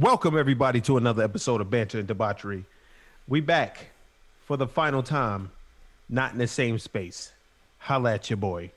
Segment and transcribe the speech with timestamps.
[0.00, 2.64] Welcome everybody to another episode of Banter and Debauchery.
[3.28, 3.88] We back
[4.46, 5.50] for the final time,
[6.08, 7.32] not in the same space.
[7.76, 8.70] Holla at your boy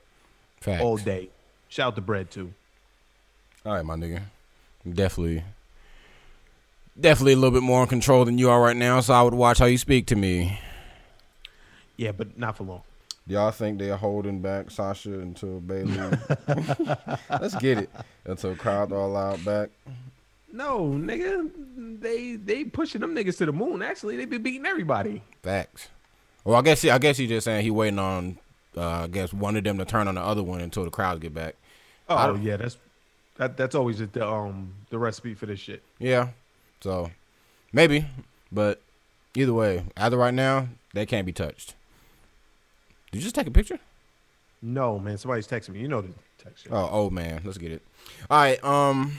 [0.60, 0.82] Facts.
[0.82, 1.30] all day.
[1.70, 2.52] Shout the bread too.
[3.64, 4.20] All right, my nigga.
[4.86, 5.44] Definitely,
[7.00, 9.00] definitely a little bit more in control than you are right now.
[9.00, 10.60] So I would watch how you speak to me.
[11.96, 12.82] Yeah, but not for long.
[13.26, 15.96] Y'all think they're holding back Sasha until Bayley?
[17.30, 17.90] Let's get it
[18.26, 19.70] until crowd all out back.
[20.54, 21.50] No, nigga,
[22.00, 23.82] they they pushing them niggas to the moon.
[23.82, 25.20] Actually, they been beating everybody.
[25.42, 25.88] Facts.
[26.44, 28.38] Well, I guess he, I guess he's just saying he waiting on,
[28.76, 31.18] uh, I guess one of them to turn on the other one until the crowds
[31.18, 31.56] get back.
[32.08, 32.76] Oh yeah, that's
[33.36, 35.82] that that's always the um the recipe for this shit.
[35.98, 36.28] Yeah.
[36.80, 37.10] So
[37.72, 38.06] maybe,
[38.52, 38.80] but
[39.34, 41.74] either way, as of right now, they can't be touched.
[43.10, 43.80] Did you just take a picture?
[44.62, 45.80] No, man, somebody's texting me.
[45.80, 46.62] You know the text.
[46.62, 46.72] shit.
[46.72, 47.82] Oh, oh man, let's get it.
[48.30, 49.16] All right, um,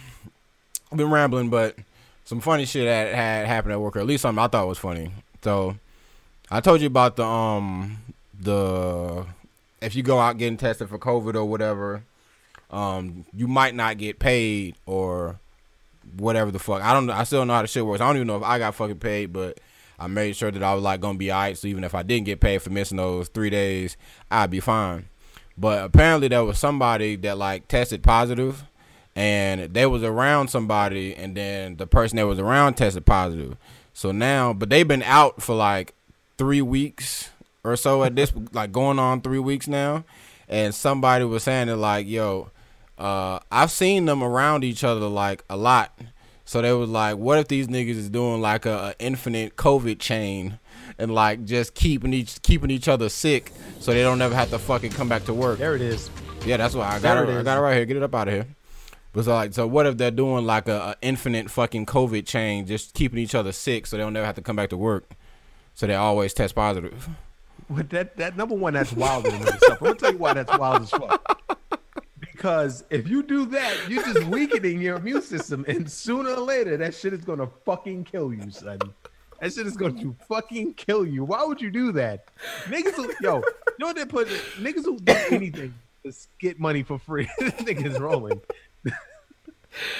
[0.91, 1.77] I've been rambling, but
[2.23, 4.77] some funny shit had, had happened at work, or at least something I thought was
[4.77, 5.11] funny.
[5.43, 5.77] So,
[6.49, 7.97] I told you about the um
[8.39, 9.25] the
[9.81, 12.03] if you go out getting tested for COVID or whatever,
[12.71, 15.39] um, you might not get paid or
[16.17, 16.81] whatever the fuck.
[16.81, 17.09] I don't.
[17.09, 18.01] I still don't know how the shit works.
[18.01, 19.59] I don't even know if I got fucking paid, but
[19.99, 21.57] I made sure that I was like gonna be alright.
[21.57, 23.97] So even if I didn't get paid for missing those three days,
[24.29, 25.05] I'd be fine.
[25.57, 28.63] But apparently there was somebody that like tested positive
[29.15, 33.55] and they was around somebody and then the person that was around tested positive.
[33.93, 35.93] So now but they've been out for like
[36.37, 37.29] three weeks
[37.63, 40.03] or so at this like going on three weeks now.
[40.47, 42.51] And somebody was saying that like, yo,
[42.99, 45.97] uh, I've seen them around each other like a lot.
[46.47, 49.97] So they was like, what if these niggas is doing like a, a infinite COVID
[49.97, 50.59] chain
[50.99, 54.59] and like just keeping each keeping each other sick so they don't ever have to
[54.59, 55.57] fucking come back to work.
[55.57, 56.09] There it is.
[56.45, 57.29] Yeah, that's why I got There it.
[57.29, 57.85] it I got it right here.
[57.85, 58.45] Get it up out of here.
[59.15, 62.67] But so like, so what if they're doing like a, a infinite fucking COVID chain,
[62.67, 65.09] just keeping each other sick so they don't never have to come back to work,
[65.73, 67.07] so they always test positive.
[67.69, 69.25] But that that number one, that's wild.
[69.25, 69.39] I'm
[69.79, 71.41] gonna tell you why that's wild as fuck.
[72.19, 76.75] Because if you do that, you're just weakening your immune system, and sooner or later,
[76.75, 78.79] that shit is gonna fucking kill you, son.
[79.39, 81.23] That shit is going to fucking kill you.
[81.23, 82.27] Why would you do that?
[82.65, 84.27] Niggas, will, yo, you know what they put?
[84.57, 85.73] Niggas will do anything
[86.05, 87.25] to get money for free.
[87.39, 88.41] nigga's rolling.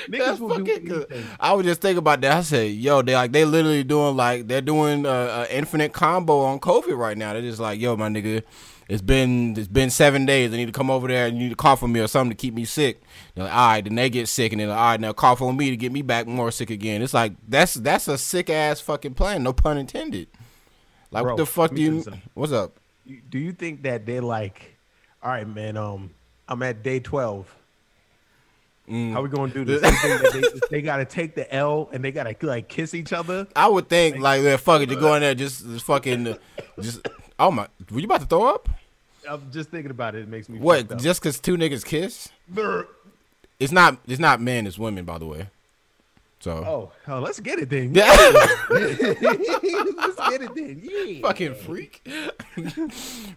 [0.09, 1.25] Niggas will do anything.
[1.40, 2.38] I was just thinking about that.
[2.38, 6.40] I said, yo, they like they literally doing like they're doing a, a infinite combo
[6.41, 7.34] on COVID right now.
[7.34, 8.44] They're just like, yo, my nigga,
[8.88, 10.53] it's been it's been seven days.
[10.53, 12.35] I need to come over there and you need to cough on me or something
[12.35, 13.02] to keep me sick.
[13.34, 15.58] They're like, all right, then they get sick and then all right, now cough on
[15.58, 17.02] me to get me back more sick again.
[17.02, 19.44] It's like that's that's a sick ass fucking plan.
[19.44, 20.28] No pun intended.
[21.12, 22.14] Like Bro, what the fuck do you you?
[22.34, 22.78] What's up?
[23.30, 24.78] Do you think that they're like,
[25.22, 26.12] all right, man, um,
[26.47, 27.53] I'm at day 12.
[28.90, 29.13] Mm.
[29.13, 29.81] How we gonna do this?
[29.81, 33.13] You think that they, they gotta take the L and they gotta like kiss each
[33.13, 33.47] other.
[33.56, 36.38] I would think like, yeah, fuck it, you go in there just, just fucking,
[36.79, 37.07] just.
[37.40, 38.69] Oh my, were you about to throw up?
[39.28, 40.22] I'm just thinking about it.
[40.22, 41.00] It makes me What?
[41.00, 42.29] Just because two niggas kiss?
[42.47, 42.88] Brr.
[43.59, 43.97] It's not.
[44.07, 44.68] It's not men.
[44.68, 45.47] It's women, by the way.
[46.41, 47.96] So Oh, hell, let's get it then.
[47.96, 48.06] yeah,
[48.69, 50.81] let's get it then.
[50.84, 51.22] Yeah.
[51.22, 52.07] fucking freak.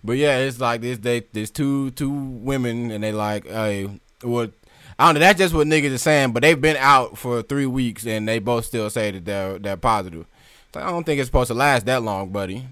[0.05, 0.99] but yeah, it's like this.
[0.99, 4.53] They there's two two women, and they like, hey, what?
[4.99, 5.21] I don't know.
[5.21, 6.33] That's just what niggas are saying.
[6.33, 9.77] But they've been out for three weeks, and they both still say that they're they're
[9.77, 10.27] positive.
[10.67, 12.67] It's like, I don't think it's supposed to last that long, buddy.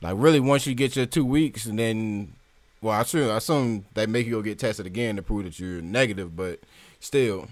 [0.00, 2.32] Like really, once you get your two weeks, and then,
[2.80, 5.60] well, I assume, I assume they make you go get tested again to prove that
[5.60, 6.34] you're negative.
[6.34, 6.60] But
[7.00, 7.48] still,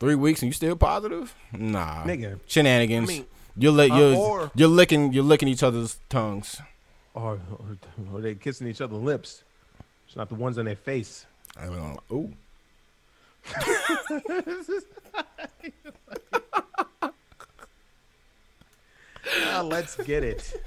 [0.00, 1.34] three weeks and you still positive?
[1.52, 2.38] Nah, Nigga.
[2.46, 3.10] shenanigans.
[3.10, 6.60] I mean, you're li- uh, you're, or- you're licking you're licking each other's tongues.
[7.14, 7.76] Or, or,
[8.12, 9.44] or they kissing each other's lips.
[10.06, 11.26] It's not the ones on their face.
[11.56, 12.32] I don't know.
[19.52, 20.62] Ah, let's get it.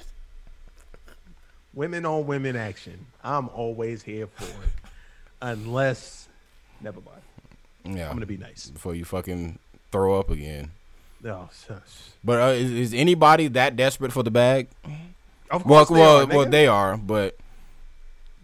[1.73, 3.05] Women on women action.
[3.23, 4.69] I'm always here for it.
[5.41, 6.27] Unless,
[6.81, 7.97] never mind.
[7.97, 8.09] Yeah.
[8.09, 8.69] I'm gonna be nice.
[8.69, 9.59] before you fucking
[9.91, 10.71] throw up again.
[11.21, 12.11] No, shush.
[12.23, 14.67] But uh, is, is anybody that desperate for the bag?
[15.49, 16.97] Of Well, course they well, are, well, they are.
[16.97, 17.37] But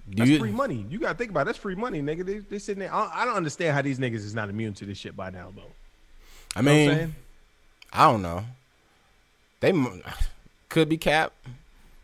[0.09, 0.39] do That's you?
[0.39, 0.85] free money.
[0.89, 1.45] You gotta think about it.
[1.45, 2.25] that's free money, nigga.
[2.25, 2.93] They, they sitting there.
[2.93, 5.51] I, I don't understand how these niggas is not immune to this shit by now,
[5.55, 5.61] though.
[6.55, 7.15] I You know what I'm mean.
[7.93, 8.45] I don't know.
[9.61, 9.71] They
[10.69, 11.31] could be cap,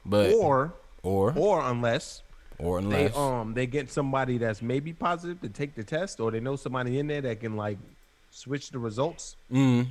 [0.06, 0.74] but or
[1.04, 2.22] or or unless
[2.58, 6.32] or unless they um they get somebody that's maybe positive to take the test, or
[6.32, 7.78] they know somebody in there that can like
[8.32, 9.36] switch the results.
[9.52, 9.88] mm,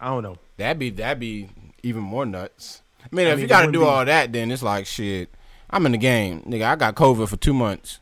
[0.00, 0.36] I don't know.
[0.56, 1.48] that'd be that'd be
[1.82, 2.82] even more nuts.
[3.04, 4.86] I mean, I if mean, you got to do be- all that, then it's like
[4.86, 5.28] shit.
[5.70, 6.64] I'm in the game, nigga.
[6.64, 8.00] I got COVID for two months.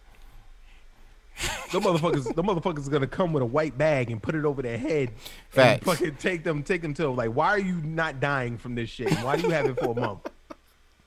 [1.73, 4.63] The motherfuckers, the motherfuckers are gonna come with a white bag and put it over
[4.63, 5.11] their head.
[5.51, 5.85] Facts.
[5.87, 8.89] And fucking take them, take them to like, why are you not dying from this
[8.89, 9.13] shit?
[9.19, 10.29] Why do you have it for a month?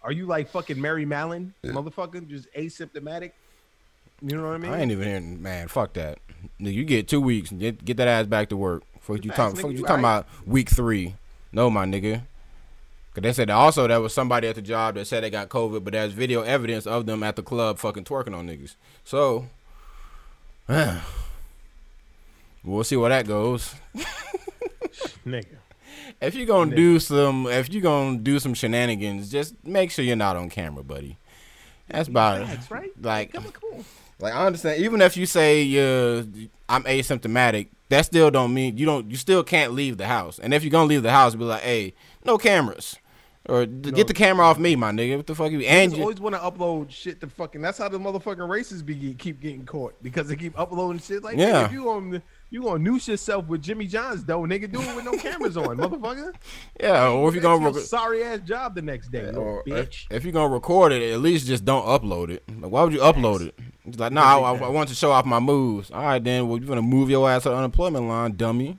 [0.03, 3.31] Are you like fucking Mary Mallon, motherfucker, just asymptomatic?
[4.21, 4.71] You know what I mean?
[4.71, 5.67] I ain't even hearing, man.
[5.67, 6.19] Fuck that.
[6.59, 7.51] Nigga, you get two weeks.
[7.51, 8.83] and Get get that ass back to work.
[8.99, 9.55] Fuck you Facts, talking.
[9.55, 11.15] nigga, Fuck you you talking about week three?
[11.53, 12.23] No, my nigga.
[13.17, 15.49] Cause they said that also there was somebody at the job that said they got
[15.49, 18.75] COVID, but there's video evidence of them at the club fucking twerking on niggas.
[19.03, 19.47] So,
[22.63, 23.73] we'll see where that goes.
[25.25, 25.57] Nigga.
[26.21, 30.15] If you gonna do some, if you gonna do some shenanigans, just make sure you're
[30.15, 31.17] not on camera, buddy.
[31.87, 32.47] That's about it.
[32.49, 32.91] That's right?
[33.01, 33.85] Like, Come on, come on.
[34.19, 34.83] like I understand.
[34.83, 36.23] Even if you say uh,
[36.69, 39.09] I'm asymptomatic, that still don't mean you don't.
[39.09, 40.37] You still can't leave the house.
[40.37, 42.97] And if you're gonna leave the house, be like, hey, no cameras,
[43.49, 45.17] or get the camera off me, my nigga.
[45.17, 45.61] What the fuck you?
[45.61, 47.61] And you, always want to upload shit to fucking.
[47.61, 51.23] That's how the motherfucking races be keep getting caught because they keep uploading shit.
[51.23, 51.47] Like, Yeah.
[51.47, 54.95] yeah, if you on you gonna noose yourself with Jimmy Johns though, nigga, do it
[54.95, 56.33] with no cameras on, motherfucker.
[56.79, 57.07] yeah.
[57.09, 60.05] Or if you're gonna rec- sorry ass job the next day, little or bitch.
[60.09, 62.43] if, if you're gonna record it, at least just don't upload it.
[62.59, 63.57] Like, why would you upload it?
[63.85, 65.89] It's like, nah, I, I, I want to show off my moves.
[65.91, 68.77] All right, then, well, you're gonna move your ass to the unemployment line, dummy.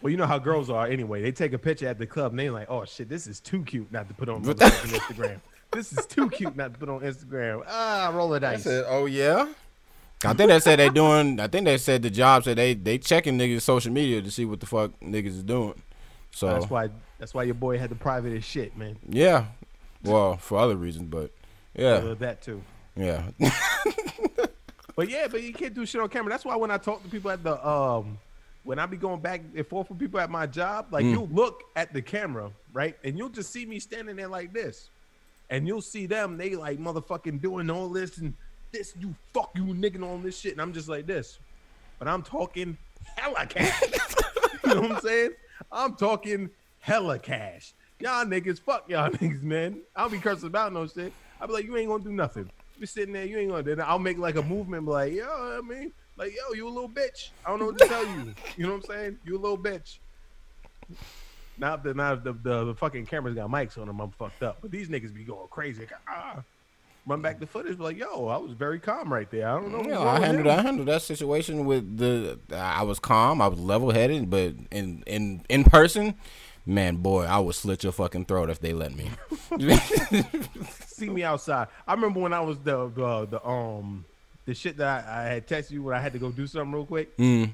[0.00, 1.22] Well, you know how girls are anyway.
[1.22, 3.62] They take a picture at the club and they like, oh shit, this is too
[3.64, 5.40] cute not to put on Instagram.
[5.72, 7.62] This is too cute not to put on Instagram.
[7.66, 8.50] Ah, roll the dice.
[8.50, 8.62] I dice.
[8.64, 9.52] said, oh yeah.
[10.24, 11.38] I think they said they're doing.
[11.40, 14.44] I think they said the job said they they checking niggas social media to see
[14.44, 15.74] what the fuck niggas is doing.
[16.30, 16.88] So That's why.
[17.18, 18.96] That's why your boy had to private his shit, man.
[19.08, 19.46] yeah,
[20.04, 21.32] well for other reasons, but
[21.74, 22.62] yeah, Uh, that too.
[22.96, 23.22] yeah.
[24.96, 26.30] But yeah, but you can't do shit on camera.
[26.30, 28.18] That's why when I talk to people at the um
[28.68, 31.12] when I be going back and forth with people at my job, like Mm.
[31.12, 32.98] you'll look at the camera, right?
[33.02, 34.90] And you'll just see me standing there like this.
[35.48, 38.34] And you'll see them, they like motherfucking doing all this and
[38.70, 40.52] this, you fuck you nigga on this shit.
[40.52, 41.38] And I'm just like this.
[41.98, 42.76] But I'm talking
[43.16, 43.80] hella cash.
[44.66, 45.30] you know what I'm saying?
[45.72, 46.50] I'm talking
[46.80, 47.72] hella cash.
[48.00, 49.80] Y'all niggas, fuck y'all niggas, man.
[49.96, 51.14] I'll be cursing about no shit.
[51.40, 52.50] I'll be like, you ain't gonna do nothing.
[52.78, 53.62] You sitting there, you ain't gonna.
[53.62, 56.68] Then I'll make like a movement, be like, yo, I mean, like, yo, you a
[56.68, 57.30] little bitch.
[57.46, 58.34] I don't know what to tell you.
[58.56, 59.18] You know what I'm saying?
[59.24, 59.98] You a little bitch.
[61.58, 64.58] Now the now the, the, the fucking cameras got mics on them, I'm fucked up.
[64.60, 65.80] But these niggas be going crazy.
[65.80, 66.42] Like, ah,
[67.06, 69.48] run back the footage, like, yo, I was very calm right there.
[69.48, 69.88] I don't know.
[69.88, 70.46] Yeah, I handled.
[70.46, 72.38] I handled that situation with the.
[72.52, 73.40] I was calm.
[73.40, 76.14] I was level headed, but in in in person,
[76.64, 79.10] man, boy, I would slit your fucking throat if they let me.
[80.86, 81.68] see me outside.
[81.86, 84.04] I remember when I was the the, the um
[84.48, 86.72] the shit that I, I had texted you when I had to go do something
[86.72, 87.14] real quick.
[87.18, 87.50] Mm.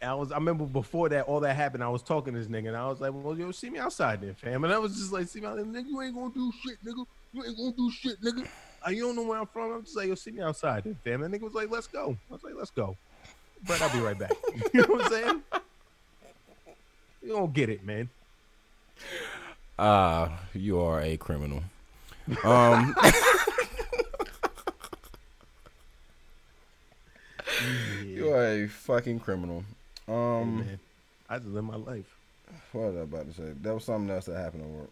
[0.00, 2.68] I was I remember before that all that happened, I was talking to this nigga
[2.68, 4.64] and I was like, Well, yo, see me outside then, fam.
[4.64, 6.82] And I was just like, see me out there, nigga, you ain't gonna do shit,
[6.82, 7.04] nigga.
[7.34, 8.48] You ain't gonna do shit, nigga.
[8.86, 9.72] Uh, you don't know where I'm from.
[9.72, 11.22] I'm just like, yo, see me outside then, fam.
[11.22, 12.16] And nigga was like, let's go.
[12.30, 12.96] I was like, let's go.
[13.66, 14.32] Brett, I'll be right back.
[14.72, 15.42] you know what I'm saying?
[17.22, 18.08] You don't get it, man.
[19.78, 21.62] Uh, you are a criminal.
[22.42, 22.96] Um,
[28.04, 29.64] you are a fucking criminal.
[30.06, 30.78] Um, man.
[31.28, 32.14] I just live my life.
[32.72, 33.52] What was I about to say?
[33.62, 34.90] That was something else that happened at work.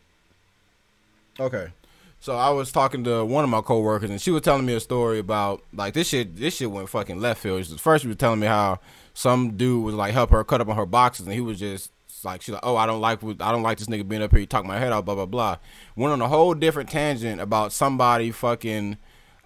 [1.41, 1.73] Okay.
[2.21, 4.81] So I was talking to one of my coworkers, and she was telling me a
[4.81, 6.37] story about like this shit.
[6.37, 7.65] This shit went fucking left field.
[7.65, 8.81] She was- First, she was telling me how
[9.15, 11.91] some dude was like help her cut up on her boxes, and he was just
[12.25, 14.31] like, she's like, oh, I don't like, what- I don't like this nigga being up
[14.33, 14.41] here.
[14.41, 15.57] He talking my head out, blah blah blah.
[15.95, 18.97] Went on a whole different tangent about somebody fucking.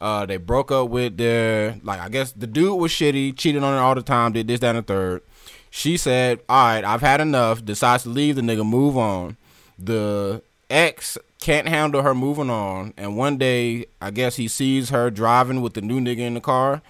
[0.01, 3.75] Uh, they broke up with their like I guess the dude was shitty, cheated on
[3.75, 5.23] her all the time, did this, that, and the third.
[5.69, 9.37] She said, "All right, I've had enough." Decides to leave the nigga, move on.
[9.79, 15.11] The ex can't handle her moving on, and one day I guess he sees her
[15.11, 16.81] driving with the new nigga in the car.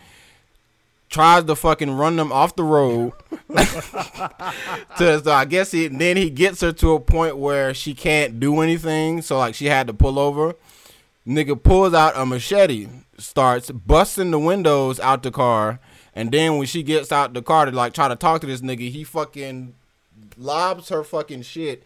[1.09, 3.13] Tries to fucking run them off the road.
[4.99, 8.39] to, so I guess he then he gets her to a point where she can't
[8.39, 9.21] do anything.
[9.21, 10.55] So like she had to pull over.
[11.27, 15.79] Nigga pulls out a machete, starts busting the windows out the car,
[16.15, 18.63] and then when she gets out the car to like try to talk to this
[18.63, 19.75] nigga, he fucking
[20.37, 21.85] lobs her fucking shit.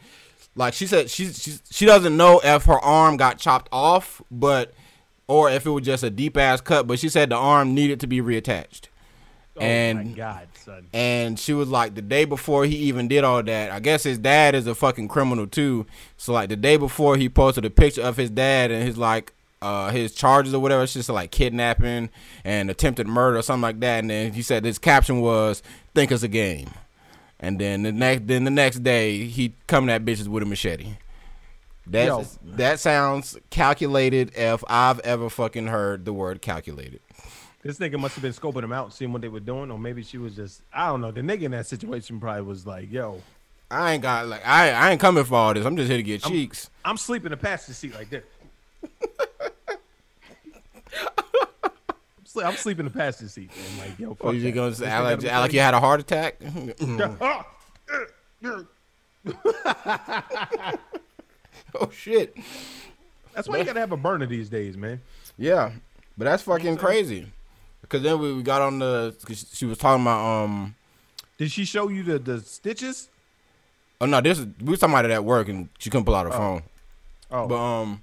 [0.54, 4.72] Like she said, she she she doesn't know if her arm got chopped off, but
[5.26, 6.86] or if it was just a deep ass cut.
[6.86, 8.88] But she said the arm needed to be reattached.
[9.56, 10.86] Oh my And- God, son.
[10.92, 14.18] And she was like, the day before he even did all that, I guess his
[14.18, 15.86] dad is a fucking criminal too.
[16.16, 19.32] So like the day before he posted a picture of his dad and his like
[19.62, 22.10] uh his charges or whatever, it's just like kidnapping
[22.44, 24.00] and attempted murder or something like that.
[24.00, 25.62] And then he said his caption was,
[25.94, 26.70] "Think it's a game."
[27.40, 30.96] And then the next then the next day he coming at bitches with a machete.
[31.86, 37.00] That's that sounds calculated if I've ever fucking heard the word calculated.
[37.64, 40.02] This nigga must have been scoping them out, seeing what they were doing, or maybe
[40.02, 41.10] she was just I don't know.
[41.10, 43.22] The nigga in that situation probably was like, "Yo,
[43.70, 45.64] I ain't got like I I ain't coming for all this.
[45.64, 46.68] I'm just here to get cheeks.
[46.84, 48.22] I'm sleeping in the passenger seat like this."
[51.64, 54.52] I'm sle- I'm sleeping in the passenger seat, like, yo, oh, fuck Or you that.
[54.52, 56.36] gonna say, like, like you had a heart attack?
[61.76, 62.36] Oh shit.
[63.34, 65.00] That's why you gotta have a burner these days, man.
[65.36, 65.72] Yeah,
[66.16, 67.26] but that's fucking crazy.
[67.84, 69.14] Because then we, we got on the.
[69.26, 70.74] Cause she was talking about um.
[71.38, 73.08] Did she show you the the stitches?
[74.00, 76.14] Oh no, this is we was talking about it at work and she couldn't pull
[76.14, 76.62] out her phone.
[77.30, 78.02] Oh, But um,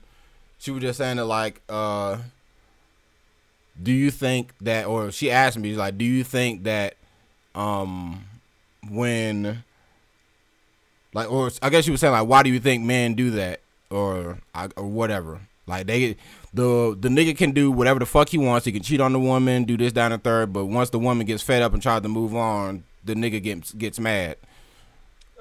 [0.57, 2.17] she was just saying that like uh.
[3.81, 6.97] Do you think that, or she asked me, she's like, do you think that,
[7.55, 8.25] um,
[8.89, 9.63] when,
[11.13, 13.61] like, or I guess she was saying like, why do you think men do that,
[13.89, 15.39] or I- or whatever?
[15.65, 16.17] Like they,
[16.53, 18.65] the the nigga can do whatever the fuck he wants.
[18.65, 20.51] He can cheat on the woman, do this down the third.
[20.51, 23.73] But once the woman gets fed up and tries to move on, the nigga gets
[23.73, 24.37] gets mad.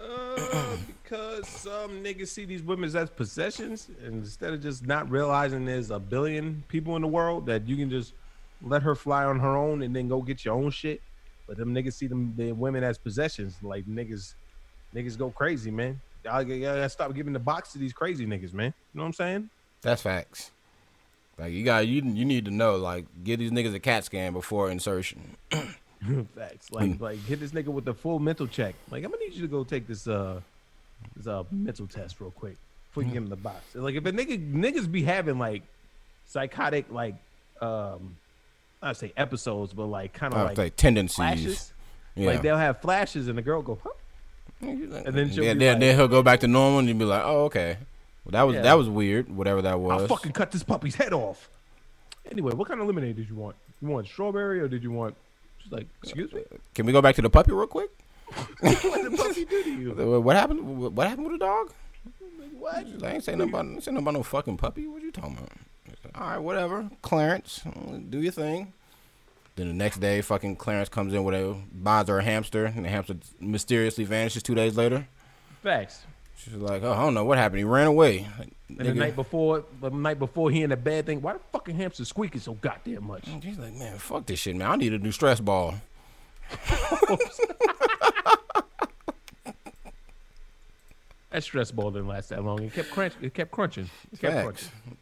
[0.01, 5.65] Uh, because some niggas see these women as possessions, and instead of just not realizing
[5.65, 8.13] there's a billion people in the world that you can just
[8.63, 11.01] let her fly on her own and then go get your own shit.
[11.49, 13.57] But them niggas see them the women as possessions.
[13.61, 14.35] Like niggas,
[14.95, 16.01] niggas go crazy, man.
[16.25, 18.73] Y'all gotta stop giving the box to these crazy niggas, man.
[18.95, 19.51] You know what I'm saying?
[19.83, 20.53] That's facts.
[21.41, 24.33] Like you got you you need to know like give these niggas a cat scan
[24.35, 25.37] before insertion.
[26.37, 26.71] Facts.
[26.71, 28.75] Like, like hit this nigga with the full mental check.
[28.91, 30.41] Like, I'm gonna need you to go take this uh
[31.17, 32.57] this uh mental test real quick
[32.89, 33.75] before you get in the box.
[33.75, 35.63] Like, if a nigga niggas be having like
[36.27, 37.15] psychotic like
[37.61, 38.17] um
[38.83, 41.17] I say episodes, but like kind of Uh, like, like tendencies.
[41.17, 41.73] flashes.
[42.17, 42.27] Yeah.
[42.29, 43.91] Like they'll have flashes and the girl go, huh?
[44.63, 47.05] and then she'll yeah, then, like- then he'll go back to normal and you'll be
[47.05, 47.77] like, oh okay,
[48.25, 48.63] well, that was Yeah.
[48.63, 49.29] that was weird.
[49.35, 50.03] Whatever that was.
[50.03, 51.49] I'll fucking cut this puppy's head off.
[52.31, 53.57] Anyway, what kind of lemonade did you want?
[53.81, 55.17] You want strawberry or did you want?
[55.59, 56.43] She's like, excuse me.
[56.75, 57.91] Can we go back to the puppy real quick?
[58.61, 59.91] what did the puppy do to you?
[60.17, 60.95] Uh, What happened?
[60.97, 61.73] What happened with the dog?
[62.59, 62.87] What?
[63.03, 64.87] I ain't saying nothing about, ain't saying nothing about no fucking puppy.
[64.87, 65.51] What you talking about?
[66.15, 66.91] All right, whatever.
[67.03, 68.73] Clarence, uh, do your thing.
[69.57, 72.85] Then the next day, fucking Clarence comes in with a buys her a hamster, and
[72.85, 75.09] the hamster mysteriously vanishes two days later.
[75.63, 76.05] Facts.
[76.43, 77.59] She's like, "Oh, I don't know what happened.
[77.59, 81.07] He ran away." Like, And the night before, the night before he in the bed,
[81.07, 83.25] thing, why the fucking hamster squeaking so goddamn much?
[83.25, 84.71] Mm, She's like, "Man, fuck this shit, man.
[84.71, 85.75] I need a new stress ball."
[91.31, 92.61] That stress ball didn't last that long.
[92.63, 93.13] It kept crunch.
[93.23, 93.89] It kept crunching.
[94.13, 94.45] It kept Facts.
[94.45, 94.99] crunching.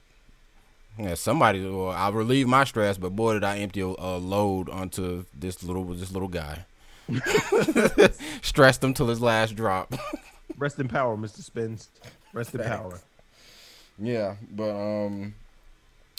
[0.98, 1.64] Yeah, somebody.
[1.64, 5.62] Well, I'll relieve my stress, but boy, did I empty a, a load onto this
[5.62, 6.66] little this little guy.
[8.42, 9.94] Stressed him till his last drop.
[10.58, 11.40] Rest in power, Mr.
[11.42, 11.88] Spins.
[12.32, 13.00] Rest in power.
[13.98, 15.34] Yeah, but um,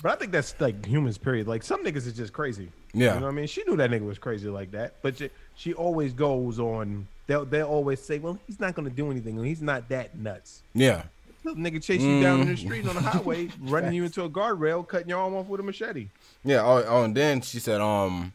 [0.02, 1.48] But I think that's like humans, period.
[1.48, 2.70] Like some niggas is just crazy.
[2.94, 3.14] Yeah.
[3.16, 3.48] You know what I mean?
[3.48, 4.96] She knew that nigga was crazy like that.
[5.02, 7.08] But she, she always goes on.
[7.28, 9.42] They'll, they'll always say, well, he's not going to do anything.
[9.44, 10.64] He's not that nuts.
[10.74, 11.04] yeah.
[11.46, 12.52] Little nigga chase you down in Mm.
[12.52, 15.62] the street on the highway, running you into a guardrail, cutting your arm off with
[15.62, 16.08] a machete.
[16.44, 16.66] Yeah.
[16.66, 18.34] Oh, oh, and then she said, um,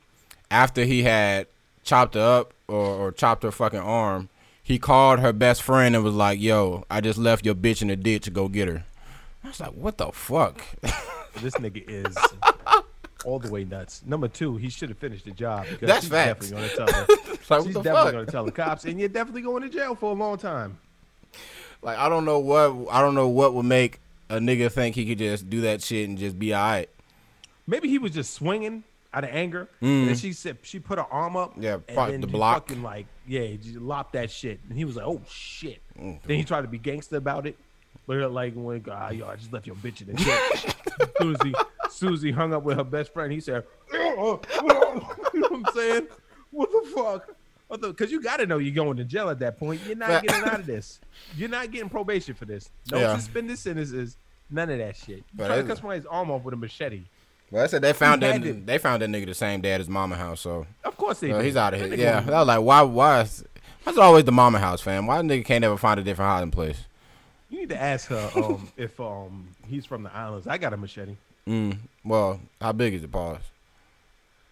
[0.51, 1.47] after he had
[1.83, 4.31] chopped her up or, or chopped her fucking arm,
[4.65, 7.89] he called her best friend and was like, "Yo, I just left your bitch in
[7.89, 8.85] the ditch to go get her."
[9.45, 10.61] I was like, "What the fuck?"
[11.43, 12.17] This nigga is
[13.25, 14.03] all the way nuts.
[14.07, 15.67] Number two, he should have finished the job.
[15.69, 16.49] Because That's she's facts.
[16.51, 17.07] definitely going to tell her.
[17.51, 18.27] Like, she's definitely fuck?
[18.27, 20.79] to tell the cops, and you're definitely going to jail for a long time.
[21.83, 23.99] Like, I don't know what I don't know what would make
[24.31, 26.89] a nigga think he could just do that shit and just be alright.
[27.67, 31.05] Maybe he was just swinging out of anger, and then she said she put her
[31.05, 31.57] arm up.
[31.57, 31.63] Mm.
[31.63, 32.69] Yeah, and the block.
[32.69, 36.21] Fucking like, yeah, lopped that shit, and he was like, "Oh shit." Mm.
[36.27, 37.57] Then he tried to be gangster about it,
[38.07, 40.75] but like when ah, yo, I just left your bitch in the dick.
[41.19, 41.55] Susie, soon as he,
[41.87, 45.53] as soon as he hung up with her best friend, he said, "You know what
[45.53, 46.09] I'm saying?
[46.51, 47.29] What the fuck?"
[47.81, 49.81] Because you got to know you're going to jail at that point.
[49.87, 51.01] You're not getting out of this.
[51.37, 52.71] You're not getting probation for this.
[52.93, 53.17] No Yeah.
[53.17, 54.17] suspended sentences.
[54.51, 55.17] None of that shit.
[55.19, 57.05] You But trying to cut somebody's arm off with a machete.
[57.55, 58.67] Well, I said they found that it.
[58.67, 61.31] they found that nigga the same day at his mama house, so Of course they
[61.31, 61.45] uh, did.
[61.45, 61.95] he's out of here.
[61.95, 62.83] Yeah, I was like, why?
[62.83, 63.21] Why?
[63.21, 63.45] Is,
[63.87, 65.07] it always the mama house, fam?
[65.07, 66.83] Why nigga can't ever find a different hiding place?
[67.51, 70.49] You need to ask her um, if um, he's from the islands.
[70.49, 71.15] I got a machete.
[71.47, 73.39] Mm, well, how big is it, pause?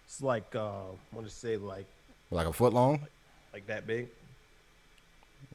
[0.06, 1.86] It's like uh, I want to say like
[2.30, 3.00] Like a foot long?
[3.52, 4.10] like that big.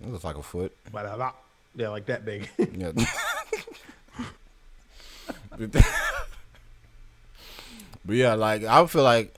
[0.02, 0.76] It looks like a foot.
[0.92, 1.38] But a lot.
[1.78, 2.50] Yeah, like that big.
[2.58, 2.92] Yeah.
[8.08, 9.38] but yeah, like I feel like,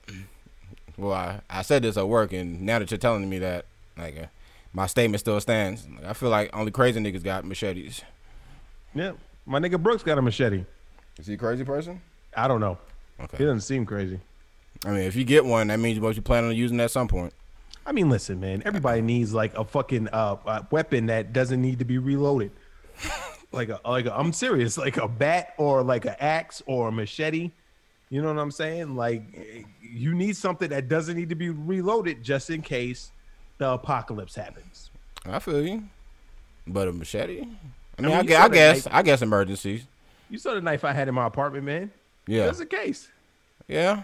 [0.96, 3.66] well, I, I said this at work, and now that you're telling me that,
[3.98, 4.26] like, uh,
[4.72, 5.86] my statement still stands.
[5.88, 8.02] Like, I feel like only crazy niggas got machetes.
[8.94, 9.12] yeah,
[9.44, 10.64] my nigga Brooks got a machete.
[11.18, 12.00] is he a crazy person?
[12.36, 12.78] I don't know.
[13.20, 13.38] Okay.
[13.38, 14.20] He doesn't seem crazy.
[14.84, 17.08] I mean, if you get one, that means what you plan on using at some
[17.08, 17.34] point.
[17.84, 18.62] I mean, listen, man.
[18.64, 22.52] Everybody needs like a fucking uh, uh, weapon that doesn't need to be reloaded.
[23.52, 26.92] like a like a, I'm serious, like a bat or like an axe or a
[26.92, 27.50] machete.
[28.10, 28.96] You know what I'm saying?
[28.96, 29.22] Like
[29.80, 33.12] you need something that doesn't need to be reloaded just in case
[33.58, 34.90] the apocalypse happens.
[35.24, 35.84] I feel you,
[36.66, 37.42] but a machete.
[37.42, 38.86] I mean, mean, I, you guess, I guess.
[38.90, 39.84] I guess emergencies.
[40.28, 41.90] You saw the knife I had in my apartment, man.
[42.26, 43.08] Yeah, That's the case.
[43.68, 44.02] yeah.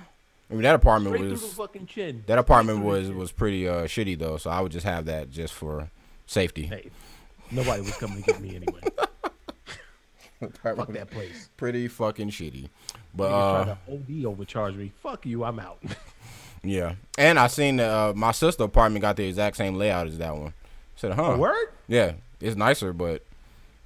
[0.48, 2.22] I mean, that apartment Straight was fucking chin.
[2.28, 5.52] that apartment was was pretty uh, shitty though, so I would just have that just
[5.52, 5.90] for
[6.26, 6.66] safety.
[6.66, 6.90] Hey,
[7.50, 8.80] nobody was coming to get me anyway.
[10.62, 11.48] Fuck that place.
[11.56, 12.68] Pretty fucking shitty.
[13.16, 14.92] But uh, try to OD overcharge me.
[15.02, 15.82] Fuck you, I'm out.
[16.62, 20.18] yeah, and I seen that uh, my sister apartment got the exact same layout as
[20.18, 20.48] that one.
[20.48, 20.52] I
[20.96, 21.36] said, huh?
[21.38, 21.68] Word?
[21.88, 23.22] Yeah, it's nicer, but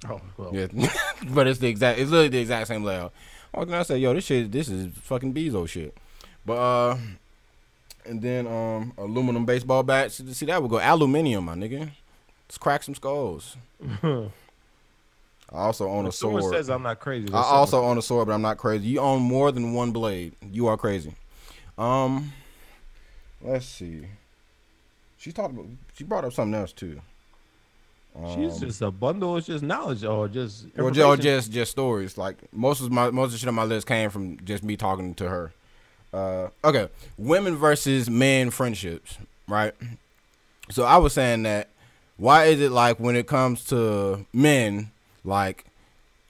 [0.09, 0.49] Oh well.
[0.53, 0.67] yeah,
[1.29, 1.99] but it's the exact.
[1.99, 3.13] It's literally the exact same layout.
[3.53, 5.95] Oh, then I said, yo, this shit, this is fucking Bezo shit.
[6.45, 6.97] But uh,
[8.05, 10.21] and then um, aluminum baseball bats.
[10.37, 11.91] See that would go aluminium, my nigga.
[12.47, 13.57] Let's crack some skulls.
[15.53, 16.43] I also own a sword.
[16.45, 17.27] says I'm not crazy.
[17.33, 18.87] I also own a sword, but I'm not crazy.
[18.87, 20.33] You own more than one blade.
[20.49, 21.13] You are crazy.
[21.77, 22.31] Um,
[23.41, 24.07] let's see.
[25.17, 25.65] She talked about.
[25.97, 27.01] She brought up something else too.
[28.13, 28.43] something.
[28.49, 29.37] she's Um, just a bundle.
[29.37, 32.17] It's just knowledge or just or, ju- or just just stories.
[32.17, 34.77] Like most of my most of the shit on my list came from just me
[34.77, 35.51] talking to her.
[36.13, 39.17] Uh, okay, women versus men friendships,
[39.47, 39.73] right?
[40.69, 41.69] So I was saying that
[42.17, 44.91] why is it like when it comes to men,
[45.23, 45.65] like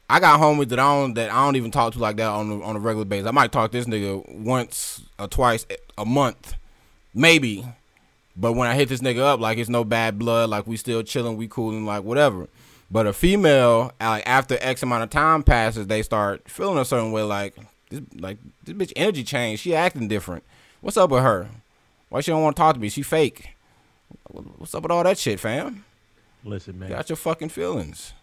[0.10, 2.50] I got homies that I don't that I don't even talk to like that on
[2.52, 3.28] a, on a regular basis.
[3.28, 5.66] I might talk to this nigga once or twice
[5.98, 6.56] a month,
[7.14, 7.66] maybe.
[8.36, 11.04] But when I hit this nigga up, like it's no bad blood, like we still
[11.04, 12.48] chilling, we cooling, like whatever.
[12.90, 17.14] But a female, like after X amount of time passes, they start feeling a certain
[17.14, 17.56] way, like
[17.90, 19.62] this, like this bitch energy changed.
[19.62, 20.44] She acting different.
[20.82, 21.48] What's up with her?
[22.10, 22.90] Why she don't want to talk to me?
[22.90, 23.56] She fake.
[24.30, 25.86] What's up with all that shit, fam?
[26.44, 26.90] Listen, man.
[26.90, 28.14] Got your fucking feelings.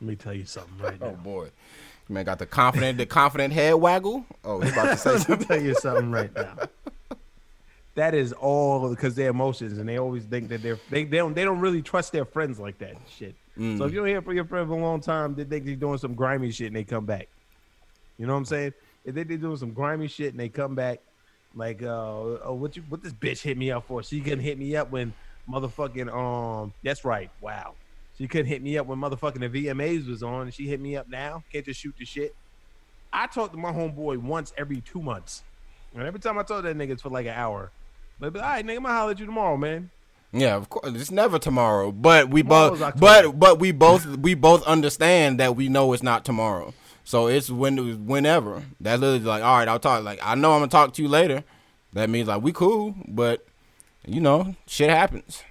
[0.00, 1.08] Let me tell you something right now.
[1.08, 1.50] Oh boy,
[2.08, 4.24] man, got the confident, the confident head waggle.
[4.44, 5.48] Oh, he about to say Let me something.
[5.48, 6.56] tell you something right now.
[7.96, 11.34] That is all because their emotions, and they always think that they're they, they don't
[11.34, 13.34] they don't really trust their friends like that shit.
[13.58, 13.76] Mm.
[13.76, 15.74] So if you don't hear from your friend for a long time, they think they're
[15.74, 17.26] doing some grimy shit and they come back.
[18.16, 18.72] You know what I'm saying?
[19.04, 21.00] If they they doing some grimy shit and they come back,
[21.56, 24.04] like uh, oh, what you what this bitch hit me up for?
[24.04, 25.12] She couldn't hit me up when
[25.50, 26.72] motherfucking um.
[26.84, 27.30] That's right.
[27.40, 27.74] Wow.
[28.18, 30.96] She couldn't hit me up when motherfucking the VMAs was on, and she hit me
[30.96, 31.44] up now.
[31.52, 32.34] Can't just shoot the shit.
[33.12, 35.44] I talk to my homeboy once every two months,
[35.94, 37.70] and every time I talk to that nigga, it's for like an hour.
[38.18, 39.90] But, but all right, nigga, I'm gonna holler at you tomorrow, man.
[40.32, 40.92] Yeah, of course.
[40.94, 45.56] It's never tomorrow, but we Tomorrow's both, but but we both we both understand that
[45.56, 46.74] we know it's not tomorrow.
[47.04, 48.64] So it's when whenever.
[48.80, 50.04] That's literally like, all right, I'll talk.
[50.04, 51.44] Like I know I'm gonna talk to you later.
[51.94, 53.46] That means like we cool, but
[54.06, 55.42] you know, shit happens.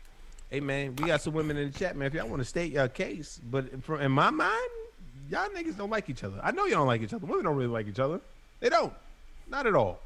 [0.50, 2.08] Hey man, we got some women in the chat, man.
[2.08, 4.70] If y'all want to state your case, but from in my mind,
[5.30, 6.40] y'all niggas don't like each other.
[6.42, 7.26] I know y'all don't like each other.
[7.26, 8.22] Women don't really like each other.
[8.62, 8.94] They don't.
[9.50, 10.00] Not at all.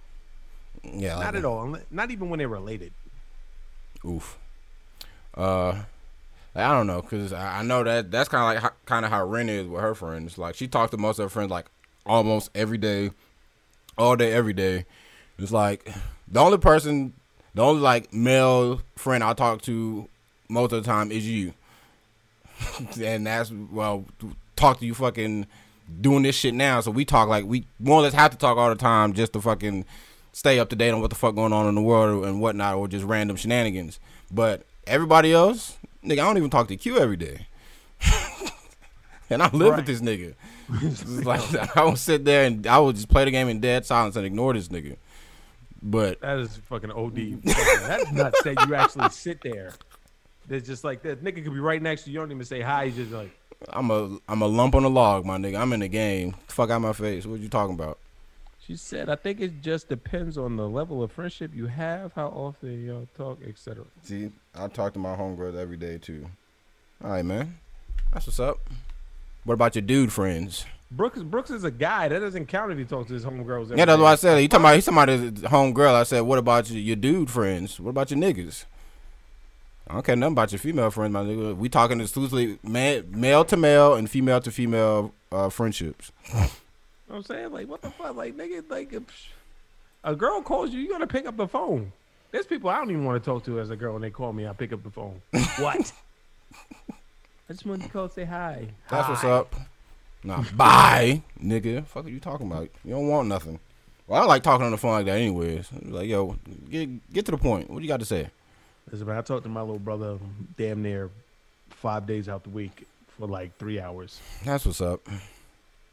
[0.84, 1.78] Yeah, Not like, at all.
[1.92, 2.92] Not even when they're related.
[4.04, 4.40] Oof.
[5.36, 5.84] Uh,
[6.56, 9.26] I don't know, cause I I know that that's kind of like kind of how
[9.26, 10.38] Ren is with her friends.
[10.38, 11.68] Like she talks to most of her friends like
[12.06, 13.12] almost every day,
[13.98, 14.86] all day, every day.
[15.38, 15.90] It's like
[16.28, 17.14] the only person,
[17.54, 20.10] the only like male friend I talk to
[20.52, 21.54] most of the time is you,
[23.02, 24.06] and that's well
[24.56, 25.48] talk to you fucking
[26.00, 26.82] doing this shit now.
[26.82, 29.34] So we talk like we more or less have to talk all the time just
[29.34, 29.86] to fucking
[30.34, 32.76] stay up to date on what the fuck going on in the world and whatnot,
[32.76, 34.00] or just random shenanigans.
[34.32, 37.48] But everybody else, nigga, I don't even talk to Q every day.
[39.30, 39.78] and I live Right.
[39.78, 40.34] with this nigga.
[41.26, 44.16] Like I would sit there and I would just play the game in dead silence
[44.16, 44.98] and ignore this nigga.
[45.84, 47.42] But That is fucking OD.
[47.44, 49.74] That's nuts that you actually sit there.
[50.48, 52.16] There's just like that nigga could be right next to you.
[52.16, 52.88] You don't even say hi.
[52.88, 53.32] He's just like,
[53.70, 55.60] I'm a I'm a lump on the log, my nigga.
[55.60, 56.36] I'm in the game.
[56.48, 57.26] Fuck out my face.
[57.26, 57.98] What you talking about?
[58.72, 62.28] she said, I think it just depends on the level of friendship you have, how
[62.28, 63.84] often y'all talk, etc.
[64.04, 66.28] See, I talk to my homegirls every day too.
[67.04, 67.58] All right, man.
[68.14, 68.60] That's what's up.
[69.44, 70.66] What about your dude friends?
[70.92, 72.08] Brooks Brooks is a guy.
[72.08, 73.72] That doesn't count if he talks to his homegirls.
[73.72, 74.04] Yeah, that's day.
[74.04, 74.38] what I said.
[74.38, 74.76] You talking about?
[74.76, 75.94] He's talking about his homegirl.
[75.94, 77.80] I said, what about your, your dude friends?
[77.80, 78.66] What about your niggas?
[79.92, 81.54] I don't care nothing about your female friends, my nigga.
[81.54, 86.14] We talking exclusively man, male to male and female to female uh, friendships.
[86.30, 86.48] You know
[87.08, 87.52] what I'm saying?
[87.52, 88.16] Like, what the fuck?
[88.16, 89.04] Like, nigga, like, if
[90.06, 91.92] a girl calls you, you gotta pick up the phone.
[92.32, 94.32] There's people I don't even want to talk to as a girl, and they call
[94.32, 95.22] me, I pick up the phone.
[95.58, 95.92] what?
[97.50, 98.68] I just wanted to call, say hi.
[98.90, 99.54] That's what's up.
[100.24, 101.86] Nah, bye, nigga.
[101.86, 102.70] Fuck are you talking about?
[102.86, 103.60] You don't want nothing.
[104.08, 105.68] Well, I like talking on the phone like that, anyways.
[105.84, 106.38] Like, yo,
[106.70, 107.70] get get to the point.
[107.70, 108.30] What do you got to say?
[108.90, 110.18] Listen, man, I talked to my little brother
[110.58, 111.10] damn near
[111.70, 114.20] five days out the week for like three hours.
[114.44, 115.08] That's what's up.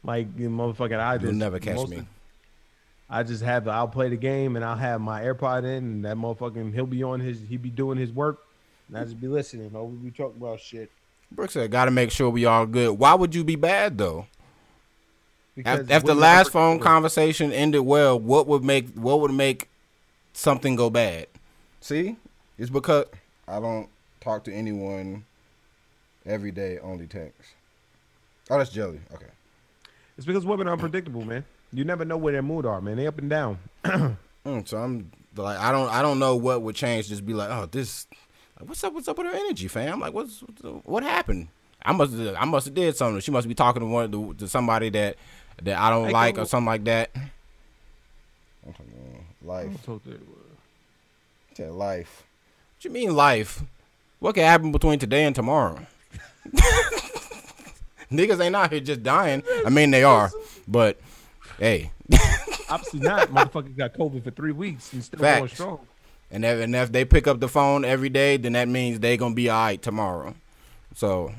[0.03, 1.97] Like you motherfucking, I You'll just never catch me.
[1.97, 2.05] of-
[3.09, 6.05] I just have the, I'll play the game and I'll have my AirPod in and
[6.05, 8.39] that motherfucking he'll be on his he be doing his work
[8.87, 9.71] and I just be listening.
[9.73, 10.91] Oh, we be talking about shit.
[11.31, 14.27] Brooke said, "Got to make sure we all good." Why would you be bad though?
[15.55, 19.69] Because After, after the last phone conversation ended well, what would make what would make
[20.33, 21.27] something go bad?
[21.81, 22.15] See,
[22.59, 23.05] it's because
[23.47, 23.89] I don't
[24.21, 25.25] talk to anyone
[26.25, 26.77] every day.
[26.77, 27.53] Only text.
[28.49, 28.99] Oh, that's jelly.
[29.13, 29.25] Okay.
[30.17, 31.45] It's because women are unpredictable, man.
[31.71, 32.97] You never know where their mood are, man.
[32.97, 33.59] They up and down.
[34.45, 37.09] Mm, so I'm like, I don't, I don't know what would change.
[37.09, 38.07] Just be like, oh, this,
[38.57, 38.93] like, what's up?
[38.93, 39.95] What's up with her energy, fam?
[39.95, 40.39] I'm like, what's
[40.85, 41.49] what happened?
[41.83, 43.19] I must, I must have did something.
[43.19, 45.17] She must be talking to one to, to somebody that
[45.61, 47.11] that I don't Hey, like or something like that.
[48.65, 49.89] I'm talking life.
[51.53, 52.23] Tell life.
[52.79, 53.61] What you mean life?
[54.19, 55.85] What can happen between today and tomorrow?
[58.09, 59.43] Niggas ain't out here just dying.
[59.65, 60.31] I mean, they are,
[60.65, 60.97] but
[61.57, 61.91] hey,
[62.69, 63.27] Obviously not.
[63.27, 65.79] Motherfucker got COVID for three weeks and still going strong.
[66.31, 69.17] and if, and if they pick up the phone every day, then that means they
[69.17, 70.33] gonna be all right tomorrow.
[70.95, 71.33] So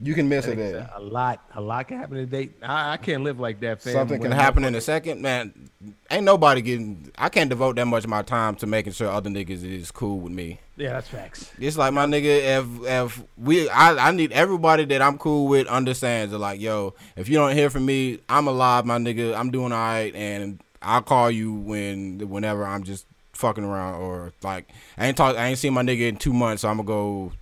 [0.00, 0.90] You can miss it there.
[0.96, 2.50] A lot, a lot can happen today.
[2.60, 3.92] I, I can't live like that, fam.
[3.92, 5.70] Something can happen in a second, man.
[6.10, 7.12] Ain't nobody getting.
[7.16, 10.18] I can't devote that much of my time to making sure other niggas is cool
[10.18, 10.58] with me.
[10.76, 11.52] Yeah, that's facts.
[11.60, 15.68] It's like my nigga, if if we, I, I need everybody that I'm cool with
[15.68, 19.36] understands that like, yo, if you don't hear from me, I'm alive, my nigga.
[19.38, 24.32] I'm doing all right, and I'll call you when, whenever I'm just fucking around or
[24.42, 26.86] like I ain't talk, I ain't seen my nigga in two months, so I'm gonna
[26.88, 27.32] go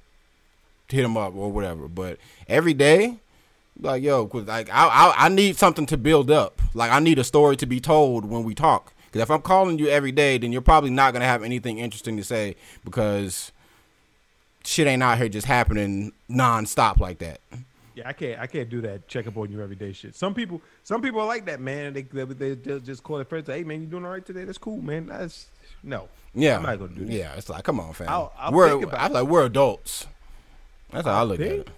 [0.88, 1.88] hit him up or whatever.
[1.88, 2.18] But
[2.48, 3.16] every day,
[3.80, 6.60] like yo, 'cause, like I, I I need something to build up.
[6.74, 8.92] Like I need a story to be told when we talk.
[9.12, 12.16] Because if I'm calling you every day, then you're probably not gonna have anything interesting
[12.16, 13.52] to say because
[14.64, 17.40] shit ain't out here just happening nonstop like that.
[17.94, 19.06] Yeah, I can't, I can't do that.
[19.08, 20.14] Check up on you every day, shit.
[20.14, 21.92] Some people, some people are like that, man.
[21.92, 23.48] They, they, they just- just call their friends.
[23.48, 24.44] Hey, man, you doing all right today?
[24.44, 25.06] That's cool, man.
[25.08, 25.48] That's
[25.82, 26.08] no.
[26.34, 27.12] Yeah, I'm not gonna do that.
[27.12, 28.08] Yeah, it's like come on, fam.
[28.08, 29.12] I'll- I'll we're think about I it.
[29.12, 30.06] like we're adults.
[30.90, 31.68] That's how I look at it.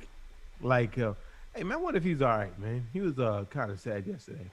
[0.62, 1.14] Like, uh,
[1.57, 2.87] hey, man, what if he's all right, man?
[2.92, 4.47] He was uh, kind of sad yesterday.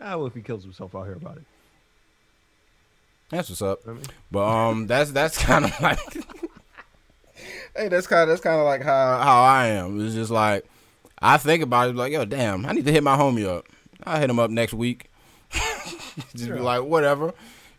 [0.00, 1.44] Ah, what if he kills himself I'll hear about it?
[3.32, 3.80] That's what's up.
[3.88, 5.98] I mean, But um, that's that's kind of like
[7.74, 9.18] Hey, that's kind of that's kind of like how.
[9.18, 10.04] how I am.
[10.04, 10.64] It's just like
[11.20, 13.66] I think about it, like yo, damn, I need to hit my homie up.
[14.04, 15.10] I'll hit him up next week.
[16.34, 17.32] just be like, whatever.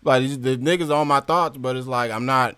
[0.03, 2.55] Like these- the niggas on my thoughts, but it's like I'm not.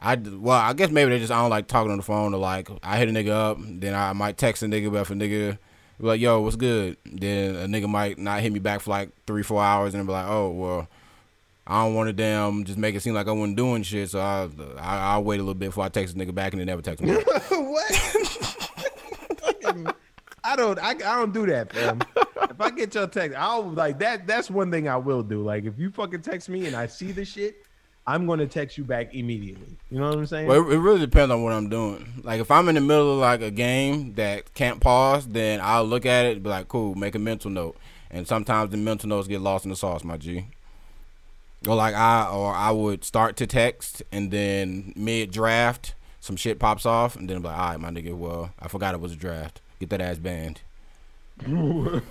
[0.00, 2.38] I well, I guess maybe they just I don't like talking on the phone or
[2.38, 5.14] like I hit a nigga up, then I might text a nigga, but if a
[5.14, 5.58] nigga
[5.98, 6.96] be like, yo, what's good?
[7.04, 10.12] Then a nigga might not hit me back for like three, four hours, and be
[10.12, 10.88] like, oh well.
[11.66, 14.20] I don't want to damn just make it seem like I wasn't doing shit, so
[14.20, 14.48] I,
[14.78, 16.82] I I'll wait a little bit before I text a nigga back and then never
[16.82, 17.14] text me.
[17.14, 17.26] back.
[17.50, 18.14] what?
[20.44, 20.78] I don't.
[20.78, 22.02] I, I don't do that, fam.
[22.16, 24.26] if I get your text, I'll like that.
[24.26, 25.42] That's one thing I will do.
[25.42, 27.64] Like if you fucking text me and I see the shit,
[28.06, 29.78] I'm gonna text you back immediately.
[29.90, 30.46] You know what I'm saying?
[30.46, 32.06] Well, it, it really depends on what I'm doing.
[32.22, 35.84] Like if I'm in the middle of like a game that can't pause, then I'll
[35.84, 37.78] look at it and be like, cool, make a mental note.
[38.10, 40.46] And sometimes the mental notes get lost in the sauce, my G.
[41.66, 46.58] Or like I or I would start to text and then mid draft some shit
[46.58, 49.12] pops off and then I'm like, all right, my nigga, well, I forgot it was
[49.12, 49.60] a draft.
[49.78, 50.62] Get that ass banned.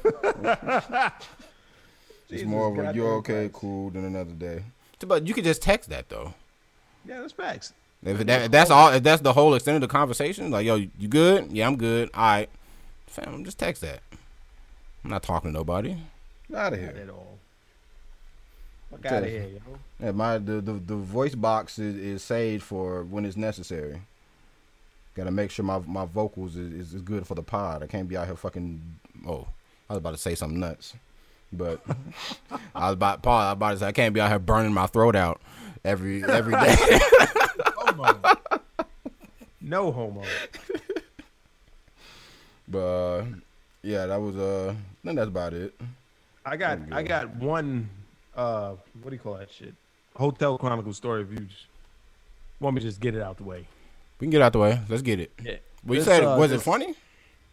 [2.29, 3.53] It's Jesus more of a goddamn you okay, Christ.
[3.53, 4.63] cool than another day.
[5.05, 6.33] But you could just text that though.
[7.05, 7.73] Yeah, that's facts.
[8.03, 8.75] If, that, if that's oh.
[8.75, 11.51] all, if that's the whole extent of the conversation, like, yo, you good?
[11.51, 12.09] Yeah, I'm good.
[12.13, 12.49] All right,
[13.05, 13.99] fam, I'm just text that.
[15.03, 15.91] I'm not talking to nobody.
[16.55, 17.03] Out of Not here.
[17.03, 17.32] at all.
[18.93, 19.79] Fuck Tell out of here, yo.
[19.99, 24.01] Yeah, my the, the the voice box is, is saved for when it's necessary.
[25.15, 27.82] Got to make sure my my vocals is, is, is good for the pod.
[27.82, 28.82] I can't be out here fucking.
[29.27, 29.47] Oh,
[29.89, 30.93] I was about to say something nuts,
[31.51, 31.82] but
[32.75, 33.39] I was about Paul.
[33.39, 35.41] I was about to say I can't be out here burning my throat out
[35.84, 36.75] every every day.
[37.75, 38.19] Homo.
[39.60, 40.21] no homo.
[42.67, 43.25] But uh,
[43.82, 44.75] yeah, that was uh.
[45.03, 45.73] Then that's about it.
[46.45, 47.89] I got There I got one
[48.35, 49.73] uh what do you call that shit?
[50.15, 51.65] Hotel Chronicle story if you just
[52.59, 53.67] want me to just get it out the way.
[54.19, 54.79] we can get out the way.
[54.89, 55.31] Let's get it.
[55.43, 55.55] Yeah.
[55.85, 56.95] Well, you said uh, was this- it funny?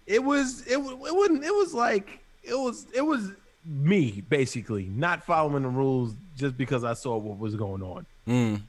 [0.07, 3.33] It was it, it wasn't it was like it was it was
[3.65, 8.07] me basically not following the rules just because I saw what was going on.
[8.27, 8.63] Mm.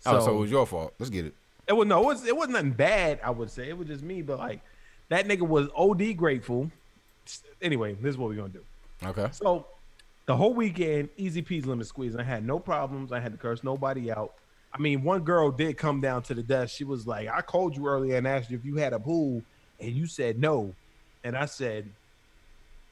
[0.00, 0.94] So, oh, so it was your fault.
[0.98, 1.34] Let's get it.
[1.68, 3.20] it was no, it was it wasn't nothing bad.
[3.22, 4.60] I would say it was just me, but like
[5.08, 6.70] that nigga was OD grateful.
[7.60, 8.64] Anyway, this is what we're gonna do.
[9.04, 9.28] Okay.
[9.32, 9.66] So
[10.26, 12.16] The whole weekend, easy peasy lemon squeeze.
[12.16, 13.12] I had no problems.
[13.12, 14.34] I had to curse nobody out.
[14.72, 16.76] I mean, one girl did come down to the desk.
[16.76, 19.42] She was like, I called you earlier and asked you if you had a pool,
[19.80, 20.74] and you said no.
[21.24, 21.88] And I said,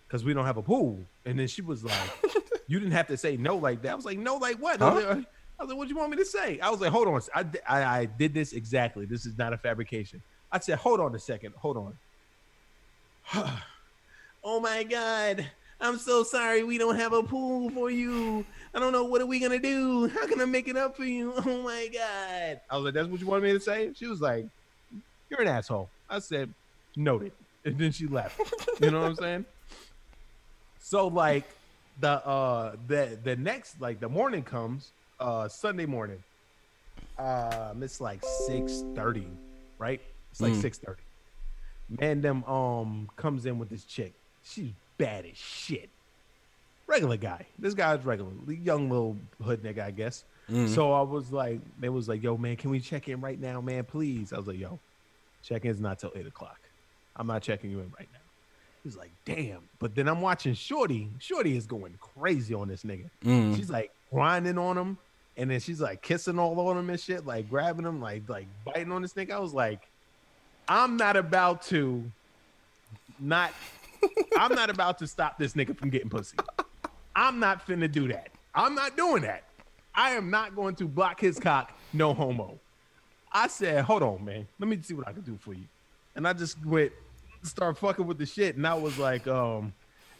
[0.06, 0.98] because we don't have a pool.
[1.26, 2.10] And then she was like,
[2.66, 3.92] You didn't have to say no like that.
[3.92, 4.80] I was like, No, like what?
[4.80, 5.26] I, was like,
[5.58, 6.60] I was like, What do you want me to say?
[6.60, 7.20] I was like, Hold on.
[7.34, 9.06] I, I, I did this exactly.
[9.06, 10.22] This is not a fabrication.
[10.50, 11.54] I said, Hold on a second.
[11.56, 11.98] Hold on.
[14.44, 15.46] oh my God.
[15.84, 18.46] I'm so sorry we don't have a pool for you.
[18.74, 20.08] I don't know what are we gonna do.
[20.08, 21.34] How can I make it up for you?
[21.46, 22.60] Oh my god.
[22.70, 23.90] I was like, that's what you wanted me to say?
[23.94, 24.46] She was like,
[25.30, 25.90] You're an asshole.
[26.08, 26.54] I said,
[26.96, 27.32] noted.
[27.66, 28.38] And then she left.
[28.80, 29.44] You know what I'm saying?
[30.78, 31.46] So like
[31.98, 36.22] the uh the the next like the morning comes, uh Sunday morning.
[37.18, 39.24] Um it's like 6:30,
[39.78, 40.00] right?
[40.30, 40.62] It's like Mm.
[40.62, 40.96] 6:30.
[42.00, 44.14] Man them um comes in with this chick.
[44.42, 45.88] She's bad as shit.
[46.86, 47.46] Regular guy.
[47.58, 50.24] This guy's regular, young little hood nigga, I guess.
[50.50, 50.68] Mhm.
[50.74, 53.60] So I was like, they was like, yo, man, can we check in right now,
[53.60, 53.84] man?
[53.84, 54.32] Please.
[54.32, 54.78] I was like, yo,
[55.42, 56.60] check in's not till eight o'clock.
[57.16, 58.18] I'm not checking you in right now.
[58.82, 59.60] He's like, damn.
[59.78, 61.08] But then I'm watching Shorty.
[61.18, 63.08] Shorty is going crazy on this nigga.
[63.24, 63.56] Mm.
[63.56, 64.98] She's like grinding on him,
[65.38, 68.46] and then she's like kissing all on him and shit, like grabbing him, like like
[68.66, 69.30] biting on this nigga.
[69.30, 69.88] I was like,
[70.68, 72.04] I'm not about to
[73.18, 73.52] not
[74.38, 76.36] I'm not about to stop this nigga from getting pussy.
[77.16, 78.28] I'm not finna do that.
[78.54, 79.44] I'm not doing that.
[79.94, 82.58] I am not going to block his cock, no homo.
[83.32, 84.46] I said, hold on, man.
[84.58, 85.64] Let me see what I can do for you.
[86.16, 86.92] And I just went,
[87.42, 88.56] start fucking with the shit.
[88.56, 89.72] And I was like, um,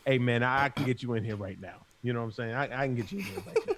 [0.05, 1.87] hey man, I, I can get you in here right now.
[2.03, 2.55] You know what I'm saying?
[2.55, 3.75] I, I can get you in here right now.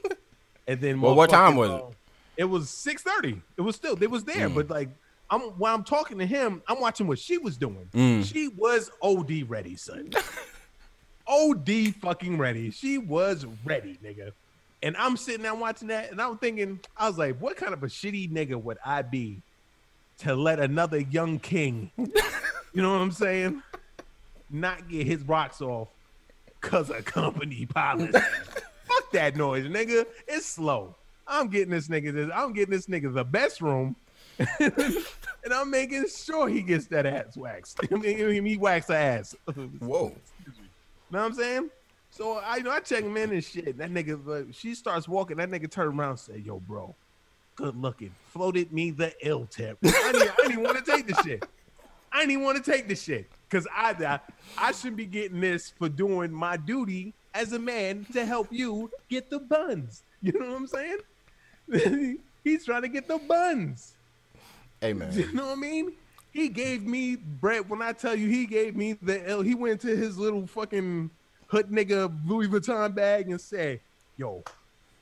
[0.68, 1.80] And then Well, what time was it?
[1.82, 1.90] uh,
[2.36, 3.40] It was 6:30.
[3.56, 4.54] It was still, it was there, Mm.
[4.54, 4.88] but like
[5.30, 7.88] I'm while I'm talking to him, I'm watching what she was doing.
[7.92, 8.24] Mm.
[8.24, 10.10] She was OD ready, son.
[11.26, 12.70] OD fucking ready.
[12.70, 14.32] She was ready, nigga.
[14.82, 17.82] And I'm sitting there watching that, and I'm thinking, I was like, what kind of
[17.82, 19.40] a shitty nigga would I be
[20.18, 23.62] to let another young king, you know what I'm saying,
[24.50, 25.88] not get his rocks off
[26.60, 28.12] because of company policy?
[28.86, 30.06] Fuck that noise, nigga.
[30.28, 30.94] It's slow.
[31.26, 32.30] I'm getting this nigga this.
[32.32, 33.96] I'm getting this nigga the best room,
[34.60, 37.80] and I'm making sure he gets that ass waxed.
[37.92, 39.34] I mean, he waxed her ass.
[39.80, 40.12] Whoa.
[40.46, 40.52] You
[41.10, 41.70] know what I'm saying?
[42.10, 43.76] So I you know I check him in and shit.
[43.78, 45.36] That nigga, she starts walking.
[45.36, 46.94] That nigga turned around and said, "Yo, bro,
[47.56, 49.78] good looking." Floated me the ill tip.
[49.84, 51.44] I didn't, I didn't want to take the shit.
[52.12, 54.20] I didn't want to take the shit because I, I
[54.56, 58.90] I should be getting this for doing my duty as a man to help you
[59.10, 60.02] get the buns.
[60.22, 62.18] You know what I'm saying?
[62.42, 63.95] He's trying to get the buns.
[64.80, 65.92] Hey You know what I mean?
[66.32, 67.68] He gave me bread.
[67.68, 69.40] When I tell you, he gave me the L.
[69.40, 71.10] He went to his little fucking
[71.46, 73.80] hood nigga Louis Vuitton bag and said,
[74.18, 74.44] "Yo,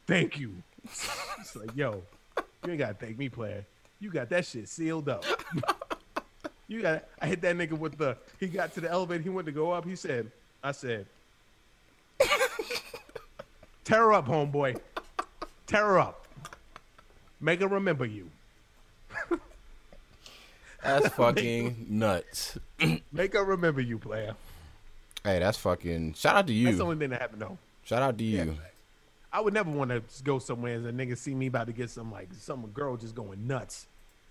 [0.07, 2.03] thank you." It's like, yo,
[2.65, 3.67] you ain't gotta thank me, player.
[3.99, 5.25] You got that shit sealed up.
[6.69, 7.05] you got.
[7.21, 8.17] I hit that nigga with the.
[8.39, 9.23] He got to the elevator.
[9.23, 9.85] He went to go up.
[9.85, 10.31] He said,
[10.63, 11.07] "I said,
[13.83, 14.79] tear her up, homeboy.
[15.67, 16.29] Tear her up.
[17.41, 18.31] Make her remember you."
[20.85, 22.59] That's fucking nuts.
[23.13, 24.35] Make her remember you, player.
[25.25, 26.15] hey, that's fucking.
[26.15, 26.67] Shout out to you.
[26.67, 27.59] That's the only thing that happened though.
[27.85, 28.57] Shout out to you.
[29.33, 31.91] I would never want to go somewhere and a nigga see me about to get
[31.91, 33.87] some like some girl just going nuts.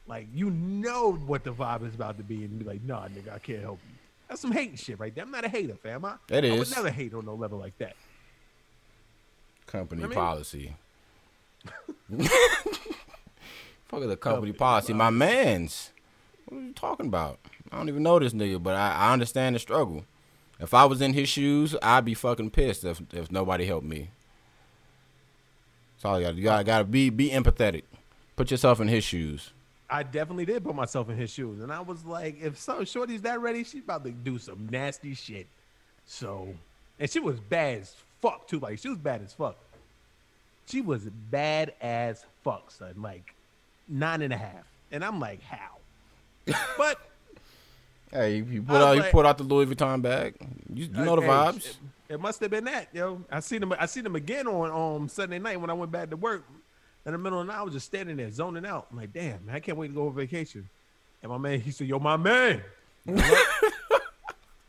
[0.08, 3.34] Like you know what the vibe is about to be, and be like, nah, nigga,
[3.34, 3.96] I can't help you.
[4.30, 5.24] That's some hating shit right there.
[5.26, 6.06] I'm not a hater, fam.
[6.06, 7.96] I, It I would never hate on no level like that.
[9.68, 10.76] Company I mean- policy.
[13.88, 14.94] Fuck the company policy.
[14.94, 15.92] My man's.
[16.46, 17.40] What are you talking about?
[17.72, 20.06] I don't even know this nigga, but I, I understand the struggle.
[20.60, 24.10] If I was in his shoes, I'd be fucking pissed if if nobody helped me.
[25.96, 26.36] That's all you got.
[26.36, 27.84] You gotta, gotta be be empathetic.
[28.36, 29.52] Put yourself in his shoes.
[29.90, 33.22] I definitely did put myself in his shoes, and I was like, if so, Shorty's
[33.22, 35.48] that ready, she's about to do some nasty shit.
[36.06, 36.48] So,
[37.00, 38.60] and she was bad as fuck too.
[38.60, 39.58] Like she was bad as fuck.
[40.68, 42.96] She was bad as fuck, son.
[42.98, 43.36] Like
[43.88, 45.73] nine and a half, and I'm like, how?
[46.78, 47.00] But
[48.12, 50.36] Hey, you, Put I out, you put out the Louis Vuitton bag.
[50.72, 51.66] You, you know the vibes.
[51.66, 51.78] It,
[52.10, 53.24] it must have been that, yo.
[53.32, 53.74] I seen him.
[53.80, 56.46] I seen him again on um Sunday night when I went back to work.
[57.08, 58.88] In the middle of the night, I was just standing there zoning out.
[58.92, 60.70] I'm like, damn, man, I can't wait to go on vacation.
[61.24, 62.62] And my man, he said, "Yo, my man."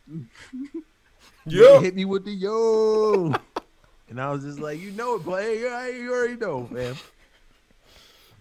[1.47, 1.81] Yeah.
[1.81, 3.35] Hit me with the yo.
[4.09, 5.59] and I was just like, you know it, play.
[5.59, 6.95] You already know, man.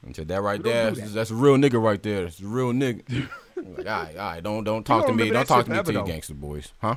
[0.05, 0.89] And said that right there.
[0.89, 1.15] do That's, that.
[1.15, 2.25] that's a real nigga right there.
[2.25, 3.03] It's a real nigga.
[3.55, 4.43] like, all right, all right.
[4.43, 5.29] Don't don't talk to gonna me.
[5.29, 6.95] Don't talk to me to you gangster boys, huh?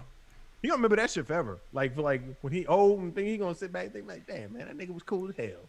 [0.62, 1.58] You don't remember that shit forever.
[1.72, 4.26] Like for like when he old and think he gonna sit back and think like,
[4.26, 5.68] damn man, that nigga was cool as hell.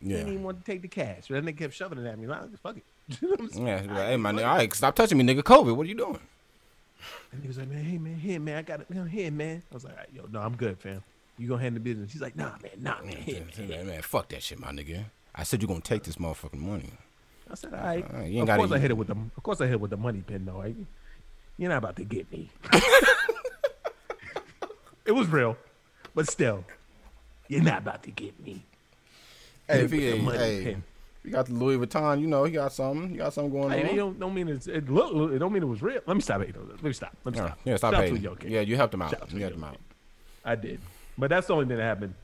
[0.00, 1.28] He didn't even want to take the cash.
[1.28, 2.26] But that nigga kept shoving it at me.
[2.26, 2.84] Like, fuck it.
[3.20, 3.66] You know what I'm?
[3.66, 5.42] Yeah, like, hey, my nigga, all right, stop touching me, nigga.
[5.42, 6.20] COVID, what are you doing?
[7.32, 8.86] And he was like, man, hey man, here man, I got it.
[9.10, 9.62] Here, man.
[9.70, 11.02] I was like, all right, yo, no, I'm good, fam.
[11.38, 12.12] You gonna handle business?
[12.12, 13.48] He's like, nah, man, nah, man, here, man.
[13.54, 15.04] He's like, man, fuck that shit, my nigga.
[15.34, 16.90] I said you're gonna take this motherfucking money.
[17.50, 18.04] I said, all right.
[18.12, 19.16] All right, you ain't of course I hit it with the.
[19.36, 20.60] Of course I hit it with the money pin though.
[20.60, 20.76] Right?
[21.58, 22.50] You're not about to get me.
[25.04, 25.56] it was real,
[26.14, 26.64] but still,
[27.48, 28.62] you're not about to get me.
[29.68, 30.82] Hey, Hit if it with he, the money hey, pin.
[31.24, 33.10] you got the Louis Vuitton, you know, he got something.
[33.12, 33.90] You got something going Hey, on.
[33.90, 35.32] it don't, don't mean it's, it look.
[35.32, 36.00] It don't mean it was real.
[36.06, 36.54] Let me stop it.
[36.56, 37.16] Let me stop.
[37.24, 37.58] Let me stop.
[37.64, 38.50] yeah, stop out to hating.
[38.50, 39.10] Yeah, you helped him out.
[39.10, 39.78] Shout You helped him out.
[40.44, 40.80] I did,
[41.16, 42.14] but that's the only thing that happened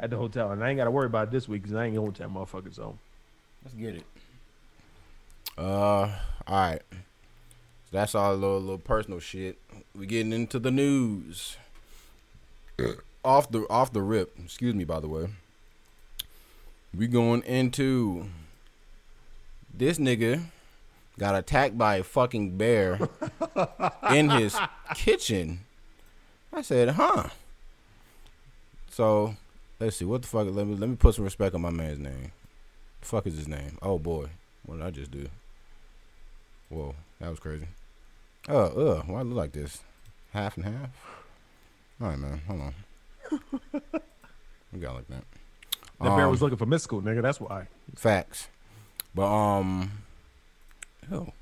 [0.00, 1.86] at the hotel, and I ain't got to worry about it this week because I
[1.86, 2.74] ain't going to that motherfucker.
[2.74, 2.98] So
[3.64, 4.04] Let's get it.
[5.56, 6.10] Uh, all
[6.46, 6.82] right.
[6.90, 6.96] So
[7.92, 9.58] that's all a little, little personal shit.
[9.94, 11.56] We getting into the news.
[13.24, 14.38] off the off the rip.
[14.42, 15.28] Excuse me, by the way.
[16.96, 18.28] We going into
[19.74, 20.44] this nigga
[21.18, 23.00] got attacked by a fucking bear
[24.10, 24.56] in his
[24.94, 25.60] kitchen.
[26.52, 27.28] I said, huh.
[28.90, 29.36] So
[29.80, 30.04] let's see.
[30.04, 30.46] What the fuck?
[30.50, 32.32] Let me let me put some respect on my man's name.
[33.00, 33.78] The fuck is his name?
[33.82, 34.26] Oh boy,
[34.66, 35.28] what did I just do?
[36.68, 37.66] Whoa, that was crazy.
[38.48, 39.80] Uh, uh, why it look like this?
[40.32, 40.90] Half and half.
[42.00, 42.40] All right, man.
[42.46, 42.74] Hold on.
[44.72, 45.24] we got like that.
[46.00, 47.22] that bear Um, was looking for mystical, nigga.
[47.22, 47.68] That's why.
[47.94, 48.48] Facts.
[49.14, 49.90] But um
[51.08, 51.32] hell.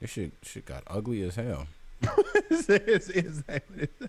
[0.00, 1.66] This shit shit got ugly as hell.
[2.50, 4.08] It's- it's- it's-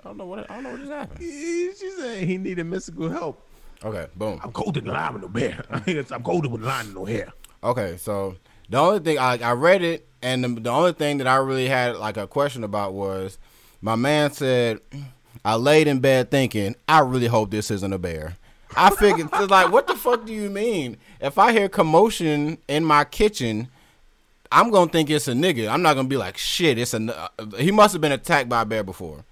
[0.00, 1.20] I don't know what I don't know what just happened.
[1.20, 3.42] she said he needed mystical help.
[3.84, 4.40] Okay, boom.
[4.42, 5.64] I'm colder than lime with no bear.
[6.10, 7.32] I'm colder with lime and no hair.
[7.62, 8.36] Okay, so
[8.68, 11.68] the only thing I I read it and the, the only thing that I really
[11.68, 13.38] had like a question about was
[13.80, 14.80] my man said
[15.44, 18.36] I laid in bed thinking I really hope this isn't a bear.
[18.76, 20.96] I figured it's like what the fuck do you mean?
[21.20, 23.68] If I hear commotion in my kitchen,
[24.50, 25.68] I'm gonna think it's a nigga.
[25.68, 26.78] I'm not gonna be like shit.
[26.78, 29.24] It's a uh, he must have been attacked by a bear before.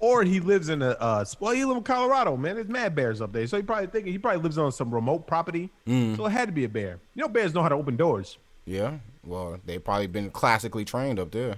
[0.00, 2.54] Or he lives in a uh well, he lives in Colorado, man.
[2.54, 3.46] There's mad bears up there.
[3.46, 5.70] So he probably thinking he probably lives on some remote property.
[5.86, 7.00] So it had to be a bear.
[7.14, 8.38] You know bears know how to open doors.
[8.64, 11.56] Yeah, well they probably been classically trained up there.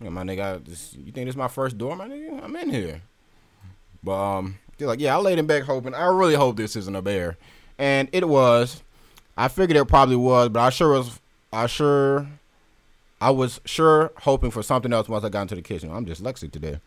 [0.00, 2.44] Yeah, my nigga, just, you think this is my first door, my nigga?
[2.44, 3.00] I'm in here.
[4.04, 5.94] But um, they're like, yeah, I laid in back hoping.
[5.94, 7.36] I really hope this isn't a bear,
[7.78, 8.82] and it was.
[9.36, 11.18] I figured it probably was, but I sure was.
[11.52, 12.28] I sure,
[13.20, 15.90] I was sure hoping for something else once I got into the kitchen.
[15.90, 16.78] I'm dyslexic today.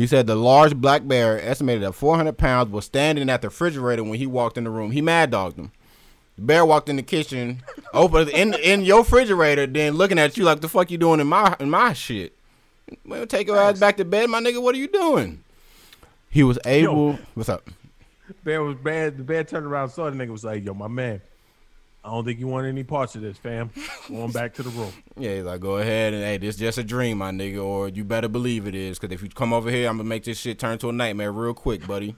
[0.00, 4.02] He said the large black bear, estimated at 400 pounds, was standing at the refrigerator
[4.02, 4.92] when he walked in the room.
[4.92, 5.72] He mad dogged him.
[6.36, 10.44] The bear walked in the kitchen, opened in in your refrigerator, then looking at you
[10.44, 12.34] like the fuck you doing in my in my shit.
[13.04, 14.62] Well, take your ass back to bed, my nigga.
[14.62, 15.44] What are you doing?
[16.30, 17.18] He was able.
[17.34, 17.68] what's up?
[18.42, 19.18] Bear was bad.
[19.18, 21.20] The bear turned around, saw the nigga was like, "Yo, my man,
[22.02, 23.70] I don't think you want any parts of this, fam.
[24.08, 26.82] Going back to the room." Yeah, he's like, go ahead and hey, this just a
[26.82, 29.86] dream, my nigga, or you better believe it is, because if you come over here,
[29.86, 32.16] I'm gonna make this shit turn to a nightmare real quick, buddy.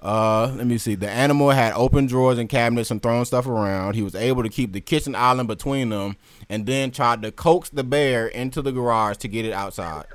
[0.00, 0.94] Uh, let me see.
[0.94, 3.94] The animal had open drawers and cabinets and throwing stuff around.
[3.94, 6.16] He was able to keep the kitchen island between them,
[6.48, 10.04] and then tried to coax the bear into the garage to get it outside.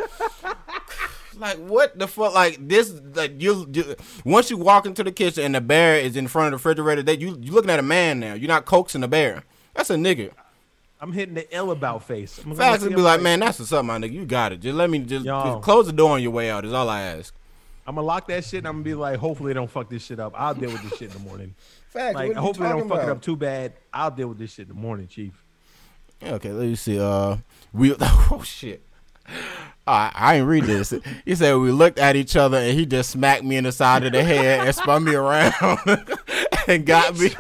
[1.38, 2.34] like what the fuck?
[2.34, 2.94] Like this?
[3.14, 6.48] Like you, you once you walk into the kitchen and the bear is in front
[6.48, 8.34] of the refrigerator, that you you looking at a man now.
[8.34, 9.44] You're not coaxing the bear.
[9.74, 10.32] That's a nigga.
[11.00, 12.38] I'm hitting the ill about face.
[12.38, 14.14] I'm gonna Facts would be like, man, that's what's up, my nigga.
[14.14, 14.62] You got it.
[14.62, 16.64] Just let me just, just close the door on your way out.
[16.64, 17.36] Is all I ask.
[17.86, 18.60] I'm gonna lock that shit.
[18.60, 20.34] and I'm gonna be like, hopefully they don't fuck this shit up.
[20.34, 21.56] I'll deal with this shit in the morning.
[21.90, 22.16] Facts.
[22.16, 23.74] Like, what are you hopefully they don't fuck it up too bad.
[23.94, 25.44] I'll deal with this shit in the morning, chief.
[26.22, 26.98] Yeah, okay, let me see.
[26.98, 27.38] Uh,
[27.74, 28.82] we oh shit.
[29.86, 30.94] I, I ain't read this.
[31.26, 34.04] He said we looked at each other and he just smacked me in the side
[34.04, 35.80] of the head and spun me around
[36.68, 37.32] and got me.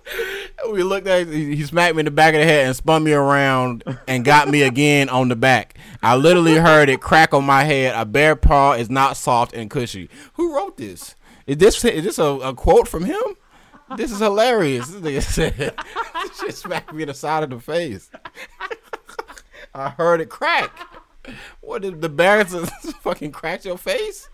[0.72, 3.12] we looked at he smacked me in the back of the head and spun me
[3.12, 5.78] around and got me again on the back.
[6.02, 7.94] I literally heard it crack on my head.
[7.96, 10.08] A bear paw is not soft and cushy.
[10.34, 11.14] Who wrote this?
[11.46, 13.22] Is this is this a, a quote from him?
[13.96, 14.88] This is hilarious.
[14.88, 15.74] This nigga said,
[16.40, 18.10] shit smacked me in the side of the face.
[19.72, 20.72] I heard it crack.
[21.60, 24.28] What did the just fucking crack your face?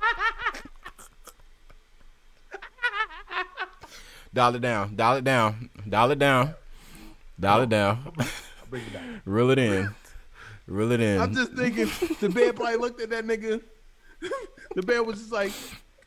[4.35, 4.97] Dial it down.
[4.97, 5.69] Dial it down.
[5.89, 6.55] Dial it down.
[7.39, 8.13] Dial it down.
[8.71, 9.03] Bring it back.
[9.27, 9.95] Reel it in.
[10.67, 11.21] Reel it in.
[11.21, 11.91] I'm just thinking
[12.21, 13.61] the bear probably looked at that nigga.
[14.75, 15.53] The bear was just like,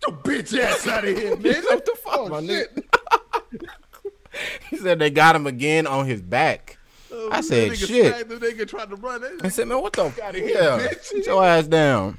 [0.01, 2.73] "Get your bitch ass out of here, man." what the fuck, Oh, my shit.
[2.75, 3.69] nigga?
[4.69, 6.74] he said they got him again on his back.
[7.11, 8.27] Oh, I said, shit.
[8.27, 9.23] The nigga tried to run.
[9.43, 10.87] I said, man, what the here, yeah.
[11.13, 12.17] Get your ass down.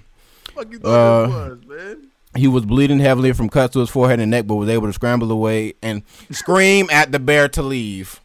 [0.55, 2.09] fuck you Uh, was, man?
[2.35, 4.93] He was bleeding heavily from cuts to his forehead and neck, but was able to
[4.93, 8.21] scramble away and scream at the bear to leave.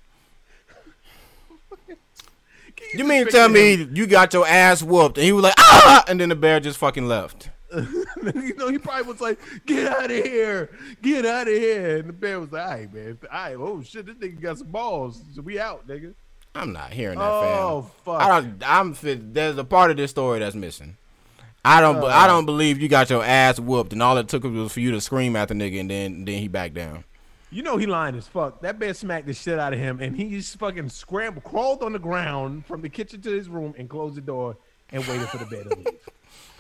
[2.75, 5.53] Can You mean tell him- me you got your ass whooped and he was like
[5.57, 7.49] ah, and then the bear just fucking left?
[7.73, 10.69] you know, he probably was like, "Get out of here,
[11.01, 13.81] get out of here," and the bear was like, "All right, man, all right, oh
[13.81, 16.13] shit, this nigga got some balls, so we out, nigga."
[16.53, 17.91] I'm not hearing that, Oh fam.
[18.03, 18.21] fuck!
[18.21, 18.63] I don't.
[18.65, 19.33] I'm.
[19.33, 20.97] There's a part of this story that's missing.
[21.63, 22.01] I don't.
[22.01, 22.45] be- I don't uh.
[22.45, 25.35] believe you got your ass whooped and all it took was for you to scream
[25.35, 27.03] at the nigga and then then he backed down.
[27.51, 28.61] You know he lying as fuck.
[28.61, 31.93] That bear smacked the shit out of him, and he just fucking scrambled, crawled on
[31.93, 34.57] the ground from the kitchen to his room, and closed the door
[34.91, 35.87] and waited for the bear to leave.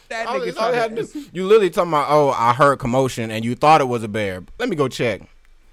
[0.09, 2.53] That All- nigga all you, tried had to, to you literally talking about oh I
[2.53, 4.43] heard commotion and you thought it was a bear.
[4.59, 5.21] Let me go check.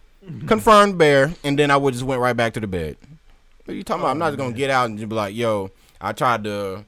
[0.46, 2.96] Confirmed bear, and then I would just went right back to the bed.
[3.68, 4.12] What you talking about?
[4.12, 6.86] I'm not just gonna oh, get out and just be like, yo, I tried to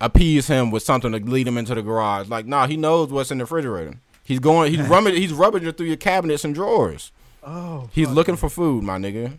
[0.00, 2.30] appease him with something to lead him into the garage.
[2.30, 3.98] Like, nah, he knows what's in the refrigerator.
[4.24, 4.72] He's going.
[4.72, 5.20] He's rummaging.
[5.20, 7.12] He's rummaging through your cabinets and drawers.
[7.42, 9.36] Oh, He's looking for food, my nigga.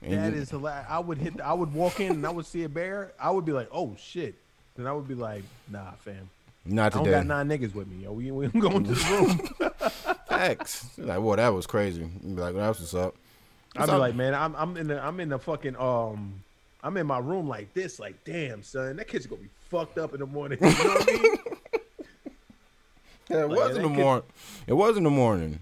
[0.00, 0.86] And That you- is hilarious.
[0.88, 1.40] I would hit.
[1.40, 3.10] I would walk in and I would see a bear.
[3.20, 4.36] I would be like, "Oh shit!"
[4.76, 6.30] Then I would be like, "Nah, fam.
[6.64, 7.00] not today.
[7.00, 8.04] I don't got nine niggas with me.
[8.04, 9.70] Yo, we we going to the room."
[10.28, 10.86] Facts.
[10.98, 12.04] Like, well, that was crazy.
[12.04, 13.16] Be like, well, that's what's up.
[13.74, 14.00] I'd What's be up?
[14.00, 16.42] like, "Man, I'm I'm in the I'm in the fucking um."
[16.84, 20.14] I'm in my room like this, like, damn, son, that kid's gonna be fucked up
[20.14, 20.58] in the morning.
[20.60, 21.36] You know what I mean?
[23.30, 24.24] Yeah, it Like, was in that the kid- morning.
[24.66, 25.60] It was in the morning.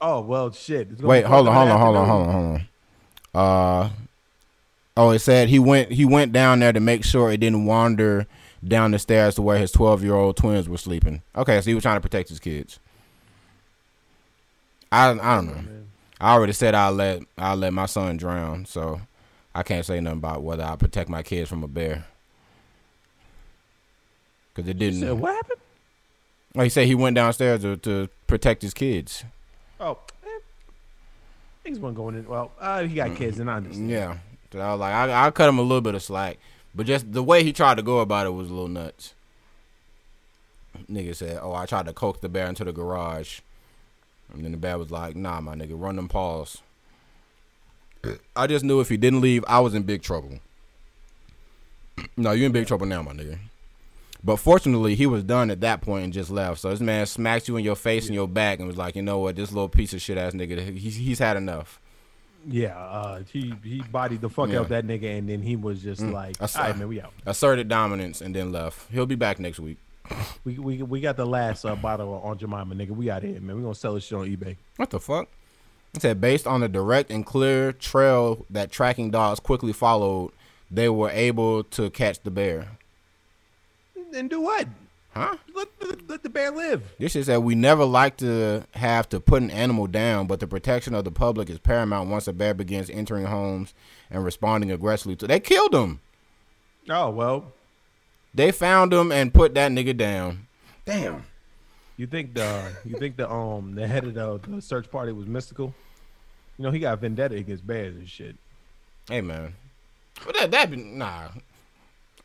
[0.00, 1.00] Oh well, shit.
[1.02, 2.60] Wait, hold on, hold on, hold on, hold on, hold
[3.34, 3.84] on.
[3.84, 3.90] Uh,
[4.96, 8.28] oh, it said he went he went down there to make sure it didn't wander
[8.66, 11.20] down the stairs to where his twelve year old twins were sleeping.
[11.34, 12.78] Okay, so he was trying to protect his kids.
[14.92, 15.52] I I don't know.
[15.54, 15.79] Man.
[16.20, 19.00] I already said I'll let I'll let my son drown, so
[19.54, 22.04] I can't say nothing about whether I protect my kids from a bear.
[24.54, 25.00] Cause it didn't.
[25.00, 25.60] said, what happened?
[26.54, 29.24] Like he said, he went downstairs to, to protect his kids.
[29.78, 30.40] Oh, man.
[31.62, 32.26] Things weren't going in.
[32.26, 33.88] Well, uh, he got kids, and I understand.
[33.88, 34.18] Yeah,
[34.52, 36.38] so I was like, I, I cut him a little bit of slack,
[36.74, 39.14] but just the way he tried to go about it was a little nuts.
[40.90, 43.40] Nigga said, "Oh, I tried to coax the bear into the garage,"
[44.32, 46.58] and then the bad was like, "Nah, my nigga, run them paws."
[48.34, 50.38] I just knew if he didn't leave, I was in big trouble.
[52.16, 53.38] no, you in big trouble now, my nigga.
[54.22, 56.60] But fortunately, he was done at that point and just left.
[56.60, 59.02] So this man smacked you in your face and your back and was like, "You
[59.02, 59.36] know what?
[59.36, 61.80] This little piece of shit ass nigga, he's, he's had enough."
[62.48, 64.60] Yeah, uh, he he bodied the fuck Yeah.
[64.60, 67.12] out that nigga, and then he was just like, I "All right, man, we out."
[67.26, 68.90] Asserted dominance and then left.
[68.90, 69.76] He'll be back next week.
[70.44, 72.90] We we, we got the last uh, bottle on Jemima, nigga.
[72.90, 73.56] We out here, man.
[73.56, 74.56] We gonna sell this shit on eBay.
[74.76, 75.28] What the fuck?
[75.94, 80.32] It said based on the direct and clear trail that tracking dogs quickly followed,
[80.70, 82.68] they were able to catch the bear.
[84.14, 84.68] And do what?
[85.12, 85.36] Huh?
[85.54, 86.84] Let, let, let the bear live.
[86.98, 90.46] This is that we never like to have to put an animal down, but the
[90.46, 93.74] protection of the public is paramount once a bear begins entering homes
[94.08, 95.26] and responding aggressively to.
[95.26, 96.00] They killed him.
[96.88, 97.52] Oh well,
[98.34, 100.46] They found him and put that nigga down.
[100.84, 101.24] Damn.
[101.96, 105.26] you think the you think the um the head of the, the search party was
[105.26, 105.74] mystical?
[106.58, 108.36] You know he got vendetta against bears and shit.
[109.08, 109.54] Hey man,
[110.24, 111.28] but that that be nah.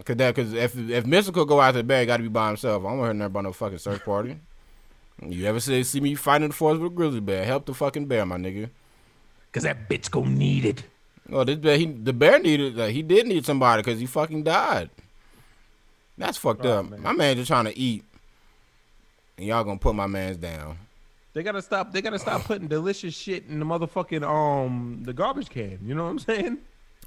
[0.03, 2.83] Cause that cause if if Mystical go after the bear, got to be by himself.
[2.83, 4.37] I don't want to hear nothing about no fucking search party.
[5.25, 7.45] you ever see see me fighting the forest with a grizzly bear?
[7.45, 8.69] Help the fucking bear, my nigga.
[9.53, 10.83] Cause that bitch gonna need it.
[11.31, 14.43] Oh, this bear, he the bear needed uh, he did need somebody because he fucking
[14.43, 14.89] died.
[16.17, 16.89] That's fucked Oh, up.
[16.89, 17.01] man.
[17.01, 18.03] My man just trying to eat,
[19.37, 20.77] and y'all gonna put my man's down.
[21.33, 21.91] They gotta stop.
[21.91, 25.79] They gotta stop putting delicious shit in the motherfucking um the garbage can.
[25.85, 26.57] You know what I'm saying?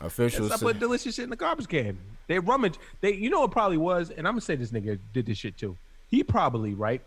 [0.00, 0.48] Officials.
[0.48, 1.98] Stop putting delicious shit in the garbage can.
[2.26, 2.74] They rummage.
[3.00, 5.56] They, you know, what probably was, and I'm gonna say this nigga did this shit
[5.56, 5.76] too.
[6.08, 7.00] He probably right.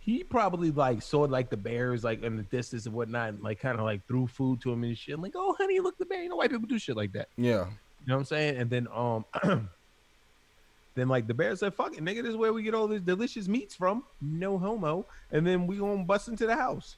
[0.00, 3.60] He probably like saw like the bears like in the distance and whatnot, and like
[3.60, 5.18] kind of like threw food to him and shit.
[5.18, 6.22] Like, oh honey, look the bear.
[6.22, 7.28] You know, white people do shit like that.
[7.38, 7.64] yeah.
[8.04, 8.56] You know what I'm saying?
[8.56, 9.24] And then um,
[10.94, 13.00] then like the bear said, "Fuck it, nigga, this is where we get all these
[13.00, 14.04] delicious meats from.
[14.20, 16.96] No homo." And then we gonna bust into the house.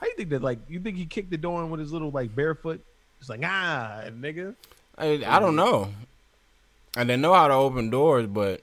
[0.00, 0.42] How you think that?
[0.42, 2.80] Like, you think he kicked the door in with his little like barefoot?
[3.20, 4.54] It's like ah, nigga.
[4.96, 5.92] I, I don't know.
[6.96, 8.62] I didn't know how to open doors, but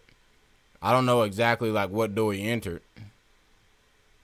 [0.82, 2.82] I don't know exactly like what door he entered.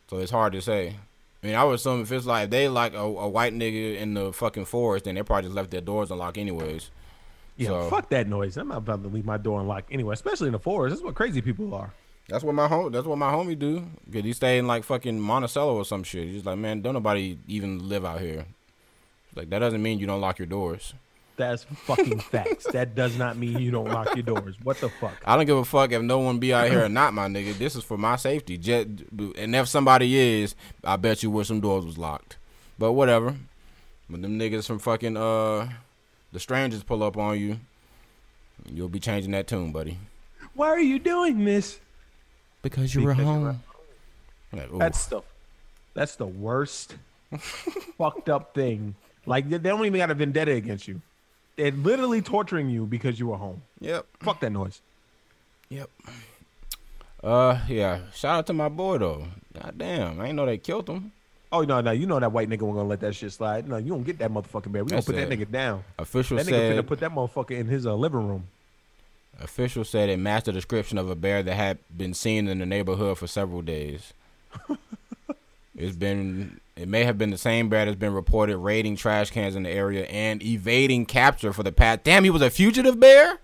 [0.09, 0.95] So it's hard to say.
[1.41, 4.13] I mean, I would assume if it's like they like a, a white nigga in
[4.13, 6.89] the fucking forest, then they probably just left their doors unlocked anyways.
[7.57, 8.57] Yeah, So- fuck that noise.
[8.57, 10.95] I'm not about to leave my door unlocked anyway, especially in the forest.
[10.95, 11.93] That's what crazy people are.
[12.29, 12.91] That's what my home.
[12.91, 13.85] That's what my homie do.
[14.11, 16.27] Cause he stay in like fucking Monticello or some shit.
[16.27, 18.45] He's like, man, don't nobody even live out here.
[19.35, 20.93] Like that doesn't mean you don't lock your doors.
[21.35, 22.65] That's fucking facts.
[22.71, 24.55] That does not mean you don't lock your doors.
[24.63, 25.21] What the fuck?
[25.25, 27.57] I don't give a fuck if no one be out here or not, my nigga.
[27.57, 28.57] This is for my safety.
[28.57, 28.87] Jet,
[29.37, 32.37] and if somebody is, I bet you wish some doors was locked.
[32.79, 33.35] But whatever.
[34.07, 35.69] When them niggas from fucking uh
[36.33, 37.59] the strangers pull up on you,
[38.65, 39.97] you'll be changing that tune, buddy.
[40.55, 41.79] Why are you doing this?
[42.61, 43.61] Because you were Because you home.
[44.51, 44.69] Like.
[44.77, 45.21] That's the
[45.93, 46.95] that's the worst
[47.97, 48.95] fucked up thing.
[49.25, 51.01] Like they they don't even got a vendetta against you.
[51.55, 53.61] They're literally torturing you because you were home.
[53.79, 54.05] yep.
[54.19, 54.81] Fuck that noise.
[55.69, 55.89] Yep.
[57.23, 58.01] Uh, yeah.
[58.13, 59.27] Shout out to my boy though.
[59.53, 61.11] God damn, I ain't know they killed him.
[61.53, 63.69] Oh no, no, you know that white nigga wasn't gonna let that shit slide.
[63.69, 64.83] No, you don't get that motherfucking bear.
[64.83, 65.39] We gonna That's put that it.
[65.39, 65.83] nigga down.
[65.99, 66.75] Official That nigga said.
[66.83, 68.47] finna put that motherfucker in his uh, living room.
[69.39, 72.65] Official said it matched the description of a bear that had been seen in the
[72.65, 74.13] neighborhood for several days.
[75.77, 79.55] it's been it may have been the same bear that's been reported raiding trash cans
[79.55, 82.03] in the area and evading capture for the past.
[82.03, 83.37] Damn, he was a fugitive bear.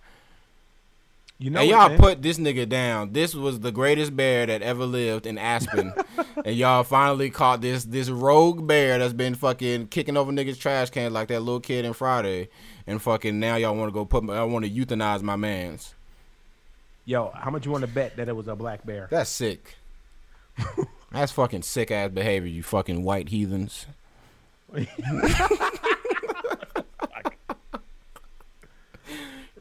[1.42, 1.98] You know what, y'all man?
[1.98, 3.14] put this nigga down.
[3.14, 5.94] This was the greatest bear that ever lived in Aspen,
[6.46, 10.90] and y'all finally caught this this rogue bear that's been fucking kicking over niggas trash
[10.90, 12.50] cans like that little kid in Friday,
[12.86, 14.24] and fucking now y'all want to go put.
[14.26, 15.96] my- I want to euthanize my man's.
[17.06, 19.08] Yo, how much you want to bet that it was a black bear?
[19.10, 19.78] That's sick.
[21.12, 23.86] That's fucking sick ass behavior, you fucking white heathens.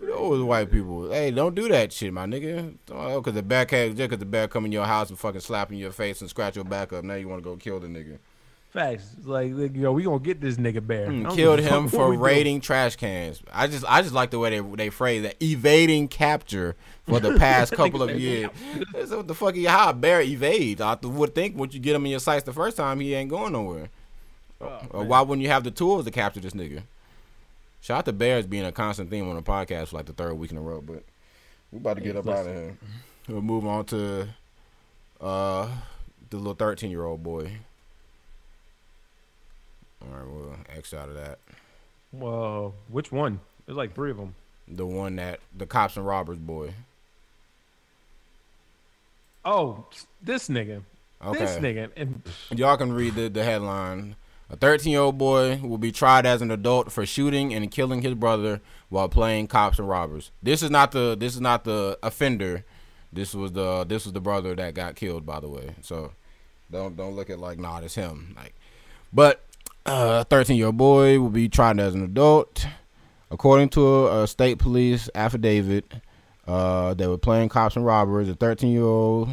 [0.09, 2.75] Those white people, hey, don't do that shit, my nigga.
[2.91, 5.41] Oh, cause the bear came, just cause the bear come in your house and fucking
[5.43, 7.05] slap in your face and scratch your back up.
[7.05, 8.19] Now you want to go kill the nigga.
[8.71, 9.17] Facts.
[9.25, 11.09] Like, like, yo, we gonna get this nigga bear.
[11.09, 13.43] Mm, killed give a fuck him for raiding trash cans.
[13.51, 17.39] I just, I just like the way they they phrase that, evading capture for the
[17.39, 18.51] past couple of years.
[18.93, 19.57] That's what the fuck?
[19.57, 20.81] you- How a bear evades?
[20.83, 23.31] I would think once you get him in your sights the first time, he ain't
[23.31, 23.89] going nowhere.
[24.61, 26.83] Oh, Or why wouldn't you have the tools to capture this nigga?
[27.81, 30.35] Shout out to Bears being a constant theme on the podcast for like the third
[30.35, 31.03] week in a row, but
[31.70, 32.76] we're about to get up out of here.
[33.29, 34.29] We'll move on to
[35.20, 35.68] uh
[36.31, 37.53] the little thirteen year old boy.
[40.03, 41.39] All right, we'll X out of that.
[42.11, 43.41] Whoa, which one?
[43.66, 44.35] There's like three of them.
[44.66, 46.74] The one that the cops and robbers boy.
[49.45, 49.87] Oh,
[50.22, 50.83] this nigga.
[51.24, 51.39] Okay.
[51.39, 51.91] This nigga.
[51.97, 54.14] And Y'all can read the, the headline.
[54.51, 58.01] A 13 year old boy will be tried as an adult for shooting and killing
[58.01, 60.31] his brother while playing cops and robbers.
[60.43, 62.65] This is not the this is not the offender.
[63.13, 65.27] This was the this was the brother that got killed.
[65.27, 66.13] By the way, so
[66.71, 68.35] don't don't look at like nah, it's him.
[68.37, 68.55] Like,
[69.13, 69.45] but
[69.85, 72.67] a 13 year old boy will be tried as an adult,
[73.31, 75.93] according to a, state police affidavit.
[76.47, 78.31] Uh, they were playing cops and robbers.
[78.31, 79.29] A 13 year old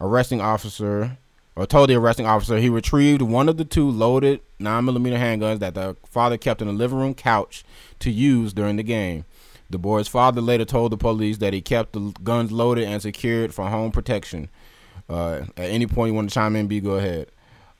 [0.00, 1.16] arresting officer
[1.54, 5.74] or told the arresting officer he retrieved one of the two loaded 9mm handguns that
[5.74, 7.64] the father kept in the living room couch
[8.00, 9.24] to use during the game.
[9.68, 13.52] The boy's father later told the police that he kept the guns loaded and secured
[13.52, 14.48] for home protection.
[15.08, 17.30] Uh, at any point you want to chime in, B, go ahead.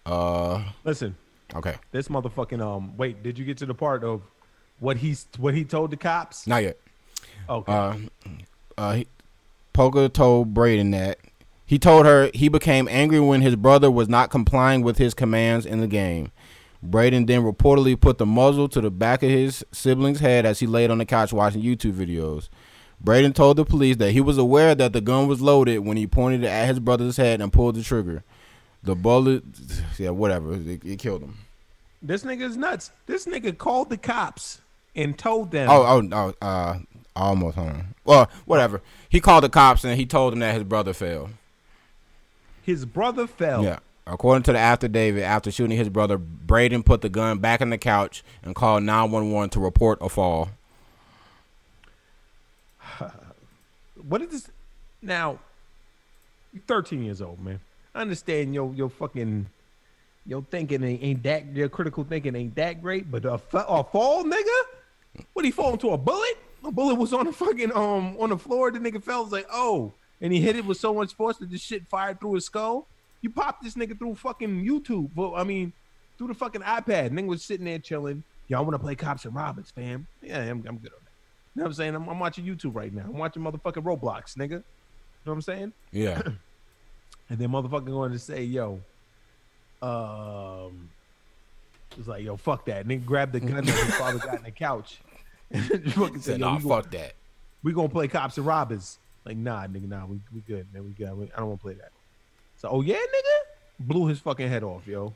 [0.04, 1.16] Uh, listen,
[1.54, 2.96] okay, this motherfucking um.
[2.96, 4.22] Wait, did you get to the part of
[4.78, 6.46] what he's what he told the cops?
[6.46, 6.78] not yet.
[7.48, 7.72] Okay.
[7.72, 7.94] Uh,
[8.78, 9.06] uh, he,
[9.72, 11.18] Polka told Braden that
[11.64, 15.66] he told her he became angry when his brother was not complying with his commands
[15.66, 16.30] in the game.
[16.91, 20.66] Braden then reportedly put the muzzle to the back of his sibling's head as he
[20.66, 22.49] laid on the couch watching YouTube videos.
[23.01, 26.07] Braden told the police that he was aware that the gun was loaded when he
[26.07, 28.24] pointed it at his brother's head and pulled the trigger.
[28.82, 29.43] The bullet,
[29.99, 31.37] yeah, whatever, it, it killed him.
[32.01, 32.93] this nigga is nuts.
[33.07, 34.61] This nigga called the cops
[34.95, 35.68] and told them.
[35.70, 36.09] Oh, oh,
[36.43, 36.78] oh, uh,
[37.14, 37.95] almost home.
[38.05, 38.80] Well, whatever.
[39.09, 41.30] He called the cops and he told them that his brother fell.
[42.62, 43.62] his brother fell.
[43.64, 43.78] Yeah.
[44.07, 47.78] According to the affidavit, after shooting his brother, Braden put the gun back in the
[47.78, 50.50] couch and called 911 to report a fall.
[54.09, 54.50] What is this?
[55.02, 55.40] Now,
[56.52, 57.59] you're 13 years old, man.
[57.92, 59.46] I understand your your fucking
[60.24, 65.24] your thinking ain't, that your critical thinking ain't that great, but a, a fall, nigga.
[65.32, 66.38] What he fall into a bullet?
[66.64, 68.70] A bullet was on the fucking um on the floor.
[68.70, 69.24] The nigga fell.
[69.24, 72.20] Was like, oh, and he hit it with so much force that the shit fired
[72.20, 72.86] through his skull.
[73.22, 75.10] You popped this nigga through fucking YouTube.
[75.14, 75.72] Well, I mean,
[76.18, 77.10] through the fucking iPad.
[77.10, 78.22] Nigga was sitting there chilling.
[78.48, 80.06] Y'all want to play cops and robbers, fam?
[80.22, 81.10] Yeah, I'm, I'm good on that.
[81.54, 81.94] You know what I'm saying?
[81.94, 83.04] I'm, I'm watching YouTube right now.
[83.04, 84.50] I'm watching motherfucking Roblox, nigga.
[84.50, 84.62] You know
[85.24, 85.72] what I'm saying?
[85.92, 86.22] Yeah.
[87.28, 88.80] And then motherfucking going to say, yo,
[89.82, 90.88] um,
[91.98, 92.82] it's like, yo, fuck that.
[92.82, 95.00] And then grab the gun that his father got in the couch.
[95.50, 97.12] And fucking Said, nah, we, gonna, fuck that.
[97.62, 98.98] we gonna play cops and robbers.
[99.24, 100.84] Like, nah, nigga, nah, we, we good, man.
[100.84, 101.06] We good.
[101.06, 101.92] I don't want to play that.
[102.59, 105.14] So, oh yeah, nigga, blew his fucking head off, yo.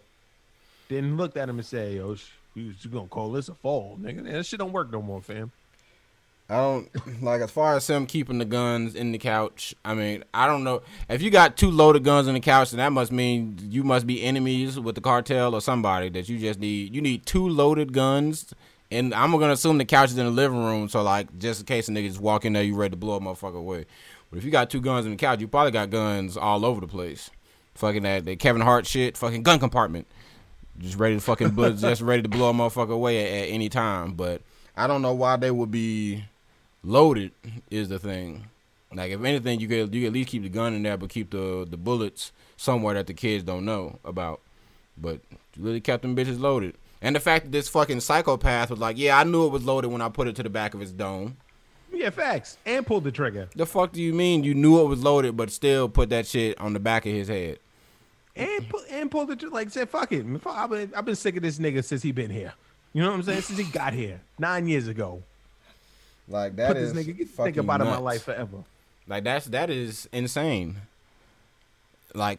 [0.88, 2.16] Then looked at him and said, yo,
[2.54, 4.24] You you gonna call this a fall, nigga?
[4.24, 5.52] That shit don't work no more, fam.
[6.50, 10.24] I don't like As far as him keeping the guns in the couch, I mean,
[10.34, 10.82] I don't know.
[11.08, 14.04] If you got two loaded guns in the couch, then that must mean you must
[14.04, 16.92] be enemies with the cartel or somebody that you just need.
[16.92, 18.52] You need two loaded guns.
[18.90, 21.66] And I'm gonna assume the couch is in the living room, so like just in
[21.66, 23.86] case a nigga just walk in there, you ready to blow a motherfucker away.
[24.30, 26.80] But if you got two guns in the couch, you probably got guns all over
[26.80, 27.30] the place.
[27.74, 30.06] Fucking that, that Kevin Hart shit, fucking gun compartment,
[30.78, 33.68] just ready to fucking, blow, just ready to blow a motherfucker away at, at any
[33.68, 34.14] time.
[34.14, 34.42] But
[34.76, 36.24] I don't know why they would be
[36.82, 37.32] loaded.
[37.70, 38.46] Is the thing.
[38.92, 41.10] Like if anything, you could you could at least keep the gun in there, but
[41.10, 44.40] keep the the bullets somewhere that the kids don't know about.
[44.96, 45.20] But
[45.56, 46.76] you really kept them bitches loaded.
[47.02, 49.88] And the fact that this fucking psychopath was like, yeah, I knew it was loaded
[49.88, 51.38] when I put it to the back of his dome.
[52.00, 52.56] Yeah, facts.
[52.64, 53.50] And pulled the trigger.
[53.54, 56.58] The fuck do you mean you knew it was loaded, but still put that shit
[56.58, 57.58] on the back of his head?
[58.34, 59.54] And pu- and pulled the trigger.
[59.54, 60.24] Like said, fuck it.
[60.46, 62.54] I've been I've been sick of this nigga since he been here.
[62.94, 63.42] You know what I'm saying?
[63.42, 65.22] Since he got here nine years ago.
[66.26, 68.64] like that Put is this nigga get fucking think about in my life forever.
[69.06, 70.76] Like that's that is insane.
[72.14, 72.38] Like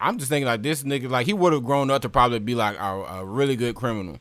[0.00, 2.56] I'm just thinking like this nigga like he would have grown up to probably be
[2.56, 2.82] like a,
[3.20, 4.18] a really good criminal.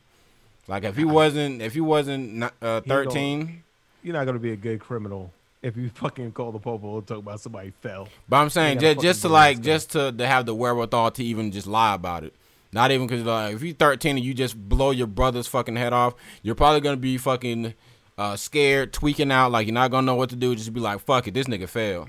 [0.67, 3.63] Like if he wasn't if he wasn't not, uh, He 13,
[4.07, 7.17] You're not gonna be a good criminal if you fucking call the popo and talk
[7.17, 8.07] about somebody fell.
[8.29, 11.51] but I'm saying just just to like just to, to have the wherewithal to even
[11.51, 12.33] just lie about it.
[12.71, 15.91] Not even because like if you're 13 and you just blow your brother's fucking head
[15.91, 17.73] off, you're probably gonna be fucking
[18.17, 20.55] uh, scared, tweaking out, like you're not gonna know what to do.
[20.55, 22.07] Just be like, fuck it, this nigga fell.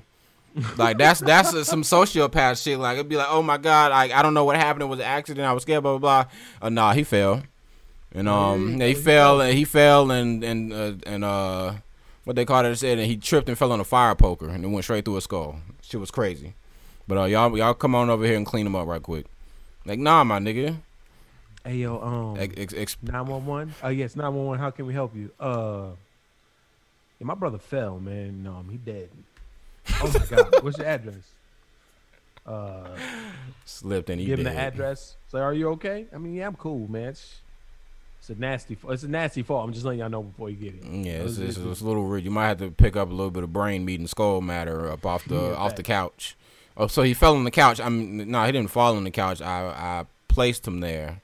[0.77, 2.79] like that's that's uh, some sociopath shit.
[2.79, 4.83] Like it'd be like, oh my god, like I don't know what happened.
[4.83, 5.45] It was an accident.
[5.45, 5.83] I was scared.
[5.83, 6.31] Blah blah blah.
[6.61, 7.43] Uh, nah, he fell,
[8.13, 11.73] and um, Yeah, he he fell and he fell and and uh, and uh,
[12.29, 14.63] what they called it said, and he tripped and fell on a fire poker and
[14.63, 15.61] it went straight through his skull.
[15.81, 16.53] Shit was crazy.
[17.07, 19.25] But uh, y'all y'all come on over here and clean him up right quick.
[19.83, 20.77] Like nah, my nigga.
[21.65, 22.35] Hey yo, um,
[23.01, 23.73] nine one one.
[23.81, 24.59] Oh yes, nine one one.
[24.59, 25.31] How can we help you?
[25.39, 25.87] Uh,
[27.17, 28.45] yeah, my brother fell, man.
[28.45, 29.09] Um, he dead.
[29.99, 31.31] Oh my god, what's your address?
[32.45, 32.89] Uh,
[33.65, 34.55] slipped and he give him dead.
[34.55, 35.15] the address.
[35.31, 36.05] Say, are you okay?
[36.13, 37.07] I mean, yeah, I'm cool, man.
[37.07, 37.39] It's,
[38.19, 38.77] it's a nasty.
[38.89, 39.63] It's a nasty fall.
[39.63, 40.83] I'm just letting y'all know before you get it.
[40.85, 42.23] Yeah, it's, It's- it's, a little weird.
[42.23, 44.89] You might have to pick up a little bit of brain meat and skull matter
[44.91, 46.35] up off the Yeah, off the couch.
[46.77, 47.79] Oh, so he fell on the couch.
[47.81, 49.41] I mean, no, he didn't fall on the couch.
[49.41, 51.21] I I placed him there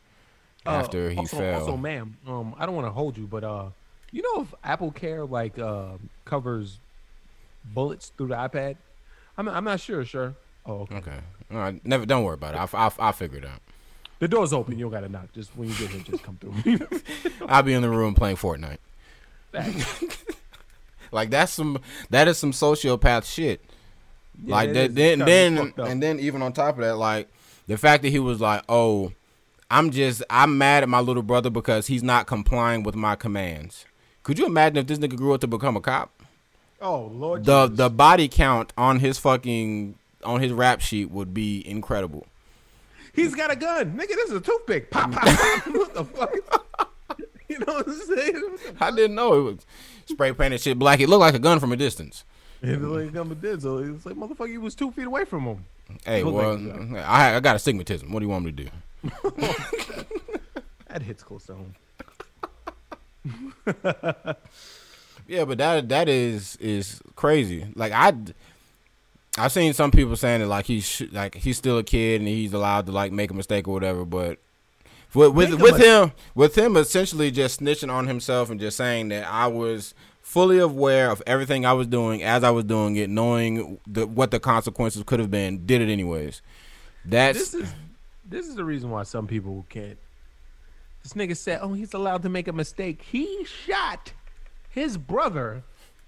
[0.66, 1.60] Uh, after he also, fell.
[1.62, 3.68] Also, ma'am, um, I don't want to hold you, but uh,
[4.12, 5.94] you know if Apple Care like uh
[6.26, 6.80] covers
[7.64, 8.78] bullets through the iPad?
[9.38, 10.04] I'm I'm not sure.
[10.06, 10.34] Sure.
[10.66, 10.96] Oh, okay.
[10.96, 11.20] okay,
[11.52, 11.86] all right.
[11.86, 12.06] Never.
[12.06, 12.74] Don't worry about it.
[12.74, 13.62] I I I figure it out.
[14.20, 14.78] The door's open.
[14.78, 15.34] You don't gotta knock.
[15.34, 16.80] Just when you get here, just come through.
[17.48, 18.78] I'll be in the room playing Fortnite.
[21.16, 23.64] Like that's some that is some sociopath shit.
[24.44, 25.74] Yeah, like that, then then.
[25.78, 27.30] And then even on top of that, like like
[27.68, 29.14] the fact that he was like, "Oh,
[29.72, 33.86] I'm just I'm mad at my little brother because he's not complying with my commands."
[34.24, 36.12] Could you imagine if this nigga grew up to become a cop?
[36.82, 37.46] Oh Lord.
[37.46, 37.78] The Jesus.
[37.78, 42.28] the body count on his fucking on his rap sheet would be incredible.
[43.16, 44.08] He's got a gun, nigga.
[44.08, 44.92] This is a toothpick.
[44.92, 45.68] Pop, pop, pop.
[45.74, 46.36] what the fuck?
[47.48, 48.58] you know what I'm saying?
[48.80, 49.66] I didn't know it was
[50.06, 51.00] spray painted shit black.
[51.00, 52.24] It looked like a gun from a distance.
[52.62, 55.44] And the like number did so it's like motherfucker, you was two feet away from
[55.44, 55.66] him.
[56.04, 58.12] Hey, well, like a I I got astigmatism.
[58.12, 58.70] What do you want me to do?
[60.88, 61.76] That hits close to home.
[65.28, 67.66] Yeah, but that that is is crazy.
[67.76, 68.14] Like I,
[69.38, 72.28] I've seen some people saying that like he's sh- like he's still a kid and
[72.28, 74.06] he's allowed to like make a mistake or whatever.
[74.06, 74.40] But
[75.14, 79.28] with with, with him with him essentially just snitching on himself and just saying that
[79.28, 83.80] I was fully aware of everything I was doing as I was doing it, knowing
[83.86, 86.42] the, what the consequences could have been, did it anyways.
[87.06, 87.74] That's This is
[88.28, 89.98] this is the reason why some people can't.
[91.04, 94.14] This nigga said, "Oh, he's allowed to make a mistake." He shot
[94.70, 95.64] his brother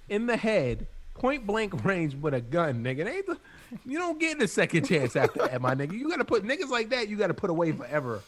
[0.10, 0.88] in the head,
[1.20, 3.00] point blank range with a gun, nigga.
[3.00, 3.38] It ain't the,
[3.86, 5.94] you don't get a second chance after that, my nigga.
[5.94, 7.10] You gotta put niggas like that.
[7.10, 8.22] You gotta put away forever.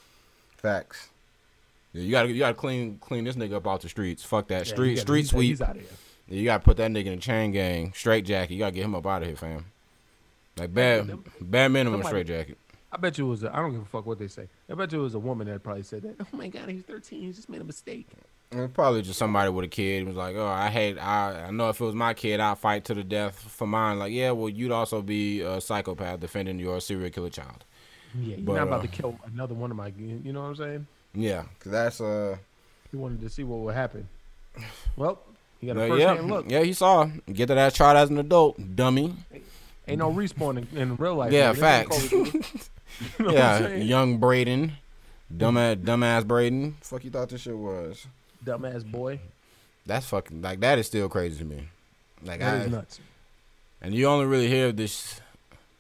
[0.58, 1.10] facts.
[1.94, 4.24] yeah, you gotta you gotta clean clean this nigga up off the streets.
[4.24, 5.50] Fuck that Yeah, street gotta- street he's- sweep.
[5.50, 5.92] He's out of here.
[6.28, 8.54] You gotta put that nigga in a chain gang, straight jacket.
[8.54, 9.66] You gotta get him up out of here, fam.
[10.58, 11.08] Like bad,
[11.42, 12.58] bad minimum Somebody- straight jacket.
[12.92, 13.44] I bet you it was.
[13.44, 14.48] A, I don't give a fuck what they say.
[14.70, 16.16] I bet you it was a woman that probably said that.
[16.20, 17.22] Oh my god, he's 13.
[17.22, 18.08] He just made a mistake.
[18.74, 20.98] Probably just somebody with a kid was like, oh, I hate.
[20.98, 24.00] I I know if it was my kid, I'd fight to the death for mine.
[24.00, 27.64] Like, yeah, well, you'd also be a psychopath defending your serial killer child.
[28.16, 29.94] Yeah, you're But, not about uh, to kill another one of my.
[29.96, 30.88] You know what I'm saying?
[31.14, 32.38] Yeah, Cause that's uh
[32.90, 34.08] He wanted to see what would happen.
[34.96, 35.20] Well,
[35.62, 36.50] he got a first yeah, hand look.
[36.50, 36.64] yeah.
[36.64, 37.06] He saw.
[37.32, 39.14] Get to that ass tried as an adult, dummy.
[39.88, 41.32] Ain't no respawn in, in real life.
[41.32, 41.54] Yeah.
[41.54, 41.90] Facts.
[41.90, 42.50] what Call of Duty.
[43.20, 44.74] You know yeah, young Braden.
[45.32, 46.78] Dumbass, dumbass Braden.
[46.82, 48.08] Fuck you thought this shit was?
[48.44, 49.20] Dumbass boy.
[49.86, 51.68] That's fucking like that is still crazy to me.
[52.24, 53.00] Like That I, is nuts.
[53.82, 55.20] and you only really hear this.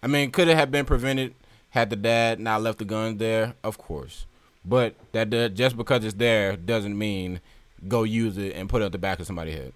[0.01, 1.35] I mean, could it have been prevented
[1.71, 3.53] had the dad not left the guns there?
[3.63, 4.25] Of course,
[4.65, 7.41] but that does, just because it's there doesn't mean
[7.87, 9.73] go use it and put it at the back of somebody's head.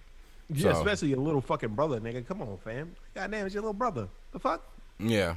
[0.50, 2.26] Yeah, So- especially your little fucking brother, nigga.
[2.28, 2.96] Come on, fam.
[3.16, 4.08] Goddamn, it's your little brother.
[4.32, 4.62] The fuck?
[5.00, 5.36] Yeah,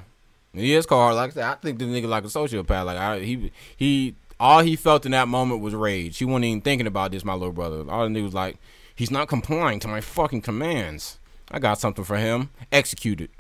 [0.52, 1.14] he is cold.
[1.14, 2.84] Like I said, I think this nigga like a sociopath.
[2.86, 6.18] Like I, he he all he felt in that moment was rage.
[6.18, 7.84] He wasn't even thinking about this, my little brother.
[7.90, 8.58] All he was like,
[8.94, 11.18] he's not complying to my fucking commands.
[11.50, 12.50] I got something for him.
[12.72, 13.30] Execute it.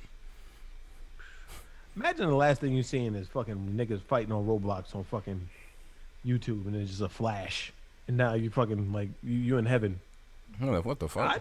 [1.96, 5.48] Imagine the last thing you're seeing is fucking niggas fighting on Roblox on fucking
[6.26, 7.72] YouTube, and it's just a flash,
[8.06, 10.00] and now you fucking like you, you in heaven.
[10.60, 11.40] Like, What the fuck?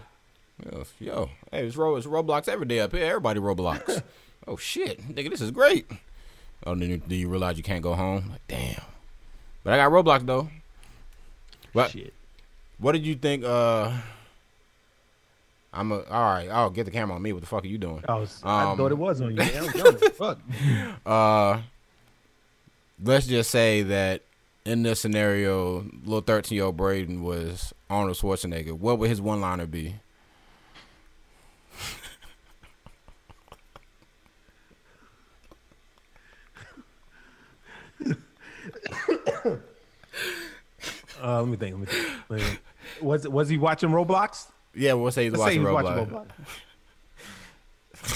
[0.64, 0.86] God.
[0.98, 3.04] Yo, hey, it's, Ro- it's Roblox every day up here.
[3.04, 4.02] Everybody Roblox.
[4.48, 5.86] oh shit, nigga, this is great.
[6.64, 8.30] Oh, then you, do you realize you can't go home?
[8.30, 8.80] Like, damn.
[9.66, 10.48] But I got Roblox though.
[11.72, 11.90] What?
[11.90, 12.14] Shit.
[12.78, 13.42] What did you think?
[13.44, 13.90] Uh,
[15.72, 16.48] I'm a, all right.
[16.48, 17.32] I'll get the camera on me.
[17.32, 18.04] What the fuck are you doing?
[18.08, 18.40] I was.
[18.44, 19.36] I Um, thought it was on you.
[19.38, 19.48] Man.
[19.48, 20.38] I don't give a fuck.
[21.04, 21.60] Uh,
[23.02, 24.22] let's just say that
[24.64, 28.70] in this scenario, little 13 year old Braden was Arnold Schwarzenegger.
[28.72, 29.96] What would his one liner be?
[41.22, 41.72] Uh, let me think.
[41.72, 42.08] Let me think.
[42.28, 42.60] Let me think.
[43.00, 44.48] Was was he watching Roblox?
[44.74, 46.12] Yeah, we'll say he's Let's watching he was Roblox.
[46.12, 46.34] watching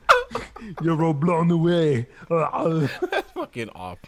[0.83, 2.07] You're Roblox away.
[3.35, 3.99] Fucking off.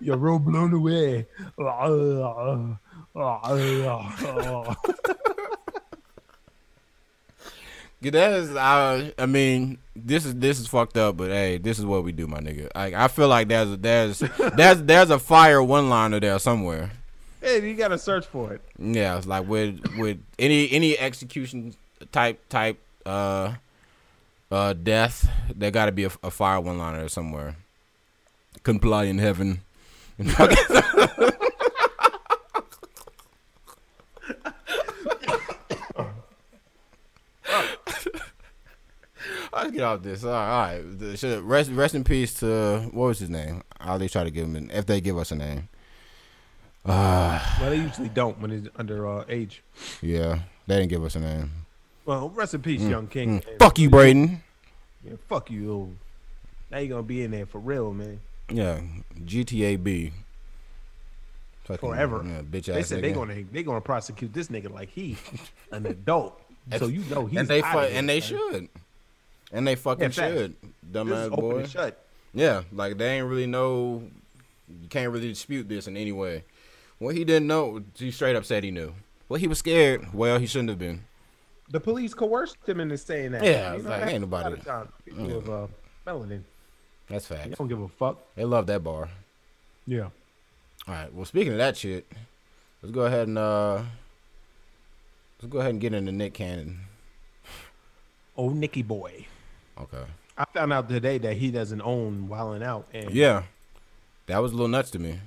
[0.00, 1.26] You're Roblox away.
[8.12, 11.84] That is, I, I mean, this is this is fucked up, but hey, this is
[11.84, 12.68] what we do, my nigga.
[12.74, 14.18] I, I feel like there's a, there's
[14.56, 16.90] there's there's a fire one liner there somewhere.
[17.40, 18.62] Hey, you gotta search for it.
[18.78, 21.74] Yeah, it's like with with any any execution
[22.12, 23.54] type type uh
[24.50, 27.56] uh death, there got to be a, a fire one liner somewhere.
[28.62, 29.60] Comply in heaven.
[39.54, 40.24] Let's get off this.
[40.24, 40.80] All right.
[41.42, 43.62] Rest, rest in peace to what was his name?
[43.80, 45.68] I'll at least try to give him an, if they give us a name.
[46.84, 49.62] Uh, Well, they usually don't when he's under uh, age.
[50.02, 51.50] yeah, they didn't give us a name.
[52.04, 53.40] Well, rest in peace, young king.
[53.40, 53.58] Mm.
[53.58, 54.42] Fuck you, Braden.
[55.04, 55.60] Yeah, fuck you.
[55.60, 55.92] little-
[56.70, 58.20] Now you gonna be in there for real, man.
[58.50, 58.80] Yeah,
[59.24, 60.12] GTA B.
[61.64, 62.22] Fucking, Forever.
[62.26, 63.02] Yeah, bitch They said nigga.
[63.02, 65.16] they gonna they gonna prosecute this nigga like he
[65.72, 66.38] an adult.
[66.78, 68.68] so you know he's and they outta fu- here, and they should,
[69.54, 70.56] and they fucking Yeah, should.
[70.60, 71.58] This is Dumbass boy.
[71.60, 72.04] and shut.
[72.34, 74.02] Yeah, like they ain't really know.
[74.68, 76.44] You can't really dispute this in any way.
[76.98, 78.92] What he didn't know, he straight up said he knew.
[79.28, 80.12] Well, he was scared.
[80.12, 81.04] Well, he shouldn't have been.
[81.70, 83.42] The police coerced him into saying that.
[83.44, 85.36] Yeah, You know, like, ain't nobody- of times People Yeah.
[85.36, 85.66] with uh,
[86.06, 86.42] melanin,
[87.08, 87.56] That's they fact.
[87.58, 88.18] don't give a fuck.
[88.36, 89.08] They love that bar.
[89.86, 90.10] Yeah.
[90.86, 91.12] All right.
[91.12, 92.06] Well, speaking of that shit,
[92.82, 93.82] let's go ahead and uh,
[95.40, 96.80] let's go ahead and get into Nick Cannon.
[98.36, 99.26] Oh, Nicky boy.
[99.80, 100.04] Okay.
[100.36, 102.86] I found out today that he doesn't own Wild 'N Out.
[102.92, 103.44] And Yeah,
[104.26, 105.20] that was a little nuts to me.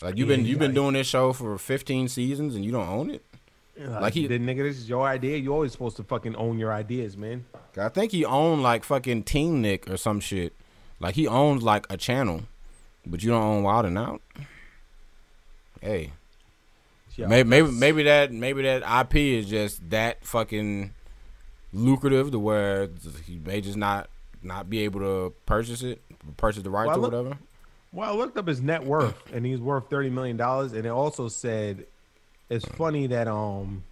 [0.00, 0.74] Like you've been you've been yeah.
[0.76, 3.22] doing this show for 15 seasons and you don't own it.
[3.78, 4.58] like, Like he- did, nigga.
[4.62, 5.36] This is your idea.
[5.36, 7.44] You're always supposed to fucking own your ideas, man.
[7.76, 10.52] I think he owned like fucking Teen Nick or some shit.
[11.00, 12.42] Like he owns like a channel,
[13.06, 14.20] but you don't own Wild 'N Out.
[15.80, 16.12] Hey,
[17.16, 20.92] Yeah, maybe maybe maybe that maybe that IP is just that fucking
[21.72, 22.88] lucrative to where
[23.24, 24.08] he may just not
[24.42, 26.00] not be able to purchase it,
[26.36, 27.38] purchase the rights Well, or look- whatever.
[27.90, 30.72] Well, I looked up his net worth, and he's worth thirty million dollars.
[30.74, 31.86] And it also said
[32.50, 33.82] it's funny that um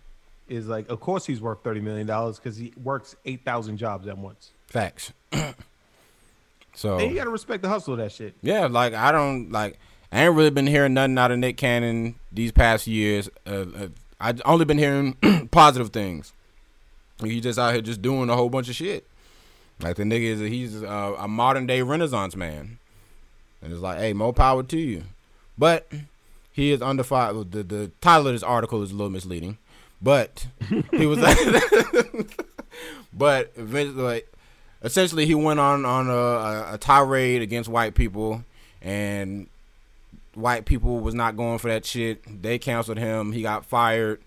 [0.49, 4.07] is like, of course he's worth thirty million dollars because he works eight thousand jobs
[4.07, 4.51] at once.
[4.67, 5.13] Facts.
[6.75, 8.35] so And you gotta respect the hustle of that shit.
[8.43, 9.79] Yeah, like I don't like.
[10.13, 13.29] I ain't really been hearing nothing out of Nick Cannon these past years.
[13.47, 13.89] Uh, uh,
[14.21, 15.15] I only been hearing
[15.51, 16.33] positive things.
[17.23, 19.07] He just out here just doing a whole bunch of shit.
[19.81, 22.79] Like the nigga is he's uh, a, a modern day Renaissance man,
[23.63, 25.05] and it's like, hey, more power to you.
[25.59, 25.91] But
[26.53, 27.33] he is under fire.
[27.33, 29.59] The the title of this article is a little misleading,
[30.01, 30.47] but
[30.91, 31.19] he was.
[33.13, 34.33] but eventually, like,
[34.83, 38.45] essentially, he went on on a, a tirade against white people,
[38.81, 39.47] and
[40.35, 42.43] white people was not going for that shit.
[42.43, 43.33] They canceled him.
[43.33, 44.21] He got fired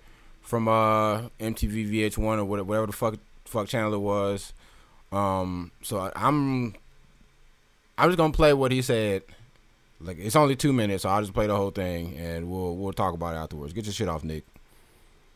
[0.50, 4.52] from uh MTV VH1 or whatever, whatever the fuck fuck channel it was.
[5.12, 6.74] Um, so I, I'm
[7.98, 9.24] I'm just gonna play what he said.
[10.02, 12.94] Like it's only two minutes, so I'll just play the whole thing and we'll we'll
[12.94, 13.74] talk about it afterwards.
[13.74, 14.44] Get your shit off, Nick.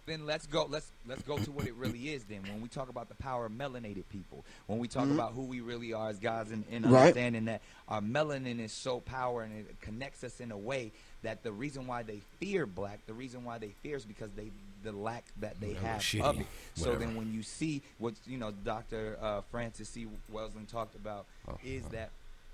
[0.08, 2.90] then let's go let's let's go to what it really is then when we talk
[2.90, 6.18] about the power of melanated people when we talk about who we really are as
[6.20, 7.00] guys and, and Right.
[7.02, 10.92] understanding that our melanin is so power and it connects us in a way
[11.22, 14.50] that the reason why they fear black the reason why they fear is because they
[14.84, 17.06] the lack that they Whatever, have shitty, of it so whatever.
[17.06, 21.58] then when you see what you know dr uh, Frances Cress Welsing talked about Oh,
[21.64, 22.10] is that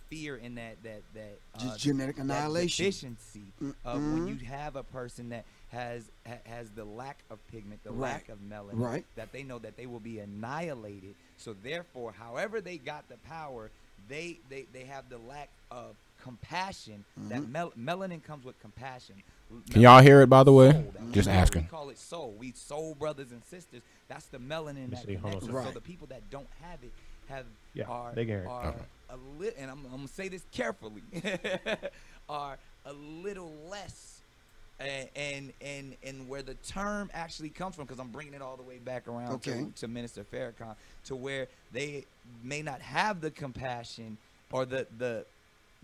[0.09, 2.85] fear in that that that uh, Just genetic that annihilation.
[2.85, 3.41] deficiency
[3.85, 7.91] of when you have a person that has ha- has the lack of pigment, the
[7.91, 8.13] Right.
[8.13, 9.05] lack of melanin, Right.
[9.15, 11.13] that they know that they will be annihilated.
[11.37, 13.69] So therefore, however they got the power,
[14.07, 17.05] they they, they have the lack of compassion.
[17.29, 17.51] That Mm-hmm.
[17.51, 19.15] mel- melanin comes with compassion.
[19.71, 20.85] Can y'all hear it, by the way?
[21.11, 21.63] Just asking.
[21.63, 22.35] We call it soul.
[22.37, 23.81] We soul brothers and sisters.
[24.07, 25.47] That's the melanin that see, hold on connects us.
[25.47, 25.63] second.
[25.65, 26.91] So the people that don't have it
[27.27, 28.47] have Yeah, are they can hear it.
[28.47, 28.77] are Okay.
[29.09, 31.01] a li- and I'm, I'm gonna say this carefully,
[32.29, 34.21] are a little less,
[34.79, 38.55] and and and, and where the term actually comes from, because I'm bringing it all
[38.55, 39.65] the way back around Okay.
[39.75, 40.75] to, to Minister Farrakhan,
[41.05, 42.05] to where they
[42.43, 44.17] may not have the compassion
[44.51, 45.25] or the the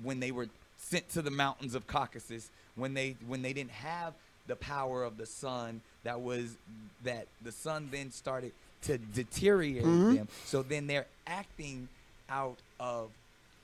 [0.03, 0.47] when they were
[0.78, 4.13] sent to the mountains of Caucasus, when they when they didn't have
[4.47, 6.55] the power of the sun, that was
[7.03, 8.51] that the sun then started
[8.84, 10.15] to deteriorate Mhm.
[10.15, 10.28] them.
[10.45, 11.88] So then they're acting
[12.30, 13.09] out of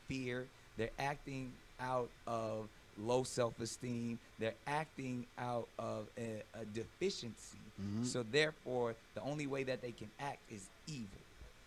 [0.08, 0.48] fear.
[0.78, 4.20] They're acting out of low self-esteem.
[4.40, 7.58] They're acting out of a, a deficiency.
[7.80, 8.04] Mm-hmm.
[8.06, 11.08] So therefore, the only way that they can act is evil.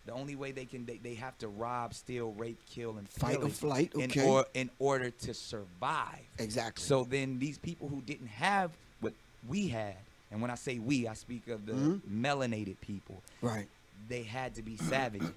[0.05, 3.37] The only way they can they, they have to rob, steal, rape, kill, and Fight
[3.41, 4.27] or flight, in, okay.
[4.27, 6.19] or, in order to survive.
[6.37, 6.83] Exactly.
[6.83, 9.13] So then these people who didn't have what
[9.47, 9.95] we had,
[10.31, 12.01] and when I say we, I speak of the Mhm.
[12.01, 13.67] melanated people right.
[14.07, 15.31] they had to be savages.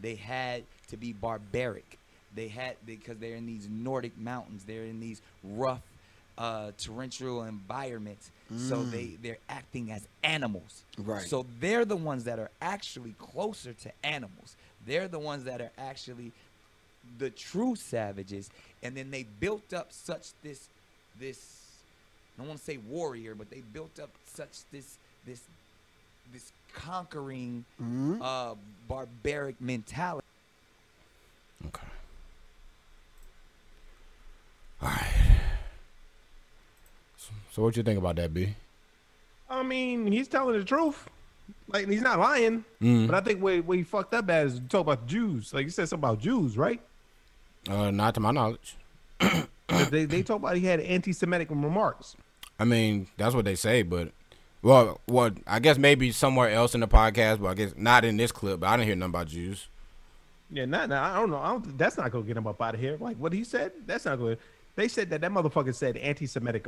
[0.00, 1.98] they had to be barbaric.
[2.34, 4.64] They had because they're in these Nordic mountains.
[4.64, 5.82] They're in these rough,
[6.38, 8.30] uh, torrential environments.
[8.56, 10.82] So they they're acting as animals.
[10.98, 11.22] Right.
[11.26, 14.56] So they're the ones that are actually closer to animals.
[14.86, 16.32] They're the ones that are actually
[17.18, 18.50] the true savages.
[18.82, 20.68] And then they built up such this
[21.18, 21.38] this
[22.36, 25.42] I don't want to say warrior, but they built up such this this
[26.32, 28.18] this conquering Mhm.
[28.20, 28.54] uh,
[28.88, 30.26] barbaric mentality.
[31.66, 31.86] Okay.
[34.82, 35.06] All right.
[37.50, 38.54] So, what you think about that, B?
[39.48, 41.08] I mean, he's telling the truth.
[41.68, 42.64] Like he's not lying.
[42.80, 43.06] Mm.
[43.06, 45.52] But I think where, where he fucked up at is talk about the Jews.
[45.52, 46.80] Like he said something about Jews, right?
[47.68, 48.76] Uh, not to my knowledge.
[49.90, 52.16] they they talk about he had anti-Semitic remarks.
[52.58, 54.12] I mean, that's what they say, but
[54.62, 58.16] well, what I guess maybe somewhere else in the podcast, but I guess not in
[58.16, 58.60] this clip.
[58.60, 59.68] But I didn't hear nothing about Jews.
[60.50, 61.38] Yeah, not, I don't know.
[61.38, 61.78] I don't.
[61.78, 62.96] That's not gonna get him up out of here.
[62.98, 63.72] Like what he said.
[63.86, 64.36] That's not to
[64.74, 66.66] They said that that motherfucker said anti-Semitic.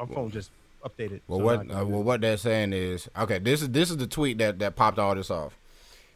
[0.00, 0.50] My phone just
[0.82, 1.20] updated.
[1.28, 3.38] Well, so what uh, well what they're saying is okay.
[3.38, 5.58] This is this is the tweet that that popped all this off.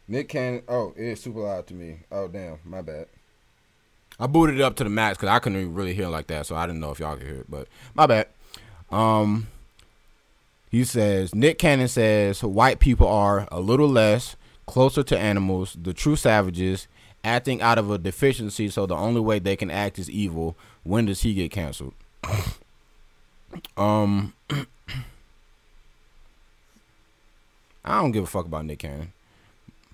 [0.08, 0.62] Nick Cannon.
[0.68, 1.98] Oh, it is super loud to me.
[2.10, 3.06] Oh damn, my bad.
[4.18, 6.46] I booted it up to the max because I couldn't really hear it like that,
[6.46, 7.50] so I didn't know if y'all could hear it.
[7.50, 8.28] But my bad.
[8.90, 9.48] Um,
[10.70, 15.92] he says Nick Cannon says white people are a little less closer to animals, the
[15.92, 16.88] true savages,
[17.22, 18.70] acting out of a deficiency.
[18.70, 20.56] So the only way they can act is evil.
[20.84, 21.94] When does he get canceled?
[23.76, 24.32] Um,
[27.84, 29.12] I don't give a fuck about Nick Cannon,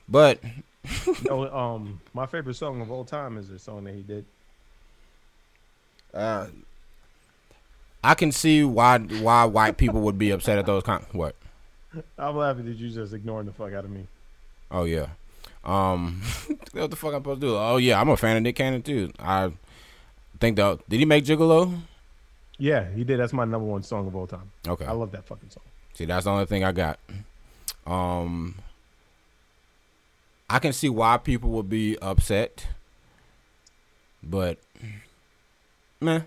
[0.09, 0.41] but
[1.25, 4.25] no, um, my favorite song of all time is the song that he did.
[6.13, 6.47] Uh,
[8.03, 11.05] I can see why why white people would be upset at those kind.
[11.13, 11.37] What?
[12.19, 14.07] I'm laughing that you just ignoring the fuck out of me.
[14.71, 15.09] Oh yeah.
[15.65, 16.23] Um,
[16.73, 17.57] what the fuck I'm supposed to do?
[17.57, 19.13] Oh yeah, I'm a fan of Nick Cannon too.
[19.19, 19.53] I
[20.39, 21.81] think though, did he make Gigolo?
[22.61, 23.19] Yeah, he did.
[23.19, 24.53] That's my number one song of all time.
[24.69, 24.85] Okay.
[24.85, 25.65] I love that fucking song.
[25.95, 27.01] See, that's the only thing I got.
[27.87, 28.55] Um,
[30.49, 32.67] I can see why people would be upset,
[34.23, 34.59] but
[36.01, 36.27] man,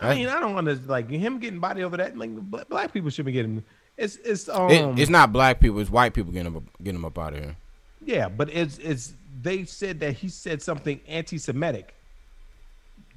[0.00, 2.16] I mean, I don't want to like him getting body over that.
[2.16, 2.30] Like
[2.68, 3.64] black people should be getting.
[3.96, 4.70] It's it's um.
[4.70, 7.40] it, it's not black people; it's white people getting them getting them up out of
[7.40, 7.56] here.
[8.04, 11.94] Yeah, but it's it's they said that he said something anti-Semitic.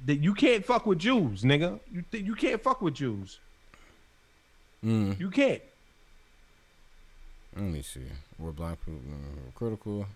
[0.06, 1.78] That you can't fuck with Jews, nigga.
[1.92, 3.38] You th- you can't fuck with Jews.
[4.84, 5.20] Mm.
[5.20, 5.60] You can't.
[7.54, 8.04] Let me see.
[8.38, 10.06] Were black people uh, critical?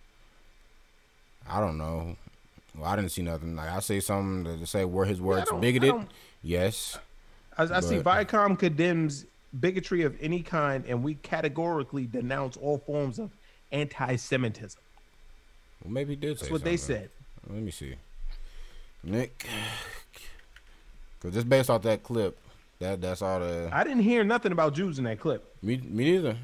[1.48, 2.16] I don't know.
[2.76, 3.56] Well, I didn't see nothing.
[3.56, 6.06] Like I say something to say were his words don't- bigoted?
[6.42, 6.98] Yes.
[7.56, 9.26] I, I see Viacom condemns
[9.60, 13.30] bigotry of any kind, and we categorically denounce all forms of
[13.70, 14.80] anti-Semitism.
[15.84, 17.10] Well, maybe he did say That's what they said.
[17.48, 17.94] Let me see.
[19.04, 19.46] Nick,
[21.18, 22.38] because just based off that clip,
[22.80, 25.54] that that's all the I didn't hear nothing about Jews in that clip.
[25.62, 26.36] me me neither.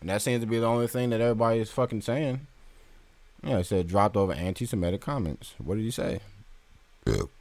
[0.00, 2.46] And that seems to be the only thing that everybody is fucking saying.
[3.42, 5.54] Yeah, it said dropped over anti-Semitic comments.
[5.58, 6.20] What did he say?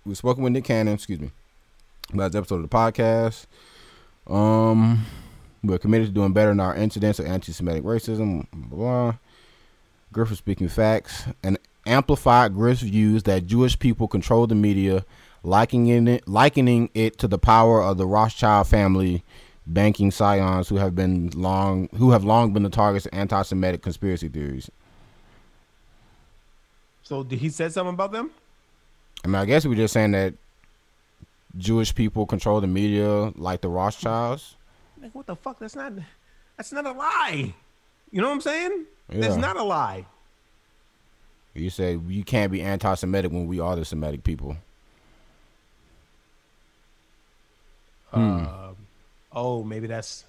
[0.06, 1.32] We spoke with Nick Cannon, excuse me,
[2.14, 3.46] about this episode of the podcast.
[4.28, 5.06] Um,
[5.64, 8.48] we're committed to doing better in our incidents of anti-Semitic racism.
[8.52, 9.16] Blah, blah, blah.
[10.12, 15.06] Griff speaking facts and amplified Griff's views that Jewish people control the media,
[15.44, 19.24] likening it, likening it to the power of the Rothschild family
[19.66, 24.28] banking scions who have been long who have long been the targets of anti-Semitic conspiracy
[24.28, 24.70] theories.
[27.04, 28.32] So did he said something about them?
[29.24, 30.34] I mean, I guess we're just saying that
[31.58, 34.56] Jewish people control the media like the Rothschilds.
[35.02, 35.60] Like what the fuck?
[35.60, 35.94] That's not
[36.58, 37.54] that's not a lie.
[38.12, 38.86] You know what I'm saying?
[39.10, 40.06] That's not a lie.
[41.54, 44.58] You say you can't be anti-Semitic when we are the Semitic people.
[48.12, 48.74] Uh,
[49.32, 50.24] oh, maybe that's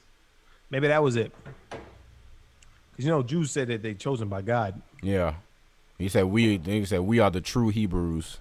[0.70, 1.32] maybe that was it.
[1.70, 4.80] Cause you know Jews said that they chosen by God.
[5.02, 5.34] Yeah.
[5.98, 6.58] He said we.
[6.58, 8.38] He said we are the true Hebrews.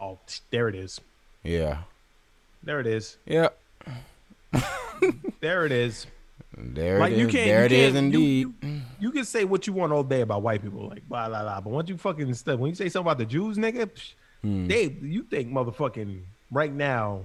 [0.00, 0.18] Oh,
[0.50, 1.00] there it is.
[1.42, 1.78] Yeah.
[2.62, 3.16] There it is.
[3.26, 3.48] Yeah.
[5.40, 6.06] There it is.
[6.56, 7.46] There Like it you can't.
[7.46, 8.54] there you it is can't- you- indeed.
[8.62, 11.42] You, you can say what you want all day about white people, like blah blah
[11.42, 11.60] blah.
[11.60, 14.66] But once you fucking stuff, when you say something about the Jews, nigga, psh, Hmm.
[14.68, 16.20] they you think motherfucking
[16.50, 17.22] right now,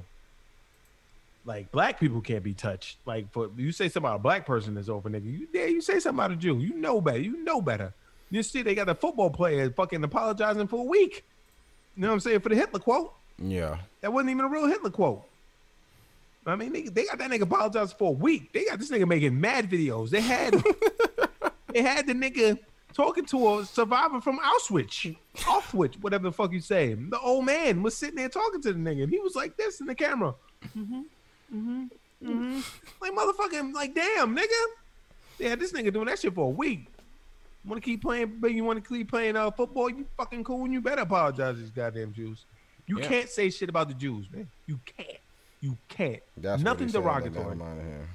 [1.46, 2.98] like black people can't be touched.
[3.06, 5.26] Like for you say something about a black person is over, nigga.
[5.40, 7.20] You yeah, you say something about a Jew, you know better.
[7.20, 7.94] You know better.
[8.32, 11.24] You see, they got a football player fucking apologizing for a week.
[11.96, 13.14] You know what I'm saying for the Hitler quote.
[13.38, 13.78] Yeah.
[14.02, 15.24] That wasn't even a real Hitler quote.
[16.46, 18.54] I mean, they, they got that nigga apologize for a week.
[18.54, 20.10] They got this nigga making mad videos.
[20.12, 20.54] They had
[21.74, 22.60] they had the nigga
[22.94, 26.94] talking to a survivor from Auschwitz, Auschwitz, whatever the fuck you say.
[26.94, 29.80] The old man was sitting there talking to the nigga, and he was like this
[29.82, 30.36] in the camera.
[30.78, 31.02] Mm-hmm.
[31.54, 31.84] Mm-hmm.
[32.24, 32.60] Mm-hmm.
[33.02, 34.66] Like motherfucking, like damn, nigga.
[35.38, 36.88] They had this nigga doing that shit for a week.
[37.66, 38.38] Want to keep playing?
[38.40, 39.90] But you want to keep playing uh, football?
[39.90, 42.46] You fucking cool, and you better apologize to these goddamn Jews.
[42.88, 43.08] You Yeah.
[43.08, 44.48] can't say shit about the Jews, man.
[44.68, 45.18] You can't.
[45.66, 46.22] You can't.
[46.38, 47.56] That's what Nothing he said, that derogatory.
[47.56, 48.08] damn line here.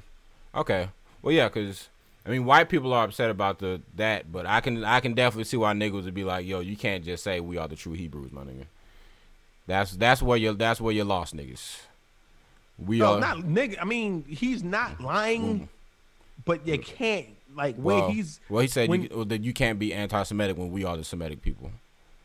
[0.55, 0.88] Okay.
[1.20, 1.88] Well, yeah, because
[2.24, 5.44] I mean, white people are upset about the that, but I can I can definitely
[5.44, 7.94] see why niggas would be like, yo, you can't just say we are the true
[7.94, 8.66] Hebrews, my nigga.
[9.66, 11.80] That's that's where you that's where you lost niggas.
[12.78, 13.78] We No, are not nigga.
[13.80, 15.68] I mean, he's not lying,
[16.44, 17.26] but you can't
[17.57, 20.57] like where well, he's well, he said when- you, well, that you can't be anti-Semitic
[20.57, 21.72] when we are the Semitic people.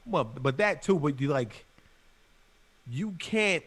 [0.06, 1.00] well, but that too.
[1.00, 1.66] But you like,
[2.90, 3.64] you can't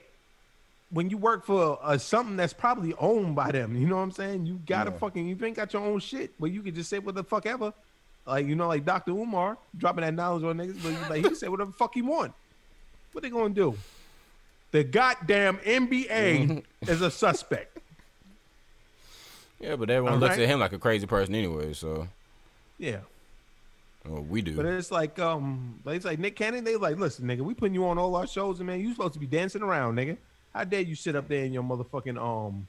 [0.91, 3.77] when you work for uh, something that's probably owned by them.
[3.77, 4.47] You know what I'm saying?
[4.47, 4.97] You gotta Yeah.
[4.99, 7.45] fucking you ain't got your own shit, but you can just say what the fuck
[7.47, 7.73] ever.
[8.27, 9.13] Like you know, like Dr.
[9.13, 12.03] Umar dropping that knowledge on niggas, but like he can say whatever the fuck he
[12.03, 12.33] want.
[13.13, 13.77] What they gonna do?
[14.71, 17.79] The goddamn NBA is a suspect.
[19.61, 20.41] Yeah, but everyone looks Alright.
[20.49, 21.73] at him like a crazy person anyway.
[21.73, 22.07] So
[22.79, 23.01] Yeah.
[24.07, 24.55] well, we do.
[24.57, 26.65] But it's like, um, like, it's like Nick Cannon.
[26.65, 29.15] They like, listen, nigga, we putting you on all our shows, and man, you supposed
[29.15, 30.17] to be dancing around, nigga.
[30.55, 32.67] How dare you sit up there in your motherfucking um,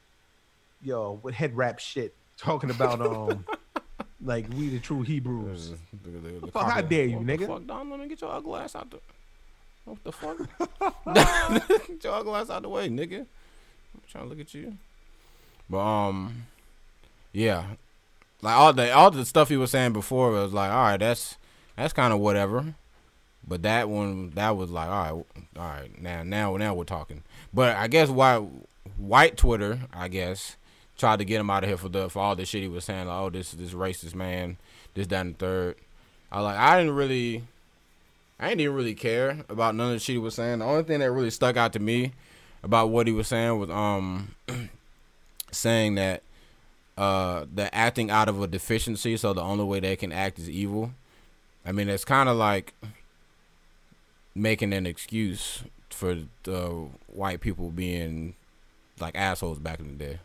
[0.84, 3.46] yo, with head wrap shit, talking about um,
[4.24, 5.72] like we the true Hebrews.
[5.72, 7.48] The- the- the fuck, how dare you, what nigga?
[7.48, 9.00] Fuck, Don, let me get your ugly ass out the.
[9.86, 10.38] What the fuck?
[11.88, 13.20] get your ugly ass out the way, nigga.
[13.20, 14.78] I'm trying to look at you.
[15.70, 16.46] But um,
[17.32, 17.64] yeah,
[18.42, 21.38] like all the all the stuff he was saying before was like, all right, that's
[21.76, 22.76] that's kind of whatever.
[23.50, 25.26] But that one, that was like, all right,
[25.58, 27.24] all right, now now now we're talking.
[27.52, 28.46] But I guess why
[28.98, 30.56] white Twitter, I guess,
[30.96, 32.86] tried to get him out of here for the for all the shit he was
[32.86, 33.08] saying.
[33.08, 34.58] Like, oh, this this racist man,
[34.94, 35.76] this that and the third.
[36.32, 37.44] I like I didn't really,
[38.40, 40.60] I didn't even really care about none of the shit he was saying.
[40.60, 42.14] The only thing that really stuck out to me
[42.62, 44.36] about what he was saying was um
[45.52, 46.22] saying that
[47.00, 50.48] uh they're acting out of a deficiency, so the only way they can act is
[50.48, 50.92] evil.
[51.66, 52.76] I mean, it's kind of like
[54.36, 58.36] making an excuse for the white people being
[59.00, 60.20] like assholes back in the day.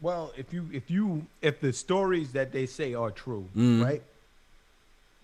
[0.00, 3.84] Well, if you if you if the stories that they say are true, Mhm.
[3.84, 4.02] right?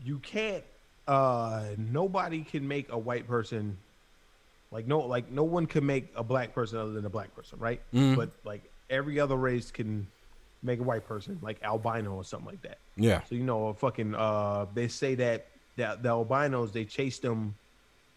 [0.05, 0.65] You can't.
[1.09, 3.77] uh Nobody can make a white person
[4.71, 7.59] like no like no one can make a black person other than a black person,
[7.59, 7.81] right?
[7.93, 8.17] Mhm.
[8.17, 10.07] But like every other race can
[10.63, 12.79] make a white person like albino or something like that.
[12.97, 13.23] Yeah.
[13.25, 15.47] So you know, a fucking uh, they say that
[15.77, 17.55] that the albinos they chase them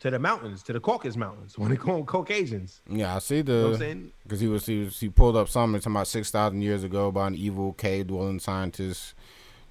[0.04, 2.82] to the mountains, to the Caucasus Mountains when they call Caucasians.
[2.90, 4.12] Yeah, I see You know the saying?
[4.24, 7.28] because he was he was he pulled up something about six thousand years ago by
[7.28, 9.16] an evil cave dwelling scientist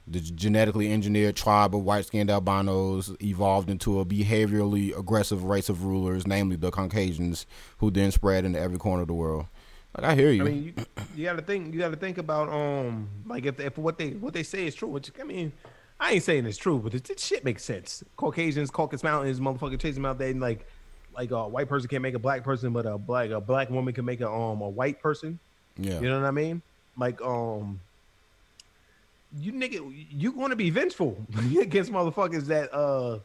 [0.07, 6.27] the genetically engineered tribe of white-skinned albinos evolved into a behaviorally aggressive race of rulers,
[6.27, 7.47] namely the Caucasians,
[7.79, 9.47] who then spread into every corner of the world.
[9.97, 10.43] Like I hear you.
[10.43, 11.73] I mean, you, you got to think.
[11.73, 14.75] You got to think about um, like if, if what they what they say is
[14.75, 14.89] true.
[14.89, 15.53] Which I mean,
[16.03, 18.03] I ain't saying it's true, but it, it shit makes sense.
[18.17, 20.67] Caucasians, Caucasus Mountains, motherfucker chasing them out there, and like
[21.15, 23.95] like a white person can't make a black person, but a black a black woman
[23.95, 25.39] can make a um a white person.
[25.79, 26.01] yeah.
[26.01, 26.61] You know what I mean?
[26.99, 27.81] Like um,
[29.39, 29.81] you nigga,
[30.11, 31.17] you want to be vengeful
[31.61, 33.19] against motherfuckers that uh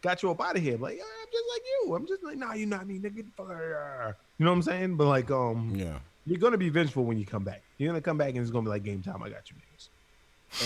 [0.00, 0.78] got you up out of here.
[0.78, 1.94] Like I'm just like you.
[1.94, 3.16] I'm just like nah, you not me, nigga.
[3.16, 4.16] Get the fuck out of here.
[4.38, 4.96] You know what I'm saying?
[4.96, 5.98] But like um, Yeah.
[6.26, 7.62] you're gonna be vengeful when you come back.
[7.76, 9.22] You're gonna come back and it's gonna be like game time.
[9.22, 9.88] I got you niggas.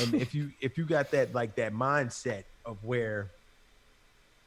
[0.00, 3.30] And if you if you got that like that mindset of where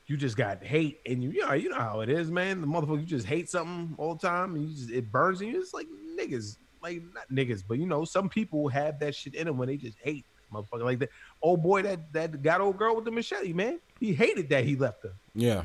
[0.07, 2.61] you just got hate and you you know you know how it is, man.
[2.61, 5.51] The motherfucker you just hate something all the time and you just it burns and
[5.51, 5.87] you just like
[6.19, 9.67] niggas, like not niggas, but you know some people have that shit in them when
[9.67, 11.09] they just hate motherfucker like that.
[11.41, 13.79] Old boy that that got old girl with the machete, man.
[13.99, 15.13] He hated that he left her.
[15.35, 15.63] Yeah.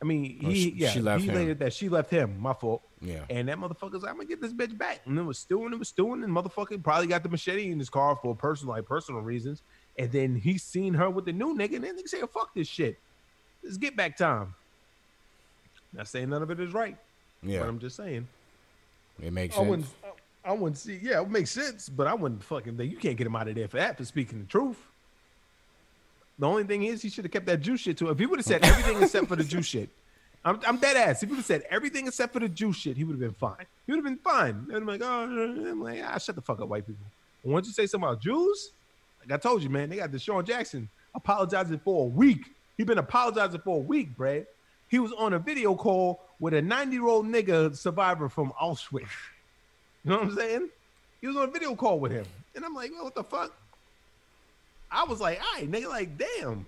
[0.00, 2.38] I mean, oh, he she- yeah, she left he hated that she left him.
[2.40, 2.82] My fault.
[3.04, 3.24] Yeah.
[3.28, 5.00] And that motherfucker's like, I'm gonna get this bitch back.
[5.06, 7.90] And it was stewing, it was stewing, and motherfucker probably got the machete in his
[7.90, 9.62] car for personal, like personal reasons.
[9.98, 12.68] And then he seen her with the new nigga, and then they say, fuck this
[12.68, 12.98] shit.
[13.64, 14.54] It's get back time.
[15.92, 16.96] Not saying none of it is right,
[17.42, 17.60] Yeah.
[17.60, 18.26] but I'm just saying.
[19.20, 19.68] It makes I sense.
[19.68, 19.88] wouldn't
[20.44, 23.16] I, I wouldn't see yeah, it makes sense, but I wouldn't fucking think you can't
[23.16, 24.78] get him out of there for that for speaking the truth.
[26.38, 28.38] The only thing is he should have kept that juice shit to if he would
[28.38, 29.90] have said everything except for the juice shit.
[30.44, 31.22] I'm, I'm dead ass.
[31.22, 33.34] If he would have said everything except for the Jew shit, he would have been
[33.34, 33.66] fine.
[33.86, 34.66] He would have been fine.
[34.68, 37.04] And I'm like, oh, I'm like, ah, shut the fuck up, white people.
[37.44, 38.72] And once you say something about Jews,
[39.20, 42.46] like I told you, man, they got DeSean Jackson apologizing for a week.
[42.76, 44.46] He been apologizing for a week, Brad.
[44.88, 49.08] He was on a video call with a 90 year old nigga survivor from Auschwitz.
[50.04, 50.68] You know what I'm saying?
[51.20, 52.24] He was on a video call with him.
[52.56, 53.52] And I'm like, well, what the fuck?
[54.90, 56.66] I was like, all right, nigga, like, damn.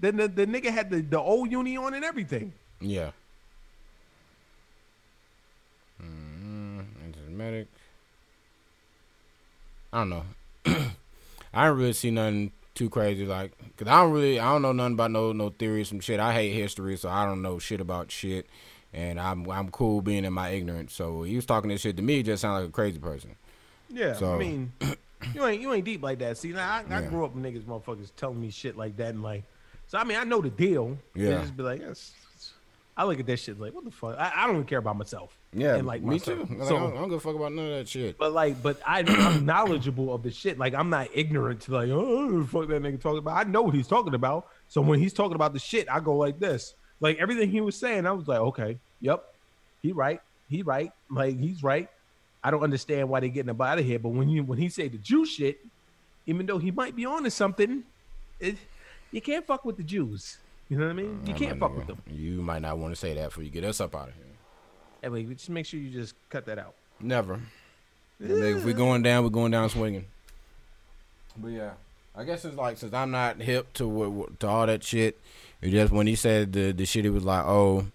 [0.00, 2.52] Then the, the nigga had the, the old uni on and everything.
[2.80, 3.10] Yeah.
[6.02, 7.68] Mm, anti-Semitic.
[9.92, 10.24] I don't know.
[11.54, 14.72] I don't really see nothing too crazy, like, cause I don't really, I don't know
[14.72, 16.18] nothing about no no theories, some shit.
[16.18, 18.46] I hate history, so I don't know shit about shit,
[18.92, 20.92] and I'm I'm cool being in my ignorance.
[20.92, 23.36] So he was talking this shit to me, just sounded like a crazy person.
[23.88, 24.72] Yeah, So- I mean,
[25.34, 26.36] you ain't you ain't deep like that.
[26.38, 27.08] See, now I, I Yeah.
[27.08, 29.44] grew up with niggas, motherfuckers telling me shit like that, and like,
[29.94, 30.98] so I mean, I know the deal.
[31.14, 31.40] Yeah.
[31.40, 32.12] just be like, "Yes."
[32.96, 34.16] I look at that shit like, what the fuck?
[34.16, 35.36] I, I don't even care about myself.
[35.52, 36.48] Yeah, and like Me myself.
[36.48, 36.54] too.
[36.54, 38.16] Like, So, I, don't, I don't give a fuck about none of that shit.
[38.16, 40.58] But like, but I, I'm knowledgeable of the shit.
[40.58, 43.36] Like, I'm not ignorant to like, oh, fuck that nigga talking about.
[43.46, 44.46] I know what he's talking about.
[44.68, 46.74] So when he's talking about the shit, I go like this.
[47.00, 49.24] Like everything he was saying, I was like, okay, yep,
[49.82, 50.92] he right, he right.
[51.10, 51.88] Like he's right.
[52.44, 53.98] I don't understand why they getting up out of here.
[53.98, 55.58] But when you when he say the Jew shit,
[56.26, 57.82] even though he might be on to something,
[58.38, 58.56] it,
[59.14, 60.38] you can't fuck with the Jews.
[60.68, 61.20] You know what I mean?
[61.24, 62.02] You Nah, can't fuck with them.
[62.10, 64.24] You might not want to say that before you get us up out of here.
[65.02, 66.74] Anyway, just make sure you just cut that out.
[66.98, 67.38] Never.
[68.18, 70.06] If we're going down, we're going down swinging.
[71.36, 71.70] But yeah,
[72.16, 75.20] I guess it's like since I'm not hip to what, to all that shit.
[75.60, 77.86] It just when he said the the shit, he was like, oh,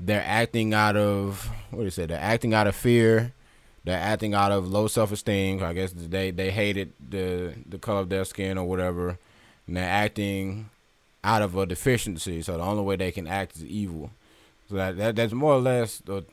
[0.00, 2.06] they're acting out of what did he say?
[2.06, 3.32] They're acting out of fear.
[3.84, 5.62] They're acting out of low self esteem.
[5.62, 9.18] I guess they they hated the the color of their skin or whatever,
[9.68, 10.70] and they're acting
[11.22, 12.42] out of a deficiency.
[12.42, 14.10] So the only way they can act is evil.
[14.68, 16.24] So that, that that's more or less the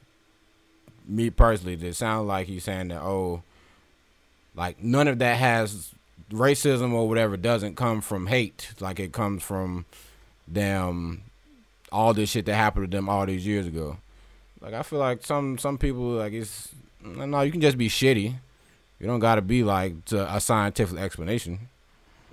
[1.08, 3.44] me personally, it sounds like he's saying that oh,
[4.56, 5.92] like none of that has
[6.32, 8.74] racism or whatever doesn't come from hate.
[8.80, 9.86] Like it comes from
[10.48, 11.24] them
[11.92, 13.98] all this shit that happened to them all these years ago.
[14.62, 16.70] Like I feel like some some people like it's
[17.04, 18.34] no, you can just be shitty.
[19.00, 21.70] You don't got to be like a scientific explanation.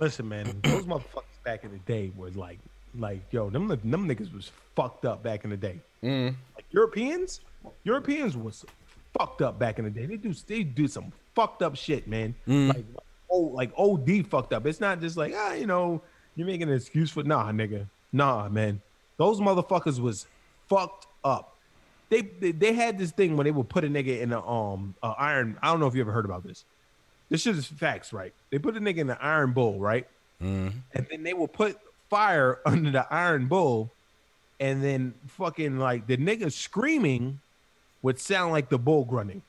[0.03, 2.59] Listen, man, those motherfuckers back in the day were like,
[2.99, 5.79] like, yo, them them niggas was fucked up back in the day.
[6.03, 6.35] Mm.
[6.55, 7.39] Like Europeans,
[7.85, 8.65] Europeans was
[9.17, 10.05] fucked up back in the day.
[10.05, 12.35] They do they do some fucked up shit, man.
[12.45, 12.67] Mm.
[12.75, 12.85] Like
[13.31, 14.65] oh, like OD fucked up.
[14.65, 16.01] It's not just like ah, you know,
[16.35, 18.81] you're making an excuse for nah, nigga, nah, man.
[19.15, 20.27] Those motherfuckers was
[20.67, 21.55] fucked up.
[22.09, 24.95] They, they they had this thing when they would put a nigga in a um
[25.01, 25.57] a iron.
[25.63, 26.65] I don't know if you ever heard about this.
[27.29, 28.33] This shit is facts, right?
[28.51, 30.07] They put a nigga in the iron bowl, right?
[30.41, 30.73] Mm.
[30.93, 31.77] and then they will put
[32.09, 33.91] fire under the iron bowl,
[34.59, 37.39] and then fucking like the nigga screaming
[38.01, 39.41] would sound like the bull grunting.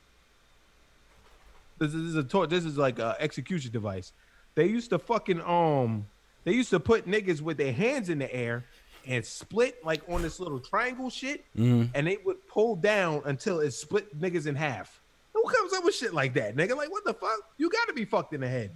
[1.78, 4.12] This is a tor- this is like a execution device.
[4.54, 6.06] They used to fucking um
[6.44, 8.64] they used to put niggas with their hands in the air
[9.06, 11.90] and split like on this little triangle shit, Mm.
[11.94, 15.00] and they would pull down until it split niggas in half.
[15.44, 16.76] Who comes up with shit like that, nigga?
[16.76, 17.38] Like what the fuck?
[17.58, 18.70] You got to be fucked in the head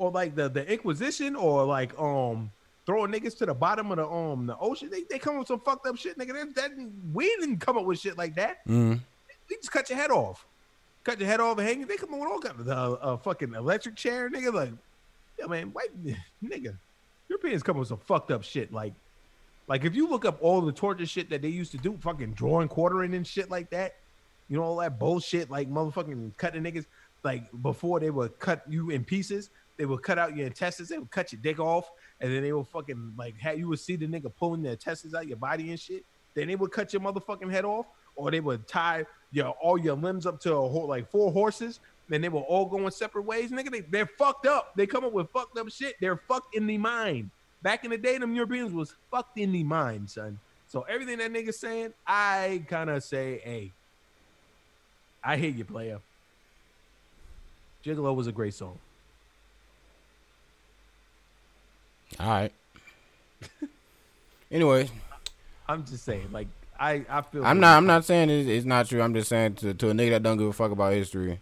[0.00, 2.50] or like the the Inquisition, or like um
[2.86, 4.88] throwing niggas to the bottom of the um the ocean.
[4.90, 6.32] They they come up with some fucked up shit, nigga.
[6.32, 6.70] That, that
[7.12, 8.66] we didn't come up with shit like that.
[8.66, 8.98] Mm.
[9.48, 10.46] We just cut your head off,
[11.04, 11.86] cut your head off and hang.
[11.86, 14.54] They come up with all kinds of uh, uh, fucking electric chair, nigga.
[14.54, 14.72] Like,
[15.38, 15.90] yeah, man, white
[16.42, 16.76] nigga.
[17.28, 18.72] Europeans come up with some fucked up shit.
[18.72, 18.94] Like,
[19.68, 22.32] like if you look up all the torture shit that they used to do, fucking
[22.32, 23.96] drawing, quartering, and shit like that.
[24.50, 26.84] You know all that bullshit, like motherfucking cutting niggas.
[27.22, 30.88] Like before they would cut you in pieces, they would cut out your intestines.
[30.88, 31.90] They would cut your dick off,
[32.20, 35.14] and then they would fucking like have you would see the nigga pulling the intestines
[35.14, 36.04] out your body and shit.
[36.34, 37.86] Then they would cut your motherfucking head off,
[38.16, 41.80] or they would tie your all your limbs up to a whole like four horses.
[42.08, 43.70] Then they were all going separate ways, nigga.
[43.70, 44.74] They, they're fucked up.
[44.74, 45.94] They come up with fucked up shit.
[46.00, 47.30] They're fucked in the mind.
[47.62, 50.40] Back in the day, them Europeans was fucked in the mind, son.
[50.66, 53.72] So everything that nigga's saying, I kind of say, hey,
[55.22, 55.98] I hear you, player.
[57.84, 58.78] Gigolo was a great song.
[62.18, 62.52] All right.
[64.50, 64.88] anyway,
[65.68, 66.48] I'm just saying, like,
[66.78, 67.44] I, I feel.
[67.44, 67.76] I'm not.
[67.76, 69.00] I'm not saying it's, it's not true.
[69.00, 71.40] I'm just saying to, to a nigga that don't give a fuck about history,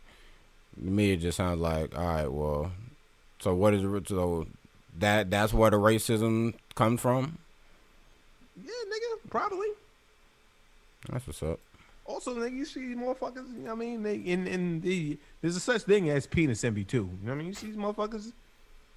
[0.76, 2.72] to me it just sounds like, all right, well,
[3.40, 3.82] so what is?
[4.08, 4.46] So
[4.98, 7.38] that that's where the racism comes from.
[8.56, 9.68] Yeah, nigga, probably.
[11.08, 11.60] That's what's up.
[12.08, 13.52] Also, nigga, you see motherfuckers.
[13.52, 14.02] You know what I mean?
[14.02, 16.96] They in in the there's a such thing as penis envy too.
[16.96, 17.46] You know what I mean?
[17.48, 18.32] You see these motherfuckers,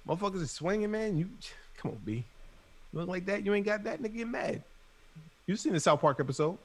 [0.08, 1.18] motherfuckers is swinging, man.
[1.18, 1.28] You
[1.76, 2.24] come on, b.
[2.92, 3.44] You look like that.
[3.44, 4.62] You ain't got that nigga get mad.
[5.46, 6.56] You seen the South Park episode?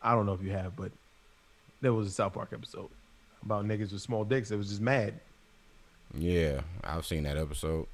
[0.00, 0.92] I don't know if you have, but
[1.80, 2.88] there was a South Park episode
[3.42, 5.14] about niggas with small dicks that was just mad.
[6.14, 7.88] Yeah, I've seen that episode.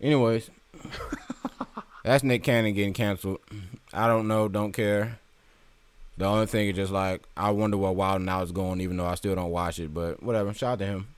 [0.00, 0.50] Anyways,
[2.04, 3.40] that's Nick Cannon getting canceled.
[3.92, 5.19] I don't know, don't care.
[6.16, 8.96] The only thing is just like I wonder where Wild 'N Out is going, even
[8.96, 9.94] though I still don't watch it.
[9.94, 10.52] But whatever.
[10.52, 11.08] Shout out to him.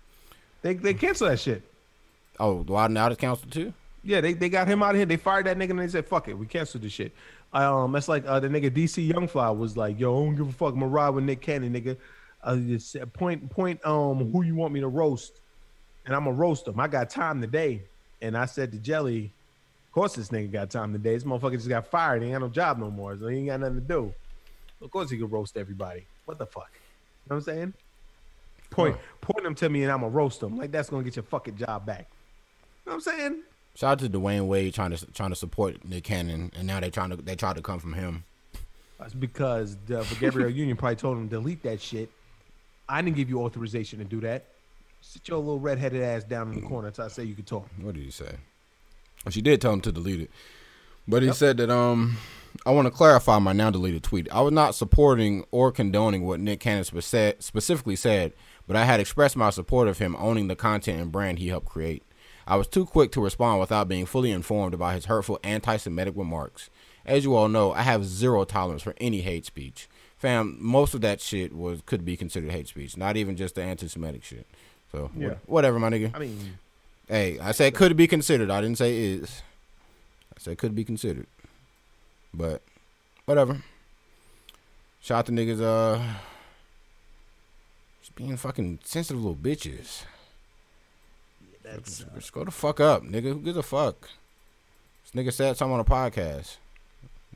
[0.63, 1.63] They they cancel that shit.
[2.39, 3.73] Oh, Wild 'N Out is canceled too.
[4.05, 5.07] Yeah, they, they got him out of here.
[5.07, 7.13] They fired that nigga and they said, "Fuck it, we canceled this shit."
[7.53, 10.49] Um, that's like uh, the nigga DC Young Fly was like, "Yo, I don't give
[10.49, 10.75] a fuck.
[10.75, 11.97] I'm ride with Nick Cannon, nigga.
[12.43, 15.41] Uh, just point point um who you want me to roast,
[16.07, 16.81] and I'm gonna roast them.
[16.81, 17.83] I got time today."
[18.21, 19.33] And I said to Jelly,
[19.89, 21.15] "Of course this nigga got time today.
[21.15, 22.23] This motherfucker just got fired.
[22.23, 24.15] He ain't got no job no more, so he ain't got nothing to do.
[24.83, 26.07] Of course he could roast everybody.
[26.25, 26.71] What the fuck?
[26.73, 27.75] You know what I'm saying?
[28.71, 30.57] Point point them to me and I'm gonna roast them.
[30.57, 32.09] Like that's gonna get your fucking job back.
[32.85, 33.43] You know what I'm saying?
[33.75, 36.91] Shout out to Dwyane Wade trying to trying to support Nick Cannon, and now they
[36.91, 38.25] trying to they try to come from him.
[38.99, 42.11] That's because the Gabrielle Union probably told him delete that shit.
[42.89, 44.45] I didn't give you authorization to do that.
[45.01, 47.69] Sit your little redheaded ass down in the corner until I say you can talk.
[47.81, 48.37] What did he say?
[49.25, 50.31] Well, she did tell him to delete it,
[51.09, 52.17] but he said that um,
[52.67, 54.29] I want to clarify my now deleted tweet.
[54.31, 58.33] I was not supporting or condoning what Nick Cannon spec- specifically said,
[58.67, 61.67] but I had expressed my support of him owning the content and brand he helped
[61.69, 62.03] create.
[62.47, 66.71] I was too quick to respond without being fully informed about his hurtful anti-Semitic remarks.
[67.05, 69.89] As you all know, I have zero tolerance for any hate speech.
[70.19, 73.63] Fam, most of that shit was could be considered hate speech, not even just the
[73.63, 74.47] anti-Semitic shit.
[74.93, 75.35] So Yeah.
[75.47, 76.15] whatever, my nigga.
[76.15, 76.59] I mean,
[77.09, 78.51] Hey, I said could be considered.
[78.51, 79.43] I didn't say is.
[80.37, 81.27] I said could be considered.
[82.35, 82.63] But
[83.27, 83.63] whatever.
[85.01, 86.03] Shout out to niggas uh
[88.01, 90.05] just being fucking sensitive little bitches.
[91.63, 93.25] that's Just go the fuck up, nigga.
[93.33, 94.09] Who gives a fuck?
[95.05, 96.57] This nigga said something on a podcast.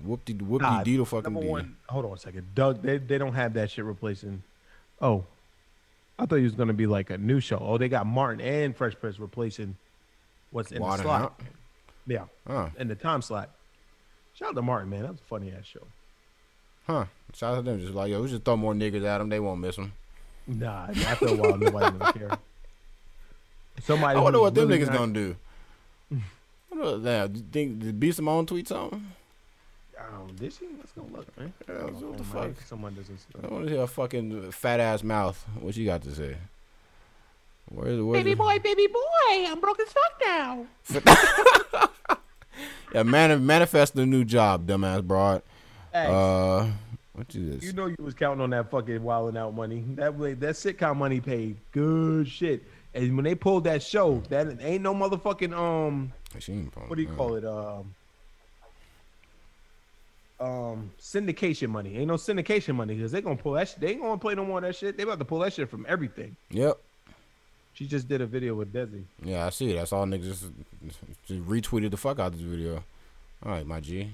[0.03, 1.49] Whoop de whoop de deedle fucking number dee.
[1.49, 1.77] one.
[1.89, 2.83] Hold on a second, Doug.
[2.83, 4.43] They they don't have that shit replacing.
[5.01, 5.25] Oh,
[6.19, 7.59] I thought he was gonna be like a new show.
[7.61, 9.77] Oh, they got Martin and Fresh Prince replacing
[10.51, 11.23] what's in Water the slot.
[11.23, 11.41] out.
[12.07, 12.69] Yeah, Huh.
[12.79, 13.51] in the time slot.
[14.39, 15.03] Shout out to Martin, man.
[15.03, 15.87] That was a funny ass show.
[16.87, 17.07] Huh.
[17.35, 17.81] Shout out to them.
[17.81, 19.29] Just like, yo, we just throw more niggas at them.
[19.29, 19.93] They won't miss them.
[20.47, 22.39] Nah, after a while, nobody gonna care.
[23.83, 24.19] Somebody.
[24.19, 25.37] I wonder who's what them really niggas not- gonna do.
[26.69, 27.03] What else?
[27.03, 29.07] Now, do you think did B Simone tweet something?
[29.99, 30.67] Oh, did she?
[30.77, 31.53] Let's go look, man.
[31.67, 32.63] Yeah, Oh, what the man, fuck?
[32.67, 33.19] Someone doesn't.
[33.43, 35.43] I want to hear a fucking fat ass mouth.
[35.59, 36.37] What you got to say?
[37.71, 40.67] Where's where's Baby the- boy, baby boy, I'm broke as fuck now.
[42.95, 45.43] Yeah, man, manifest the new job, dumbass broad.
[45.93, 46.67] Hey, Uh,
[47.13, 47.65] what you this?
[47.65, 49.85] you know you was counting on that fucking wilding out money.
[49.95, 52.63] That way, that sitcom money paid good shit.
[52.95, 57.03] And when they pulled that show, that ain't no motherfucking um, She ain't what do
[57.03, 57.45] you call it?
[57.45, 57.95] Um,
[60.39, 61.97] um, syndication money.
[61.97, 63.69] Ain't no syndication money because they gonna pull that.
[63.69, 63.81] Shit.
[63.81, 64.97] They ain't gonna play no more of that shit.
[64.97, 66.37] They about to pull that shit from everything.
[66.51, 66.79] Yep.
[67.77, 69.05] She just did a video with Desi.
[69.23, 69.75] Yeah, I see.
[69.75, 70.45] That's all niggas just,
[71.27, 72.83] just retweeted the fuck out of this video.
[73.45, 74.13] All right, my G.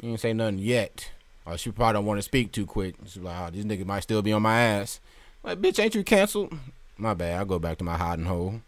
[0.00, 1.10] You ain't say nothing yet.
[1.44, 2.94] Oh, she probably don't want to speak too quick.
[3.04, 5.00] She's like, oh, these niggas might still be on my ass.
[5.42, 6.56] Like, bitch, ain't you canceled?
[6.96, 7.40] My bad.
[7.40, 8.60] I'll go back to my hiding hole.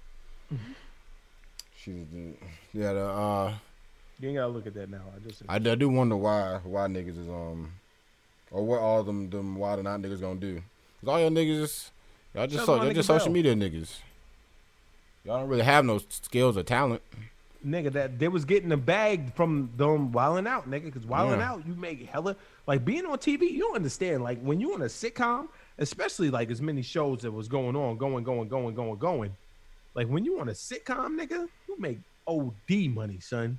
[1.77, 1.95] She's
[2.73, 2.93] yeah.
[2.93, 3.55] The, uh,
[4.19, 5.03] You ain't gotta look at that now.
[5.15, 7.75] I just I, I do wonder why why niggas is um
[8.51, 10.63] or what all them them why the not niggas gonna do?
[11.01, 11.91] Cause all y'all niggas is
[12.35, 13.33] y'all just so, y'all just social Bell.
[13.33, 13.99] media niggas.
[15.25, 17.03] Y'all don't really have no skills or talent.
[17.67, 20.85] nigga that they was getting a bag from them wilding out, nigga.
[20.85, 21.51] Because wilding Yeah.
[21.53, 22.37] out, you make hella
[22.67, 23.43] like being on TV.
[23.51, 24.23] You don't understand.
[24.23, 25.49] Like when you on a sitcom,
[25.79, 29.37] especially like as many shows that was going on, going, going, going, going, going.
[29.95, 33.59] Like when you on a sitcom, nigga, you make OD money, son.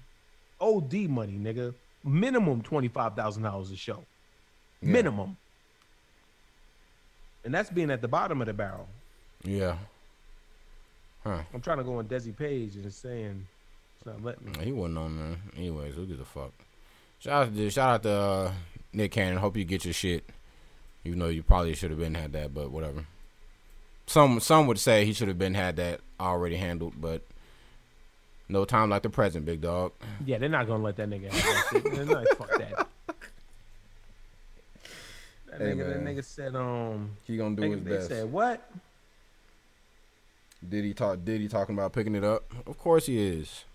[0.60, 1.74] OD money, nigga.
[2.04, 4.04] Minimum twenty five thousand dollars a show.
[4.82, 4.94] Yeah.
[4.94, 5.38] Minimum.
[7.44, 8.88] And that's being at the bottom of the barrel.
[9.44, 9.78] Yeah.
[11.24, 11.42] Huh.
[11.54, 13.48] I'm trying to go on Desi Page and it's saying
[13.98, 14.66] it's not letting me.
[14.66, 15.38] He wasn't on there.
[15.58, 16.52] Anyways, who gives a fuck?
[17.20, 18.52] Shout out to shout out to uh,
[18.94, 19.38] Nick Cannon.
[19.38, 20.28] Hope you get your shit.
[21.04, 23.06] Even though you probably should have been had that, but whatever.
[24.08, 27.22] Some some would say he should have been had that already handled, but
[28.50, 29.94] no time like the present, big dog.
[30.26, 31.96] Yeah, they're not gonna let that nigga have that shit.
[31.96, 32.88] They're not, fuck that.
[35.52, 36.16] That Hey, nigga, that man.
[36.16, 38.08] nigga said, um, He gonna do they, his they best.
[38.08, 38.70] said what?
[40.68, 41.20] Did he talk?
[41.26, 42.44] Did he talking about picking it up?
[42.68, 43.66] Of course he is.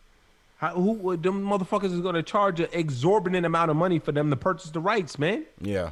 [0.58, 4.30] How, who would them motherfuckers is gonna charge an exorbitant amount of money for them
[4.30, 5.44] to purchase the rights, man?
[5.60, 5.90] Yeah.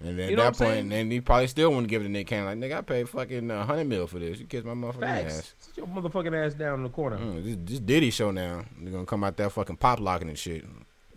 [0.00, 2.28] And then You at that point, and he probably still wouldn't give it to Nick
[2.28, 2.60] Cannon.
[2.60, 4.38] Like, nigga, I paid fucking uh, hundred mil for this.
[4.38, 5.38] You kiss my motherfucking Facts.
[5.38, 5.54] ass.
[5.60, 7.16] Sit your motherfucking ass down in the corner.
[7.18, 8.64] Mm, this, this Diddy show now.
[8.80, 10.64] They're gonna come out there fucking pop locking and shit.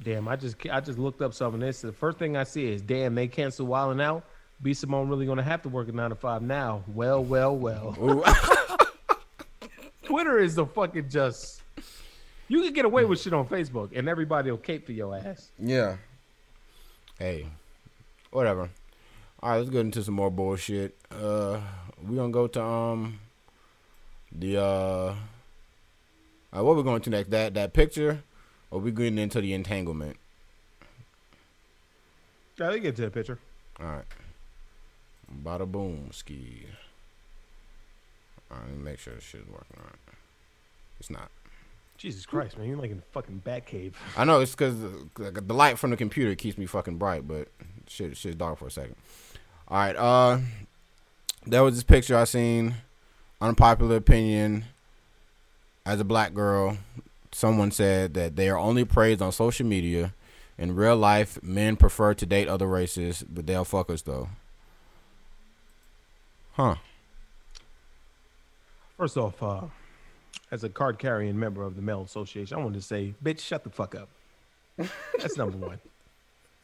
[0.04, 1.60] Damn, I just I just looked up something.
[1.60, 4.24] This the first thing I see is damn they cancel Wildin' Out.
[4.62, 6.84] B Simone really gonna have to work a nine to five now.
[6.88, 7.96] Well, well, well.
[10.04, 11.62] Twitter is the fucking just.
[12.48, 15.52] You can get away with shit on Facebook, and everybody will cape for your ass.
[15.58, 15.96] Yeah.
[17.18, 17.48] Hey,
[18.32, 18.70] whatever.
[19.42, 20.98] All right, let's get into some more bullshit.
[21.10, 21.60] Uh,
[22.06, 23.20] we gonna go to um
[24.32, 25.16] the uh,
[26.56, 27.30] uh what we going to next?
[27.32, 28.24] That that picture,
[28.72, 30.18] or we getting into the entanglement?
[32.58, 33.40] Yeah, they get to the picture.
[33.80, 34.06] All right.
[35.44, 36.66] Bada boom ski.
[38.50, 40.16] All right, let me make sure this shit is working all right.
[41.00, 41.30] It's not.
[41.98, 43.96] Jesus Christ, man, you're like in a fucking bat cave.
[44.18, 44.76] I know it's because
[45.16, 47.48] the light from the computer keeps me fucking bright, but
[47.88, 48.96] shit, shit's dark for a second.
[49.68, 50.40] All right, uh,
[51.46, 52.76] there was this picture I seen.
[53.40, 54.66] Unpopular opinion.
[55.86, 56.78] As a black girl,
[57.32, 60.14] someone said that they are only praised on social media.
[60.58, 64.30] In real life, men prefer to date other races, but they'll fuck us though.
[66.54, 66.76] Huh?
[68.98, 69.62] First off, uh,
[70.52, 73.64] as a card carrying member of the Male Association, I wanted to say, bitch, shut
[73.64, 74.10] the fuck up.
[75.18, 75.80] That's number one.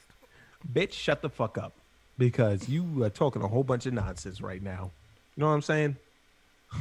[0.73, 1.73] bitch, shut the fuck up.
[2.17, 4.91] Because you are talking a whole bunch of nonsense right now.
[5.35, 5.97] You know what I'm saying?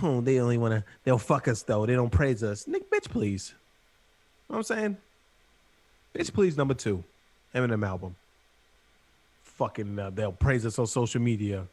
[0.03, 1.87] Oh, they only want to, they'll fuck us though.
[1.87, 2.67] They don't praise us.
[2.67, 3.55] Nick, bitch, please.
[4.49, 4.97] What I'm saying?
[6.15, 7.05] Bitch, please, number two.
[7.55, 8.17] Eminem album.
[9.43, 11.67] Fucking, uh, they'll praise us on social media.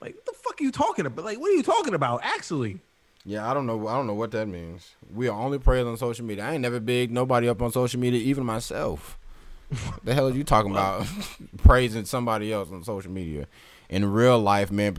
[0.00, 1.24] Like, what the fuck are you talking about?
[1.24, 2.80] Like, what are you talking about, actually?
[3.24, 3.86] Yeah, I don't know.
[3.86, 4.94] I don't know what that means.
[5.14, 6.44] We are only praised on social media.
[6.44, 9.16] I ain't never big nobody up on social media, even myself.
[10.04, 11.06] the hell are you talking about?
[11.58, 13.46] Praising somebody else on social media.
[13.88, 14.96] In real life, man,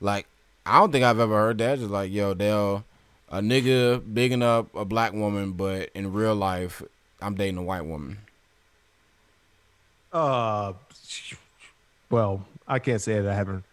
[0.00, 0.26] like
[0.64, 1.78] I don't think I've ever heard that.
[1.78, 2.84] Just like, yo, they'll
[3.30, 6.82] a nigga bigging up a black woman, but in real life,
[7.20, 8.18] I'm dating a white woman.
[10.12, 10.72] Uh,
[12.10, 13.64] well, I can't say that I haven't.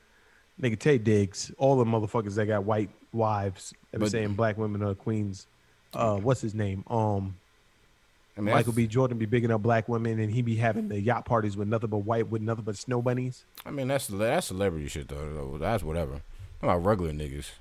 [0.62, 4.58] Nigga, Taye Diggs, all the motherfuckers that got white wives that be But- saying black
[4.58, 5.48] women are queens.
[5.94, 6.84] Uh, what's his name?
[6.88, 7.36] Um,
[8.38, 8.86] I mean, Michael B.
[8.86, 11.90] Jordan be bigging up black women, and he be having the yacht parties with nothing
[11.90, 13.46] but white, with nothing but snow bunnies.
[13.66, 15.58] I mean, that's that's celebrity shit though.
[15.58, 16.16] That's whatever.
[16.62, 17.52] I'm about regular niggas.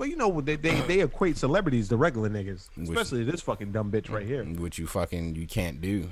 [0.00, 3.72] Well, you know they they, they equate celebrities to regular niggas, Which- especially this fucking
[3.72, 4.44] dumb bitch right here.
[4.44, 6.10] Which you fucking you can't do.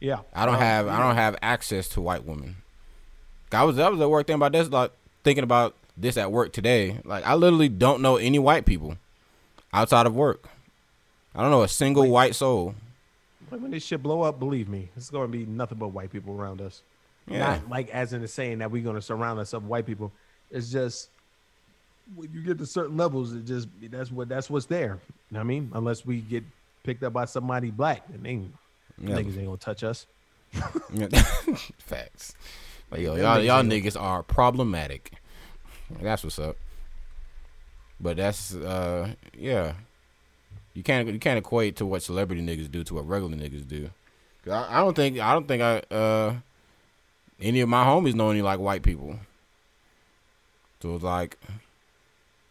[0.00, 2.56] Yeah, I don't Um, have I don't have access to white women.
[3.52, 4.90] I was that was the work thing about this like
[5.22, 6.98] thinking about this at work today.
[7.04, 8.98] Like I literally don't know any white people
[9.72, 10.48] outside of work.
[11.36, 12.74] I don't know a single white soul.
[13.48, 16.34] When this shit blow up, believe me, it's going to be nothing but white people
[16.34, 16.82] around us.
[17.28, 17.38] Yeah.
[17.38, 20.10] Not like as in the saying that we're going to surround ourselves with white people.
[20.50, 21.10] It's just
[22.14, 24.98] when you get to certain levels, it just that's what that's what's there.
[25.30, 25.70] You know what I mean?
[25.74, 26.44] Unless we get
[26.82, 28.32] picked up by somebody black, and they
[29.02, 29.16] Yeah.
[29.16, 30.06] niggas ain't gonna touch us.
[31.78, 32.34] Facts.
[32.90, 35.12] Like yo, y'all niggas y'all niggas are problematic.
[36.00, 36.56] That's what's up.
[38.00, 39.74] But that's uh yeah.
[40.74, 43.90] You can't you can't equate to what celebrity niggas do to what regular niggas do.
[44.50, 46.34] I, I don't think I don't think I uh
[47.40, 49.18] any of my homies know any like white people.
[50.82, 51.38] So it's like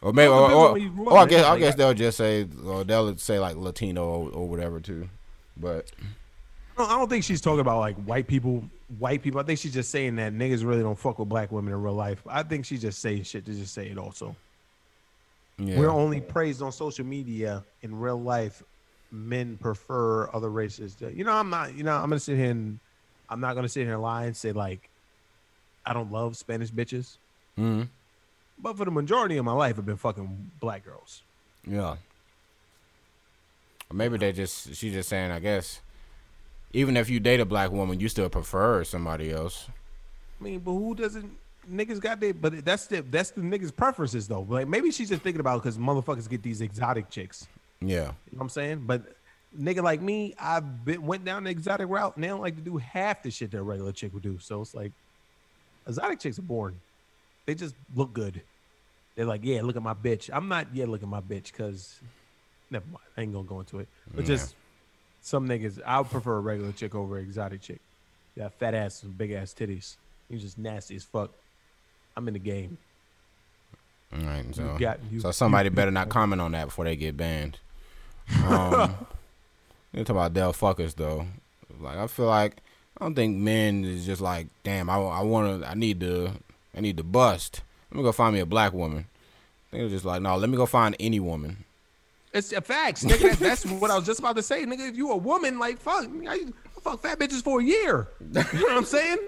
[0.03, 1.45] Or maybe, or, or, on where you grew or I guess.
[1.45, 5.07] I guess they'll just say, or they'll say like Latino or, or whatever too.
[5.55, 5.89] But
[6.77, 8.65] I don't think she's talking about like white people.
[8.99, 9.39] White people.
[9.39, 11.93] I think she's just saying that niggas really don't fuck with black women in real
[11.93, 12.21] life.
[12.27, 13.97] I think she's just saying shit to just say it.
[13.97, 14.35] Also,
[15.57, 17.63] yeah, we're only praised on social media.
[17.81, 18.61] In real life,
[19.09, 20.95] men prefer other races.
[20.95, 21.75] To, you know, I'm not.
[21.75, 22.77] You know, I'm gonna sit here and
[23.30, 24.89] I'm not gonna sit here and lie and say like
[25.85, 27.15] I don't love Spanish bitches.
[27.57, 27.88] Mhm.
[28.59, 31.21] But for the majority of my life, I've been fucking black girls.
[31.67, 31.95] yeah.
[33.89, 35.81] Or maybe they just she's just saying, I guess,
[36.71, 39.67] even if you date a black woman, you still prefer somebody else.
[40.39, 41.38] I mean, but who doesn't?
[41.71, 44.45] Niggas got their, but that's the that's the niggas' preferences though.
[44.47, 47.47] Like maybe she's just thinking about because motherfuckers get these exotic chicks.
[47.81, 48.84] Yeah, You know what I'm saying?
[48.85, 49.03] But
[49.57, 52.61] nigga like me, I've been went down the exotic route and they don't like to
[52.61, 54.39] do half the shit that a regular chick would do.
[54.39, 54.91] So it's like
[55.88, 56.80] exotic chicks are boring.
[57.45, 58.41] They just look good.
[59.15, 60.30] They're like, yeah, look at my bitch.
[60.34, 61.99] I'm not, yeah, look at my bitch, because
[62.72, 62.98] never mind.
[63.18, 63.88] I ain't gonna go into it.
[64.14, 64.28] But Yeah.
[64.36, 64.56] just
[65.22, 67.80] some niggas, I would prefer a regular chick over an exotic chick.
[68.36, 69.98] Yeah, fat ass and big ass titties.
[70.30, 71.32] You just nasty as fuck.
[72.18, 72.78] I'm in the game.
[74.15, 74.45] all right.
[74.56, 77.60] So, got- you- so somebody you- better not comment on that before they get banned.
[78.48, 78.95] Um,
[79.91, 81.28] you talk about Del fuckers though.
[81.80, 82.57] Like I feel like
[82.98, 86.32] I don't think men is just like, damn, I, I want to, I need to,
[86.75, 87.61] I need to bust.
[87.91, 89.05] Let me go find me a black woman.
[89.71, 91.65] Think it's just like, no, let me go find any woman.
[92.33, 93.37] It's a facts, nigga.
[93.37, 94.89] That's what I was just about to say, nigga.
[94.89, 96.45] If you a woman, like fuck, I,
[96.81, 98.07] fuck fat bitches for a year.
[98.19, 99.17] You know what I'm saying?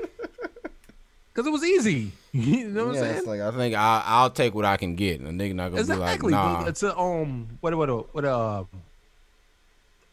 [1.35, 2.11] Because it was easy.
[2.31, 3.17] You know what I'm saying?
[3.17, 5.21] it's like I think I, I'll take what I can get.
[5.21, 6.31] And a nigga not gonna exactly.
[6.31, 6.65] be like, nah.
[6.65, 8.65] It's a um, what what a what a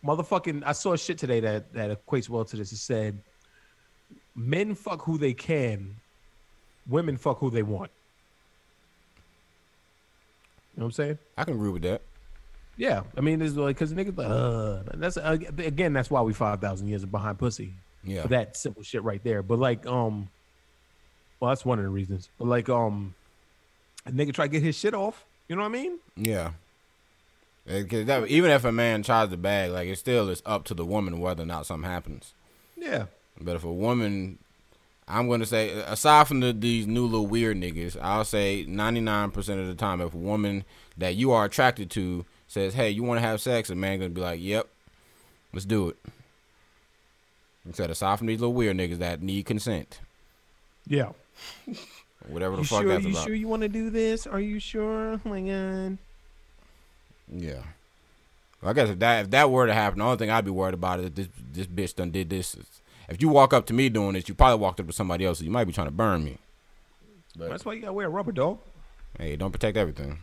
[0.05, 0.63] motherfucking.
[0.65, 2.71] I saw a shit today that that equates well to this.
[2.71, 3.19] It said,
[4.37, 5.97] men fuck who they can,
[6.89, 7.91] women fuck who they want.
[10.75, 11.19] You know what I'm saying?
[11.37, 12.03] I can agree with that.
[12.79, 16.33] Yeah, I mean, it's like because niggas, like, uh, that's uh, again, that's why we
[16.33, 17.75] five thousand years behind pussy.
[18.05, 18.23] Yeah.
[18.23, 19.43] For that simple shit right there.
[19.43, 20.29] But like, um,
[21.39, 22.29] well, that's one of the reasons.
[22.39, 23.15] But like, um,
[24.07, 25.25] a nigga try to get his shit off.
[25.49, 25.99] You know what I mean?
[26.17, 26.53] Yeah.
[27.69, 30.65] Eh, 'cause that, even if a man tries to bag, like it still is up
[30.65, 32.35] to the woman whether or not something happens.
[32.77, 33.07] Yeah.
[33.41, 34.39] But if a woman,
[35.09, 39.67] I'm gonna say, aside from the, these new little weird niggas, I'll say 99% of
[39.67, 40.65] the time, if a woman
[40.97, 44.11] that you are attracted to says, "Hey, you want to have sex," a man gonna
[44.11, 44.69] be like, "Yep,
[45.53, 45.97] let's do it."
[47.67, 50.01] Instead, aside from these little weird niggas that need consent,
[50.87, 51.13] Yeah.
[52.27, 52.89] whatever the You fuck sure?
[52.89, 53.25] that's You about.
[53.27, 54.27] sure you want to do this?
[54.27, 55.13] Are you sure?
[55.15, 55.99] Oh my god.
[57.29, 57.63] Yeah.
[58.61, 60.51] Well, I guess if that if that were to happen, the only thing I'd be
[60.51, 62.57] worried about is this this bitch done did this.
[63.09, 65.39] If you walk up to me doing this, you probably walked up to somebody else.
[65.39, 66.39] So you might be trying to burn me.
[67.37, 68.59] But That's why you gotta wear a rubber dog.
[69.19, 70.19] hey, don't protect everything.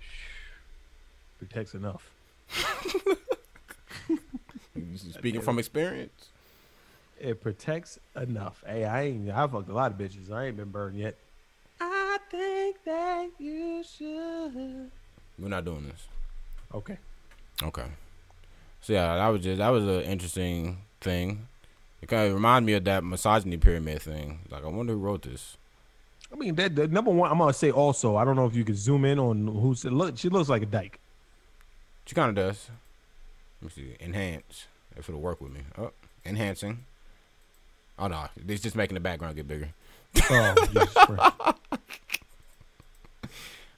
[1.38, 2.10] Protects enough.
[4.96, 6.28] Speaking from experience.
[7.20, 8.62] It protects enough.
[8.66, 9.30] Hey, I ain't.
[9.30, 10.30] I fucked a lot of bitches.
[10.30, 11.16] I ain't been burned yet.
[11.80, 14.90] I think that you should.
[15.38, 16.06] We're not doing this.
[16.74, 16.98] Okay.
[17.62, 17.86] Okay.
[18.82, 21.48] So yeah, that was just that was an interesting thing.
[22.02, 24.40] It kind of reminded me of that misogyny pyramid thing.
[24.50, 25.56] Like, I wonder who wrote this.
[26.32, 27.30] I mean, that the number one.
[27.30, 28.16] I'm gonna say also.
[28.16, 29.84] I don't know if you could zoom in on who's.
[29.84, 30.98] Look, she looks like a dyke.
[32.04, 32.68] She kind of does.
[33.62, 34.04] Let me see.
[34.04, 34.66] Enhance.
[34.96, 35.60] If it'll work with me.
[35.78, 35.92] Oh,
[36.24, 36.84] enhancing.
[37.98, 39.68] Oh no, it's just making the background get bigger.
[40.30, 40.54] Oh,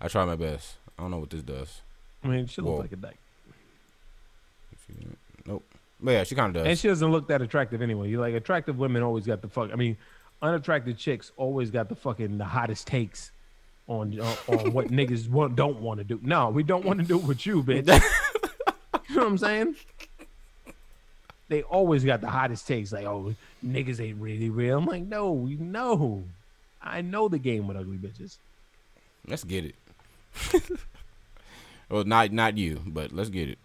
[0.00, 0.76] I try my best.
[0.98, 1.80] I don't know what this does.
[2.24, 3.18] I mean, she looks like a dyke,
[5.46, 5.64] Nope.
[6.00, 6.70] But yeah, she kind of does.
[6.70, 8.08] and she doesn't look that attractive anyway.
[8.08, 9.70] You like attractive women always got the fuck.
[9.72, 9.96] I mean,
[10.42, 13.32] unattractive chicks always got the fucking the hottest takes
[13.88, 16.20] on on, on what niggas want, don't want to do.
[16.22, 17.86] No, we don't want to do it with you, bitch.
[19.08, 19.76] you know what I'm saying?
[21.48, 23.34] They always got the hottest takes, like, oh,
[23.64, 24.78] niggas ain't really real.
[24.78, 26.24] I'm like, no, we know.
[26.82, 28.36] I know the game with ugly bitches.
[29.26, 29.74] let's get it.
[31.88, 33.58] well, not not you, but let's get it.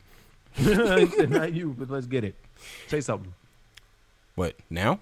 [0.58, 2.36] I said, Not you, but let's get it.
[2.88, 3.34] Say something.
[4.36, 5.00] What now?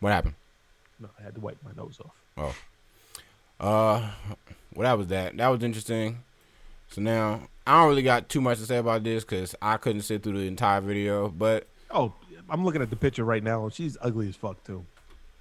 [0.00, 0.34] What happened?
[1.00, 2.14] No, I had to wipe my nose off.
[3.60, 3.64] Oh.
[3.64, 4.10] Uh,
[4.74, 5.36] well, that was that.
[5.36, 6.18] That was interesting.
[6.90, 10.02] So now I don't really got too much to say about this because I couldn't
[10.02, 11.28] sit through the entire video.
[11.28, 12.12] But Oh,
[12.48, 13.68] I'm looking at the picture right now.
[13.68, 14.84] She's ugly as fuck too.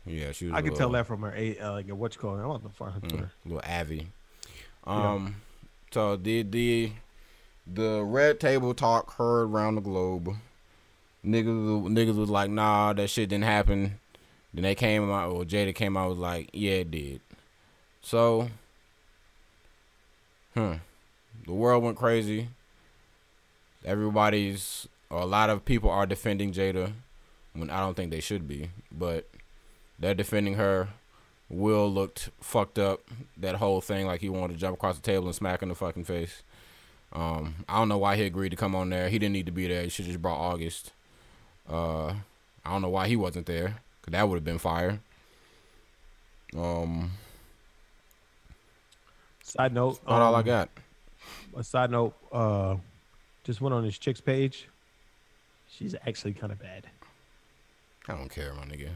[0.05, 0.53] yeah, she was.
[0.53, 2.43] I a can tell that from her a uh, like what you call it.
[2.43, 4.07] About to find her Mm, little Avi.
[4.85, 5.35] Um,
[5.91, 6.91] so the the
[7.73, 10.35] the red table talk heard around the globe.
[11.25, 13.99] Niggas niggas was like, nah, that shit didn't happen.
[14.53, 17.21] Then they came out, or Jada came out was like, yeah, it did.
[18.01, 18.49] So
[20.53, 20.73] Hmm.
[21.45, 22.49] The world went crazy.
[23.85, 26.93] Everybody's, a lot of people are defending Jada
[27.53, 29.29] when I don't think they should be, but
[29.97, 30.89] they're defending her.
[31.49, 33.01] Will looked fucked up.
[33.35, 35.75] That whole thing, like he wanted to jump across the table and smack in the
[35.75, 36.43] fucking face.
[37.13, 39.09] Um, I don't know why he agreed to come on there.
[39.09, 39.83] He didn't need to be there.
[39.83, 40.91] He should just brought August.
[41.69, 42.07] Uh,
[42.65, 44.99] I don't know why he wasn't there, cause that would have been fire.
[46.57, 47.11] Um,
[49.43, 49.99] Side note.
[50.07, 50.69] not all I um, got.
[51.57, 52.13] A side note.
[52.31, 52.77] Uh,
[53.43, 54.67] just went on his chick's page.
[55.69, 56.87] She's actually kind of bad.
[58.07, 58.89] I don't care, my nigga.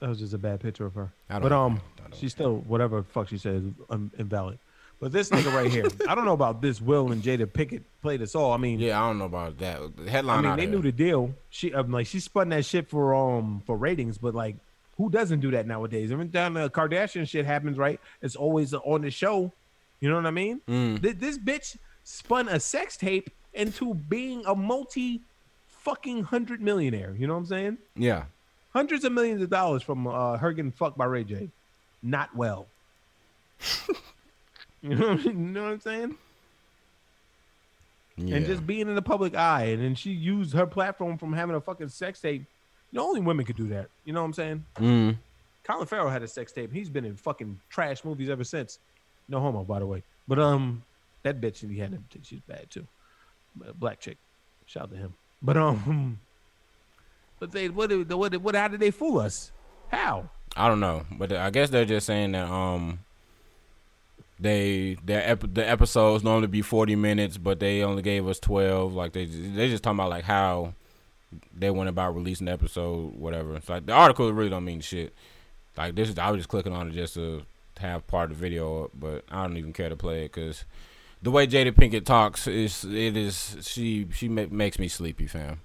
[0.00, 1.12] That was just a bad picture of her.
[1.30, 1.80] I don't But um,
[2.12, 4.58] she's still whatever the fuck she said is um, invalid.
[5.04, 6.80] But this nigga right here, I don't know about this.
[6.80, 8.52] Will and Jada Pinkett played us all.
[8.52, 9.78] I mean, Yeah, I don't know about that.
[9.98, 11.34] The I mean they knew the deal.
[11.50, 14.56] She um, like she spun that shit for um for ratings, but like
[14.96, 16.10] who doesn't do that nowadays?
[16.10, 18.00] Every time the Kardashian shit happens, right?
[18.22, 19.52] It's always on the show.
[20.00, 20.62] You know what I mean?
[20.66, 21.02] Mm.
[21.02, 25.20] Th- This bitch spun a sex tape into being a multi
[25.68, 27.14] fucking hundred millionaire.
[27.18, 27.78] You know what I'm saying?
[27.94, 28.24] Yeah.
[28.72, 31.50] Hundreds of millions of dollars from uh, her getting fucked by Ray J.
[32.02, 32.68] Not well.
[34.88, 35.46] you, know what, I mean?
[35.46, 36.14] You know what I'm saying?
[38.18, 38.36] Yeah.
[38.36, 41.56] And just being in the public eye, and then she used her platform from having
[41.56, 42.42] a fucking sex tape.
[42.92, 43.88] You know, only women could do that.
[44.04, 44.64] You know what I'm saying?
[44.76, 45.16] Mm.
[45.64, 46.70] Colin Farrell had a sex tape.
[46.70, 48.78] He's been in fucking trash movies ever since.
[49.26, 50.02] No homo, by the way.
[50.28, 50.82] But um,
[51.22, 52.86] that bitch he had, she's bad too.
[53.56, 54.18] But Black chick.
[54.66, 55.14] Shout out to him.
[55.40, 56.20] But um,
[57.40, 59.50] but they what what what how did they fool us?
[59.88, 60.28] How?
[60.54, 62.98] I don't know, but I guess they're just saying that um
[64.38, 68.94] they their ep- the episodes normally be forty minutes, but they only gave us twelve.
[68.94, 70.74] Like they they just talking about like how
[71.56, 73.56] they went about releasing the episode, whatever.
[73.56, 75.14] It's like the article really don't mean shit.
[75.76, 77.42] Like this is I was just clicking on it just to
[77.78, 80.64] have part of the video up, but I don't even care to play it because
[81.22, 85.60] the way Jada Pinkett talks is it is she she ma- makes me sleepy, fam.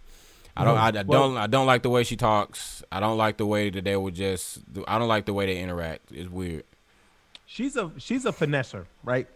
[0.55, 2.83] I don't I, I don't I don't like the way she talks.
[2.91, 4.59] I don't like the way that they would just.
[4.87, 6.11] I don't like the way they interact.
[6.11, 6.63] It's weird.
[7.51, 9.27] She's a she's a finesser, right?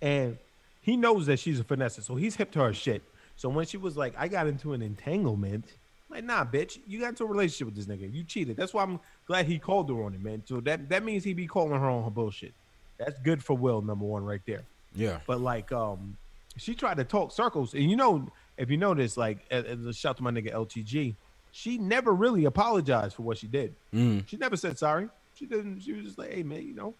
[0.00, 0.36] And
[0.80, 3.02] he knows that she's a finesser, so he's hip to her shit.
[3.36, 5.66] So when she was like, I got into an entanglement,
[6.10, 8.12] like, nah, bitch, you got into a relationship with this nigga.
[8.12, 8.56] You cheated.
[8.56, 8.98] That's why I'm
[9.28, 10.42] glad he called her on it, man.
[10.44, 12.52] So that that means he be calling her on her bullshit.
[12.98, 14.62] That's good for Will, number one, right there.
[14.96, 15.20] Yeah.
[15.24, 16.16] But like, um,
[16.56, 20.24] she tried to talk circles, and you know, if you notice, like, a shout to
[20.24, 21.14] my nigga LTG,
[21.52, 23.76] she never really apologized for what she did.
[23.94, 24.26] Mm.
[24.26, 25.08] She never said sorry.
[25.36, 25.80] She didn't.
[25.80, 26.94] She was just like, "Hey man, you know,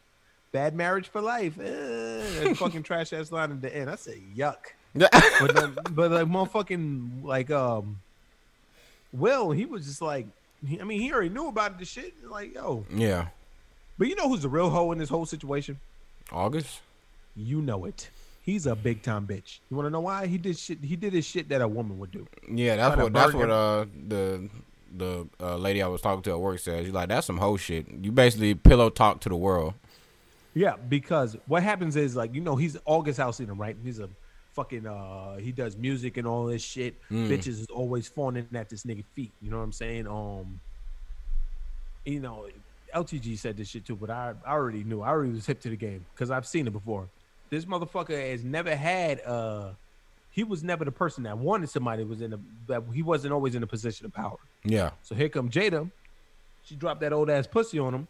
[0.52, 3.90] bad marriage for life." Uh, fucking trash ass line at the end.
[3.90, 4.56] I said, "Yuck."
[4.94, 7.98] But then, but like motherfucking like um,
[9.12, 10.26] Will he was just like,
[10.66, 12.14] he, I mean, he already knew about the shit.
[12.28, 13.28] Like, yo, yeah.
[13.98, 15.78] but you know who's the real hoe in this whole situation?
[16.30, 16.80] August.
[17.36, 18.10] You know it.
[18.42, 19.60] He's a big time bitch.
[19.70, 20.26] You want to know why?
[20.26, 20.78] He did shit.
[20.82, 22.26] He did his shit that a woman would do.
[22.50, 24.48] Yeah, that's what that's what uh the
[24.96, 26.84] the uh, lady I was talking to at work said.
[26.84, 27.86] She's like, that's some hoe shit.
[28.02, 29.74] You basically pillow talk to the world.
[30.54, 33.76] Yeah, because what happens is like you know he's August Alsina, right?
[33.82, 34.08] He's a
[34.52, 37.00] fucking uh he does music and all this shit.
[37.10, 37.28] Mm.
[37.28, 39.32] Bitches is always fawning at this nigga feet.
[39.40, 40.06] You know what I'm saying?
[40.06, 40.60] Um,
[42.04, 42.48] you know,
[42.94, 45.00] LTG said this shit too, but I, I already knew.
[45.00, 47.08] I already was hip to the game because I've seen it before.
[47.50, 49.70] This motherfucker has never had uh
[50.30, 53.54] he was never the person that wanted somebody was in a that he wasn't always
[53.54, 54.38] in a position of power.
[54.64, 54.90] Yeah.
[55.02, 55.90] So here come Jada.
[56.64, 58.08] She dropped that old ass pussy on him.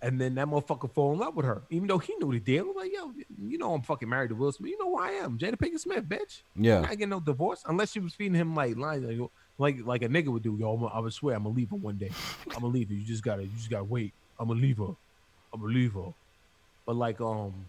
[0.00, 1.62] And then that motherfucker fall in love with her.
[1.70, 2.72] Even though he knew the deal.
[2.76, 3.12] Like, yo,
[3.42, 4.70] you know I'm fucking married to Will Smith.
[4.70, 5.38] You know who I am.
[5.38, 6.42] Jada Pinkett Smith, bitch.
[6.54, 6.80] Yeah.
[6.82, 7.64] not getting no divorce.
[7.66, 9.18] Unless she was feeding him like lines like
[9.58, 10.56] like, like a nigga would do.
[10.58, 12.10] Yo, I'm, I would swear I'm gonna leave her one day.
[12.46, 12.94] I'm gonna leave her.
[12.94, 14.12] You just gotta you just gotta wait.
[14.38, 14.94] I'm gonna leave her.
[15.52, 16.14] I'm gonna leave her.
[16.86, 17.66] But like um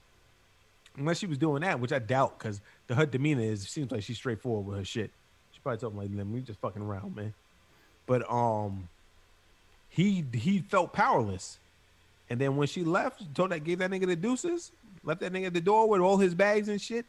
[0.97, 4.03] unless she was doing that, which I doubt, because the her demeanor is seems like
[4.03, 5.11] she's straightforward with her shit.
[5.51, 7.33] She probably told him like, "Let me just fucking around, man."
[8.05, 8.89] But um,
[9.89, 11.59] he he felt powerless,
[12.29, 14.71] and then when she left, told that gave that nigga the deuces,
[15.03, 17.05] left that nigga at the door with all his bags and shit.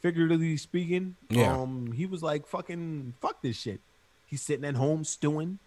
[0.00, 1.52] Figuratively speaking, Yeah.
[1.56, 3.80] um, he was like, "Fucking fuck this shit."
[4.26, 5.58] He's sitting at home stewing.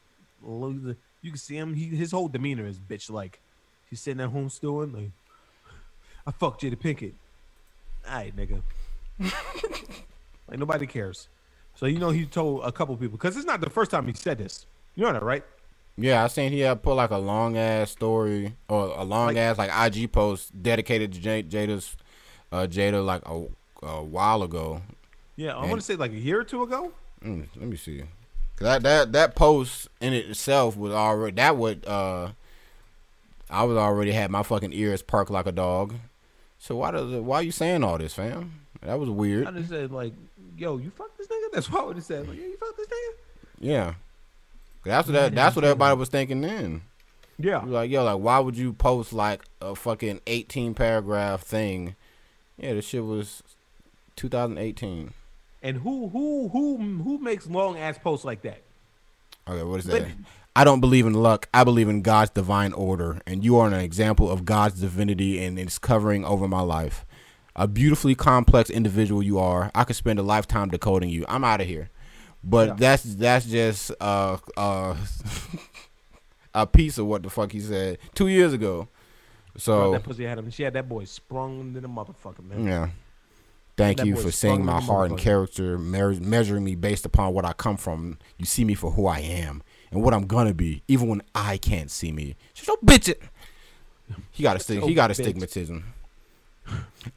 [0.44, 1.74] You can see him.
[1.74, 3.42] He his whole demeanor is bitch like.
[3.90, 5.12] He's sitting at home stewing like,
[6.26, 7.14] "I fucked Jada Pinkett."
[8.08, 8.62] All right, nigga.
[10.48, 11.28] like nobody cares.
[11.76, 14.14] So you know he told a couple people because it's not the first time he
[14.14, 14.66] said this.
[14.96, 15.44] You know that, right?
[15.98, 19.38] Yeah, I seen he had put like a long ass story or a long Like-
[19.38, 21.96] ass like IG post dedicated to J- Jada's
[22.52, 23.46] uh Jada like a,
[23.86, 24.82] a while ago.
[25.36, 26.92] Yeah, I want to say like a year or two ago.
[27.24, 28.00] Mm, let me see.
[28.56, 32.30] 'Cause that that that post in itself was already that would uh
[33.50, 35.96] I was already had my fucking ears perked like a dog.
[36.58, 38.62] So why does it, why you saying all this, fam?
[38.82, 39.46] That was weird.
[39.48, 40.14] I just said like,
[40.58, 42.28] "Yo, you fuck this nigga." That's what I would have said.
[42.28, 43.14] Like, "Yeah, you fuck this nigga."
[43.60, 43.94] Yeah.
[44.84, 46.82] That's what that, that's what everybody was thinking then.
[47.38, 47.64] Yeah.
[47.66, 51.96] Like, yo, like why would you post like a fucking 18 paragraph thing?
[52.58, 53.42] Yeah, this shit was
[54.16, 55.14] 2018.
[55.64, 58.62] And who who who who makes long ass posts like that?
[59.48, 60.12] Okay, what is But- that?
[60.54, 61.48] I don't believe in luck.
[61.54, 65.58] I believe in God's divine order, and you are an example of God's divinity and
[65.58, 67.06] its covering over my life.
[67.56, 69.72] A beautifully complex individual you are.
[69.74, 71.24] I could spend a lifetime decoding you.
[71.30, 71.90] I'm out of here.
[72.44, 72.74] But Yeah.
[72.78, 74.96] that's that's just uh uh
[76.54, 78.88] a piece of what the fuck he said two years ago.
[79.58, 80.50] So that pussy had him.
[80.50, 82.66] She had that boy sprung to the motherfucker, man.
[82.66, 82.90] yeah.
[83.78, 87.46] Thank That you for seeing my heart and character, me- measuring me based upon what
[87.46, 88.18] I come from.
[88.38, 91.58] You see me for who I am and what I'm gonna be, even when I
[91.58, 92.36] can't see me.
[92.54, 93.22] Shut your bitch it.
[94.32, 95.84] He got a stig- he got a stigmatism.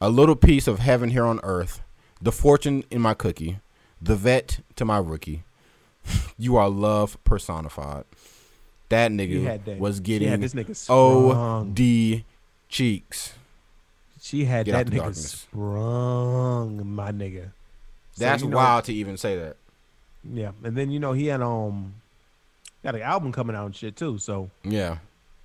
[0.00, 1.82] A little piece of heaven here on earth,
[2.22, 3.58] the fortune in my cookie,
[4.00, 5.44] the vet to my rookie.
[6.38, 8.04] You are love personified.
[8.90, 9.78] That nigga that.
[9.78, 11.70] was She had this nigga sprung.
[11.70, 12.24] OD
[12.68, 13.32] cheeks.
[14.20, 15.30] She had Get that nigga darkness.
[15.30, 17.50] sprung, my nigga.
[18.12, 19.56] So, That's you know, wild to even say that.
[20.32, 21.94] Yeah, and then you know he had um
[22.82, 24.18] got an album coming out and shit too.
[24.18, 24.98] So Yeah.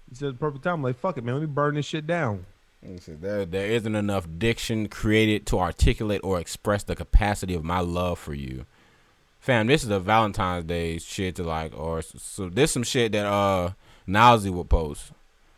[0.10, 0.82] he said the perfect time.
[0.84, 1.36] Like fuck it, man.
[1.36, 2.46] Let me burn this shit down.
[2.82, 8.20] There, there isn't enough diction created to articulate or express the capacity of my love
[8.20, 8.66] for you.
[9.40, 13.26] Fam, this is a Valentine's Day shit to like, or so There's some shit that
[13.26, 13.72] uh
[14.08, 15.12] Nowsy would post.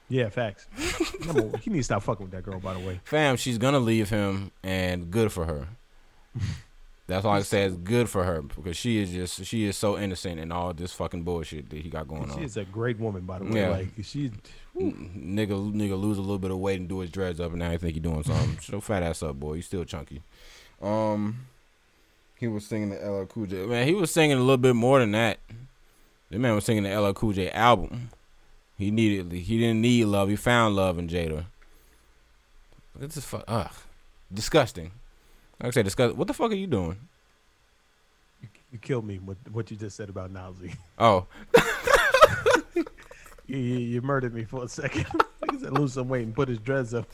[0.10, 0.68] Yeah, facts.
[1.26, 2.60] Number he needs to stop fucking with that girl.
[2.60, 5.68] By the way, Fam, she's gonna leave him, and good for her.
[7.08, 9.98] That's all I say is good for her because she is just she is so
[9.98, 12.30] innocent in all this fucking bullshit that he got going on.
[12.30, 12.44] she on.
[12.44, 13.24] is a great woman.
[13.26, 13.70] By the way, Yeah.
[13.70, 14.32] like she.
[14.80, 17.60] N- nigga, nigga, lose a little bit of weight and do his dreads up, and
[17.60, 18.58] now you think you're doing something.
[18.60, 19.56] Show fat ass up, boy.
[19.56, 20.22] You still chunky.
[20.82, 21.48] Um,
[22.38, 23.66] he was singing the LL Cool J.
[23.66, 25.40] Man, he was singing a little bit more than that.
[26.30, 28.10] The man was singing the LL Cool J album.
[28.78, 30.30] He needed, he didn't need love.
[30.30, 31.46] He found love in Jada.
[32.98, 33.72] This is fuck, ugh,
[34.34, 34.92] disgusting.
[35.62, 36.18] Like I said, disgusting.
[36.18, 36.98] What the fuck are you doing?
[38.72, 40.74] You killed me with what you just said about Nowsy.
[40.98, 41.28] Oh,
[43.48, 45.06] You, you, you murdered me for a second.
[45.52, 47.06] he said lose some weight and put his dreads up.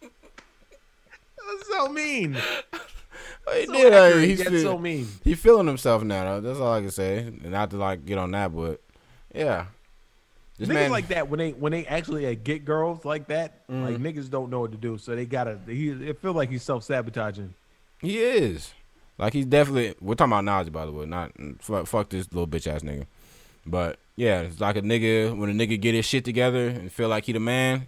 [0.00, 2.32] That's so mean.
[3.52, 4.38] he So did.
[4.38, 5.06] yet he's so mean.
[5.22, 6.24] he feeling himself now.
[6.24, 6.48] Though.
[6.48, 7.30] That's all I can say.
[7.42, 8.80] Not to like get on that, but
[9.34, 9.66] yeah.
[10.60, 13.62] This niggas man- like that when they when they actually uh, get girls like that,
[13.68, 14.06] like Mm-hmm.
[14.06, 15.58] niggas don't know what to do, so they gotta.
[15.66, 17.54] He it feel like he's self sabotaging.
[18.00, 18.72] He is.
[19.18, 19.94] Like he's definitely.
[20.00, 21.06] We're talking about Nazi, by the way.
[21.06, 23.06] Not fuck, fuck this little bitch ass nigga.
[23.66, 27.08] But yeah, it's like a nigga when a nigga get his shit together and feel
[27.08, 27.86] like he the man.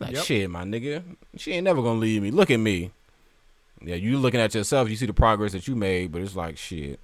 [0.00, 0.24] Like Yep.
[0.24, 1.02] shit, my nigga.
[1.36, 2.30] She ain't never gonna leave me.
[2.30, 2.90] Look at me.
[3.82, 4.88] Yeah, you looking at yourself.
[4.90, 7.00] You see the progress that you made, but it's like shit.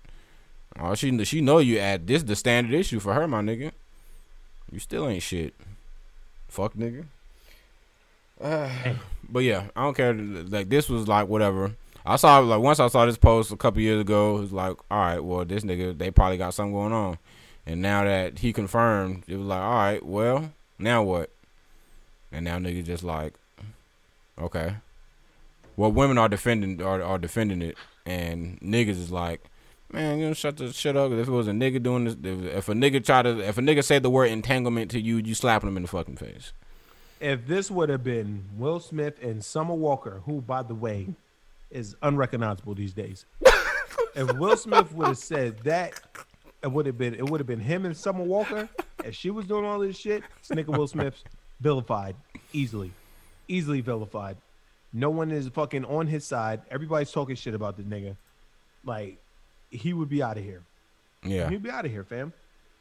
[0.78, 3.72] Oh, she she know you at this the standard issue for her, my nigga.
[4.70, 5.54] You still ain't shit.
[6.48, 7.04] Fuck nigga.
[8.40, 8.70] Uh,
[9.28, 10.14] but yeah, I don't care.
[10.14, 11.72] Like this was like whatever.
[12.06, 14.38] I saw like once I saw this post a couple years ago.
[14.38, 17.18] It was like, all right, well this nigga they probably got something going on,
[17.66, 21.28] and now that he confirmed, it was like, all right, well now what?
[22.32, 23.34] And now nigga just like,
[24.40, 24.76] okay.
[25.76, 27.76] Well, women are defending are are defending it,
[28.06, 29.42] and niggas is like,
[29.92, 31.12] man, you shut the shit up.
[31.12, 32.16] If it was a nigga doing this,
[32.54, 35.34] if, a nigga try to, if a nigga said the word entanglement to you, you
[35.34, 36.52] slapping him in the fucking face.
[37.20, 41.08] If this would have been Will Smith and Summer Walker, who by the way
[41.70, 43.26] is unrecognizable these days,
[44.14, 46.00] if Will Smith would have said that,
[46.62, 48.68] it would have been it would have been him and Summer Walker.
[49.04, 51.24] If she was doing all this shit, Snicker Will Smith's
[51.60, 52.16] vilified
[52.52, 52.92] easily,
[53.48, 54.36] easily vilified.
[54.92, 56.62] No one is fucking on his side.
[56.70, 58.16] Everybody's talking shit about the nigga.
[58.84, 59.18] Like
[59.70, 60.62] he would be out of here.
[61.24, 62.32] Yeah, He'd be out of here, fam.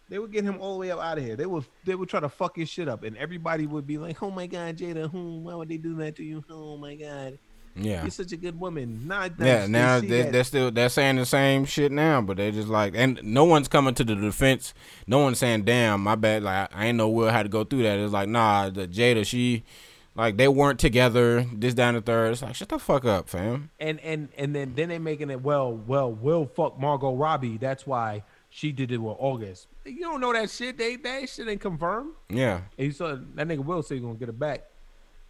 [0.10, 1.36] They would get him all the way up out of here.
[1.36, 4.24] They would they would try to fuck his shit up, and everybody would be like,
[4.24, 6.44] "Oh my god, Jada, hmm, why would they do that to you?
[6.49, 7.38] Oh my god,
[7.76, 8.02] yeah.
[8.02, 10.32] you're such a good woman." Not Yeah, now they, that.
[10.32, 13.68] they're still they're saying the same shit now, but they're just like, and no one's
[13.68, 14.74] coming to the defense.
[15.06, 17.84] No one's saying, "Damn, my bad." Like I ain't know Will had to go through
[17.84, 17.99] that.
[17.99, 19.64] It's like, nah, the Jada, she,
[20.15, 21.45] like they weren't together.
[21.53, 22.31] This down the third.
[22.34, 23.69] It's like, shut the fuck up, fam.
[23.80, 27.57] and and and then then they making it well, well, Will fuck Margot Robbie.
[27.57, 29.68] That's why she did it with August.
[29.86, 30.77] You don't know that shit.
[30.77, 32.14] They that shit ain't confirmed.
[32.30, 34.65] Yeah, And he saw that nigga Will say he gonna get it back.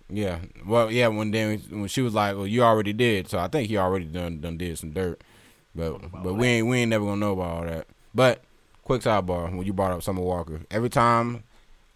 [0.09, 0.39] yeah.
[0.65, 1.07] Well, yeah.
[1.07, 4.05] When then when she was like, "Well, you already did," so I think he already
[4.05, 5.21] done done did some dirt.
[5.75, 7.87] But but we ain't we ain't never gonna know about all that.
[8.15, 8.43] But
[8.83, 11.43] quick sidebar: when you brought up Summer Walker, every time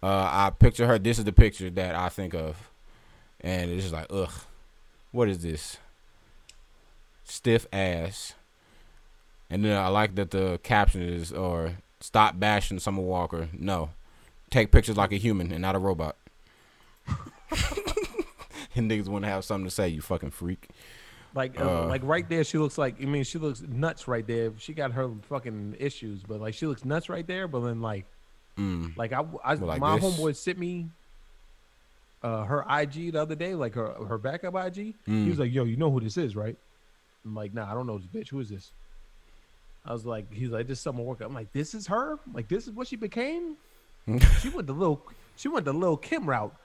[0.03, 2.69] uh, I picture her, this is the picture that I think of,
[3.43, 4.31] and it's just like, ugh,
[5.11, 5.77] what is this?
[7.25, 8.33] stiff ass.
[9.49, 13.47] And then I like that the caption is or stop bashing Summer Walker.
[13.53, 13.89] No.
[14.49, 16.15] Take pictures like a human and not a robot.
[18.75, 20.69] and niggas want to have something to say, you fucking freak.
[21.35, 21.87] Like, uh, Uh.
[21.87, 23.01] like right there, she looks like.
[23.01, 24.51] I mean, she looks nuts right there.
[24.57, 27.47] She got her fucking issues, but like, she looks nuts right there.
[27.47, 28.05] But then, like,
[28.57, 28.95] Mm.
[28.95, 30.03] like I, I like my this?
[30.19, 30.89] homeboy sent me
[32.23, 34.75] uh, her IG the other day, like her her backup IG.
[34.75, 35.29] He Mm.
[35.29, 36.55] was like, "Yo, you know who this is, right?"
[37.25, 38.29] I'm like, "Nah, I don't know this bitch.
[38.29, 38.71] Who is this?"
[39.85, 42.17] I was like, "He's like, this Summer Walker." I'm like, "This is her?
[42.33, 43.57] Like, this is what she became?"
[44.41, 45.01] she went the little,
[45.35, 46.55] she went the Lil Kim route,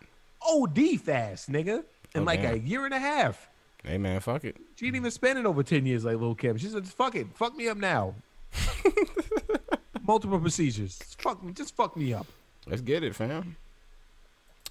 [0.43, 3.49] OD fast, nigga, in Oh, like a year and a half.
[3.85, 4.57] Hey man, fuck it.
[4.77, 6.57] She didn't even spend it over 10 years like Lil Kim.
[6.57, 7.29] She said, fuck it.
[7.37, 8.15] Fuck me up now.
[10.03, 10.99] Multiple procedures.
[11.19, 11.53] Fuck me.
[11.53, 12.27] Just fuck me up.
[12.67, 13.57] Let's get it, fam.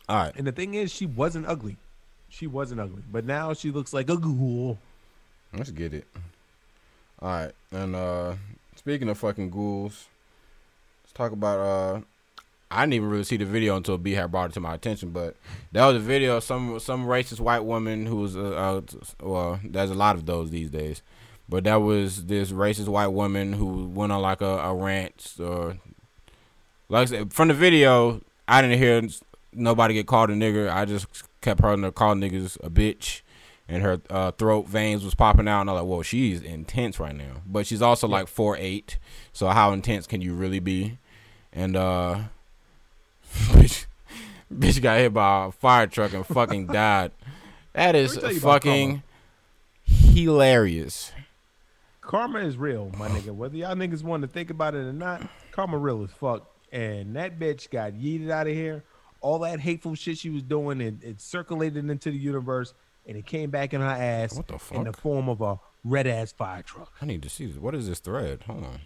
[0.10, 0.34] All right.
[0.36, 1.78] And the thing is, she wasn't ugly.
[2.30, 3.04] She wasn't ugly.
[3.12, 4.78] But now she looks like a ghoul.
[5.54, 6.06] Let's get it.
[7.20, 8.36] All right, and uh
[8.76, 10.06] speaking of fucking ghouls,
[11.04, 11.60] let's talk about.
[11.60, 12.02] uh
[12.70, 15.12] I didn't even really see the video until B had brought it to my attention,
[15.12, 15.36] but
[15.72, 18.82] that was a video of some some racist white woman who was uh, uh
[19.24, 21.02] well, there's a lot of those these days,
[21.50, 25.78] but that was this racist white woman who went on like a, a rant or
[26.90, 29.02] like I said, from the video, I didn't hear
[29.58, 30.72] nobody get called a nigger.
[30.72, 31.08] I just
[31.42, 33.22] kept her her call niggas a bitch
[33.70, 37.00] and her uh, throat veins was popping out, and I was like, "Whoa, she's intense
[37.00, 38.98] right now." But she's also like four eight,
[39.34, 40.98] so how intense can you really be?
[41.52, 42.20] And uh,
[43.34, 43.86] bitch,
[44.54, 47.12] bitch got hit by a fire truck and fucking died.
[47.74, 49.04] That is Let me tell you about fucking
[49.84, 51.12] hilarious.
[52.02, 53.36] Karma is real, my nigga.
[53.36, 56.50] Whether y'all niggas want to think about it or not, karma real as fuck.
[56.72, 58.84] And that bitch got yeeted out of here.
[59.28, 62.74] All that hateful shit she was doing, it, it circulated into the universe,
[63.06, 64.78] and it came back in her ass What the fuck?
[64.78, 66.94] in the form of a red ass fire truck.
[67.02, 67.58] I need to see this.
[67.58, 68.44] What is this thread?
[68.44, 68.80] Hold on.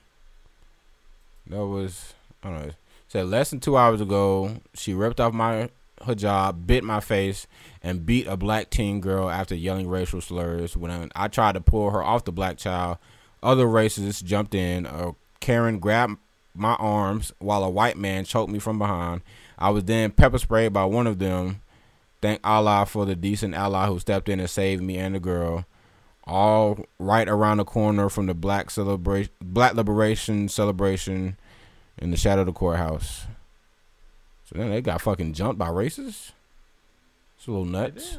[1.45, 2.65] That was I don't know.
[2.69, 2.75] It
[3.07, 5.69] said less than two hours ago, she ripped off my
[6.01, 7.45] hijab, bit my face,
[7.83, 10.75] and beat a black teen girl after yelling racial slurs.
[10.75, 12.97] When I tried to pull her off the black child,
[13.43, 14.87] other racists jumped in.
[14.87, 16.17] Uh, Karen grabbed
[16.55, 19.21] my arms while a white man choked me from behind.
[19.61, 21.61] I was then pepper sprayed by one of them.
[22.19, 25.65] Thank Allah for the decent ally who stepped in and saved me and the girl
[26.25, 31.37] all right around the corner from the black celebration, black liberation celebration
[31.97, 33.25] in the shadow of the courthouse.
[34.45, 36.31] So then they got fucking jumped by racists.
[37.37, 38.17] It's a little nuts.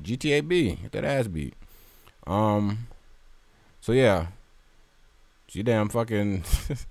[0.00, 1.54] GTA B, get that ass beat.
[2.26, 2.86] Um.
[3.80, 4.28] So yeah,
[5.48, 6.44] she damn fucking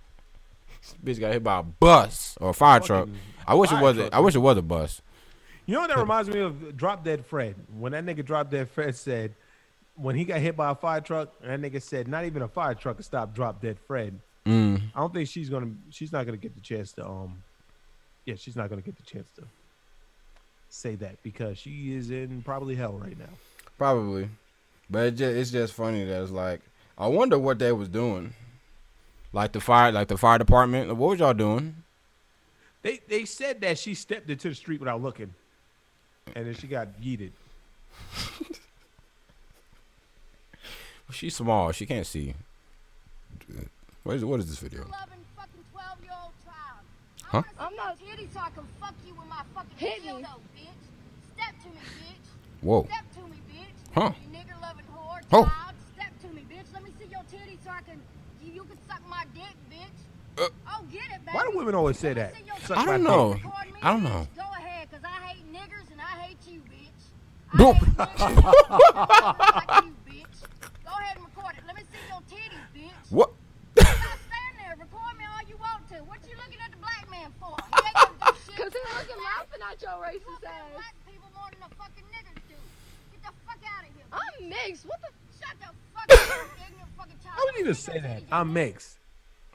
[1.03, 3.09] bitch got hit by a bus or a fire truck.
[3.47, 3.95] I wish it was.
[3.95, 5.01] truck, A, I wish it was a bus.
[5.65, 6.75] You know what that reminds me of?
[6.75, 7.55] Drop Dead Fred.
[7.77, 9.35] When that nigga Drop Dead Fred said,
[9.95, 12.47] when he got hit by a fire truck, and that nigga said, not even a
[12.47, 14.19] fire truck could stop Drop Dead Fred.
[14.45, 14.81] Mm.
[14.95, 15.71] I don't think she's gonna.
[15.91, 17.05] She's not gonna get the chance to.
[17.05, 17.43] Um,
[18.25, 19.43] yeah, she's not gonna get the chance to
[20.69, 23.29] say that because she is in probably hell right now.
[23.77, 24.29] Probably,
[24.89, 26.61] but it just, it's just funny that it's like
[26.97, 28.33] I wonder what they was doing.
[29.31, 30.87] Like the fire, like the fire department.
[30.95, 31.75] What was y'all doing?
[32.81, 35.33] They they said that she stepped into the street without looking,
[36.35, 37.31] and then she got yeeted.
[41.11, 41.71] She's small.
[41.71, 42.33] She can't see.
[44.03, 44.81] What is what is this video?
[44.81, 46.79] loving fucking 12 year old child.
[47.23, 47.43] Huh?
[47.59, 50.09] I'm not titty so I can fuck you with my fucking Hit me.
[50.11, 50.81] dildo, bitch.
[51.35, 52.27] Step to me, bitch.
[52.61, 52.85] Whoa.
[52.85, 53.93] Step to me, bitch.
[53.93, 54.11] Huh.
[54.31, 55.45] You nigger loving whore, Oh.
[55.45, 55.75] child.
[55.95, 56.65] Step to me, bitch.
[56.73, 57.99] Let me see your titty so I can
[58.43, 60.43] you, you can suck my dick, bitch.
[60.43, 60.47] Uh.
[60.67, 61.18] oh, get it, baby.
[61.31, 62.33] Why do women always say that?
[62.33, 63.09] me see your Suck I don't dick.
[63.09, 63.33] know.
[63.33, 64.27] Record me, I don't know.
[64.35, 67.01] Go ahead, cause I hate niggers and I hate you, bitch.
[67.57, 67.77] Boop.
[67.99, 70.37] I hate niggers like you, bitch.
[70.85, 71.63] Go ahead and record it.
[71.67, 73.11] Let me see your titties, bitch.
[73.11, 73.29] What?
[73.77, 74.75] Stop standing there.
[74.79, 75.95] Record me all you want to.
[76.05, 77.55] What you looking at the black man for?
[77.57, 78.57] He ain't gonna do shit.
[78.57, 80.73] Cause he's looking laughing at your racist them ass.
[80.77, 82.57] black people more than the fucking niggers do.
[83.13, 84.07] Get the fuck out of here.
[84.13, 84.85] I'm mixed.
[84.85, 85.09] What the?
[85.39, 87.37] Shut the fuck up, you ignorant fucking child.
[87.37, 88.21] I wouldn't even say that.
[88.31, 88.98] I'm mixed.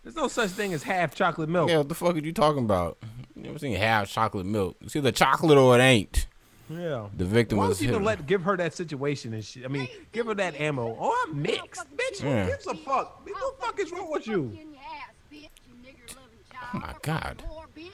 [0.04, 1.70] There's no such thing as half chocolate milk.
[1.70, 2.98] Yeah, what the fuck are you talking about?
[3.34, 4.76] You ever seen half chocolate milk?
[4.82, 6.26] It's either chocolate or it ain't.
[6.68, 7.08] Yeah.
[7.16, 7.64] The victim was.
[7.64, 9.64] Why was you let give her that situation and shit?
[9.64, 10.96] I mean, give her that ammo.
[10.98, 12.20] Oh, I'm mixed, bitch.
[12.20, 12.46] Who Yeah.
[12.46, 13.26] gives a fuck?
[13.26, 14.44] What the fuck is wrong with you?
[14.44, 16.68] in your ass, bitch, you nigger loving child.
[16.74, 17.42] Oh my God.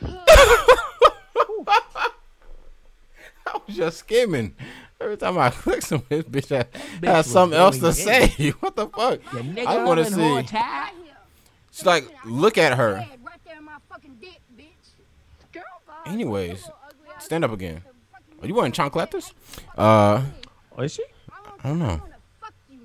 [3.46, 4.54] I was just skimming.
[5.00, 8.50] Every time I click some this bitch had, bitch had was something else to say.
[8.60, 9.20] what the fuck?
[9.34, 10.42] I want to see.
[11.70, 11.76] Right.
[11.76, 12.96] She's like, look at her.
[12.96, 15.52] Head Right there in my fucking dick, bitch.
[15.52, 16.10] Girl, bye.
[16.10, 17.24] Anyways, Little ugly ass.
[17.24, 17.82] stand up again.
[18.42, 19.32] Are you wearing chancletas?
[19.76, 20.22] Uh,
[20.76, 21.04] Oh, is she?
[21.62, 21.84] I don't know.
[21.86, 22.78] I wanna fuck you,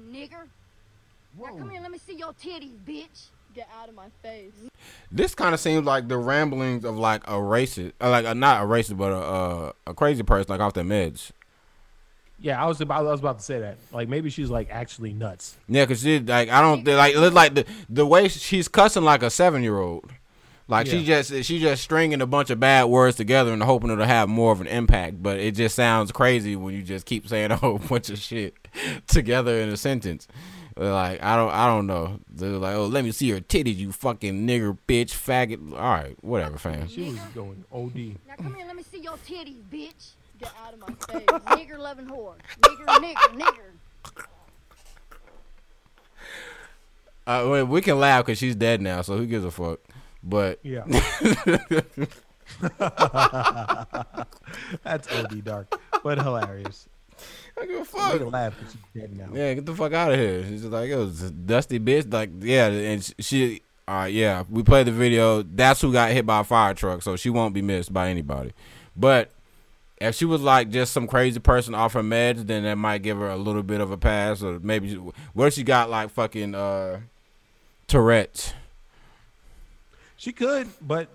[1.38, 3.28] Now come here, let me see your titties, bitch.
[3.54, 4.52] Get out of my face.
[5.12, 8.64] This kind of seems like the ramblings of like a racist, uh, like a, not
[8.64, 11.32] a racist, but a, a a crazy person, like off their meds.
[12.40, 13.78] Yeah, I was about I was about to say that.
[13.92, 15.56] Like maybe she's like actually nuts.
[15.68, 19.24] Yeah, cause she like I don't like look like the the way she's cussing like
[19.24, 20.12] a seven year old.
[20.68, 24.04] Like she just she just stringing a bunch of bad words together and hoping it'll
[24.06, 25.22] have more of an impact.
[25.22, 28.56] But it just sounds crazy when you just keep saying a whole bunch of shit
[29.08, 30.28] together in a sentence.
[30.76, 32.20] Like I don't I don't know.
[32.28, 35.72] They're like, oh, let me see your titties, you fucking nigger, bitch, faggot.
[35.72, 36.88] All right, whatever, fam.
[36.88, 38.18] She was going OD.
[38.28, 40.16] Now come here, let me see your titties, bitch.
[40.40, 41.26] Get out of my face.
[41.26, 42.36] nigger loving whore.
[42.62, 43.72] Nigger, nigger, nigger.
[47.28, 49.80] Uh, wait, we can laugh because she's dead now, so who gives a fuck?
[50.22, 50.84] But Yeah.
[54.84, 56.88] That's OD dark, but hilarious.
[57.60, 58.14] I give a fuck.
[58.14, 59.30] We can laugh because she's dead now.
[59.34, 60.44] Yeah, get the fuck out of here.
[60.44, 62.12] She's just like, it was a dusty bitch.
[62.12, 65.42] Like, yeah, and she, uh, yeah, we played the video.
[65.42, 68.54] That's who got hit by a fire truck, so she won't be missed by anybody.
[68.96, 69.32] But
[70.02, 73.18] if she was like just some crazy person off her meds, then that might give
[73.18, 74.42] her a little bit of a pass.
[74.44, 77.00] Or maybe, she, what if she got like fucking uh,
[77.88, 78.54] Tourette's?
[80.18, 81.08] She could, but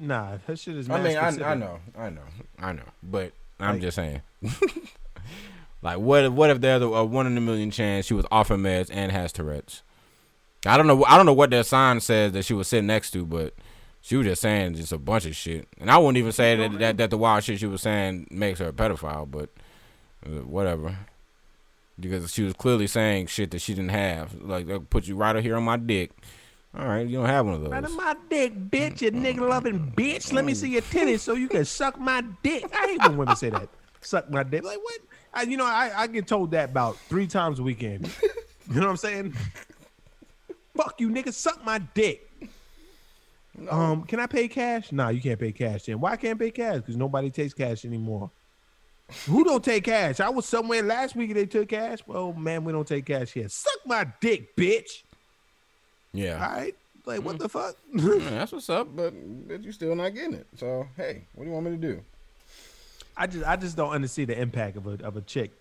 [0.00, 0.90] nah, that shit is.
[0.90, 1.28] I mean, I.
[1.28, 2.22] I know, I know,
[2.58, 4.20] I know, but I'm Like- just saying.
[5.82, 8.26] like, what if what if there's a, a one in a million chance she was
[8.30, 9.82] off her meds and has Tourette's?
[10.64, 11.04] I don't know.
[11.04, 13.54] I don't know what that sign says that she was sitting next to, but
[14.06, 15.66] she was just saying just a bunch of shit.
[15.80, 18.60] And I wouldn't even say that that, that the wild shit she was saying makes
[18.60, 19.50] her a pedophile, but
[20.24, 20.96] uh, whatever.
[21.98, 24.40] Because she was clearly saying shit that she didn't have.
[24.40, 26.12] Like, they'll put you right here on my dick.
[26.78, 27.70] All right, you don't have one of those.
[27.70, 30.32] Right on my dick, bitch, you nigga loving bitch.
[30.32, 32.64] Let me see your titties so you can suck my dick.
[32.72, 33.68] I hate when women say that.
[34.02, 34.62] Suck my dick.
[34.62, 35.00] Like what?
[35.34, 38.08] I, you know, I, I get told that about three times a weekend.
[38.68, 39.34] You know what I'm saying?
[40.76, 41.32] Fuck you, nigga.
[41.32, 42.25] Suck my dick.
[43.70, 44.92] Um, can I pay cash?
[44.92, 45.84] Nah, you can't pay cash.
[45.84, 46.76] Then why can't I pay cash?
[46.76, 48.30] Because nobody takes cash anymore.
[49.26, 50.20] Who don't take cash?
[50.20, 52.00] I was somewhere last week and they took cash.
[52.06, 53.48] Well, man, we don't take cash here.
[53.48, 55.02] Suck my dick, bitch.
[56.12, 56.34] yeah.
[56.34, 56.74] All right.
[57.06, 57.76] Like what the fuck?
[57.94, 59.14] Yeah, that's what's up, but,
[59.46, 60.46] but you still not getting it.
[60.56, 62.02] So hey, what do you want me to do?
[63.16, 65.52] I just I just don't understand the impact of a of a chick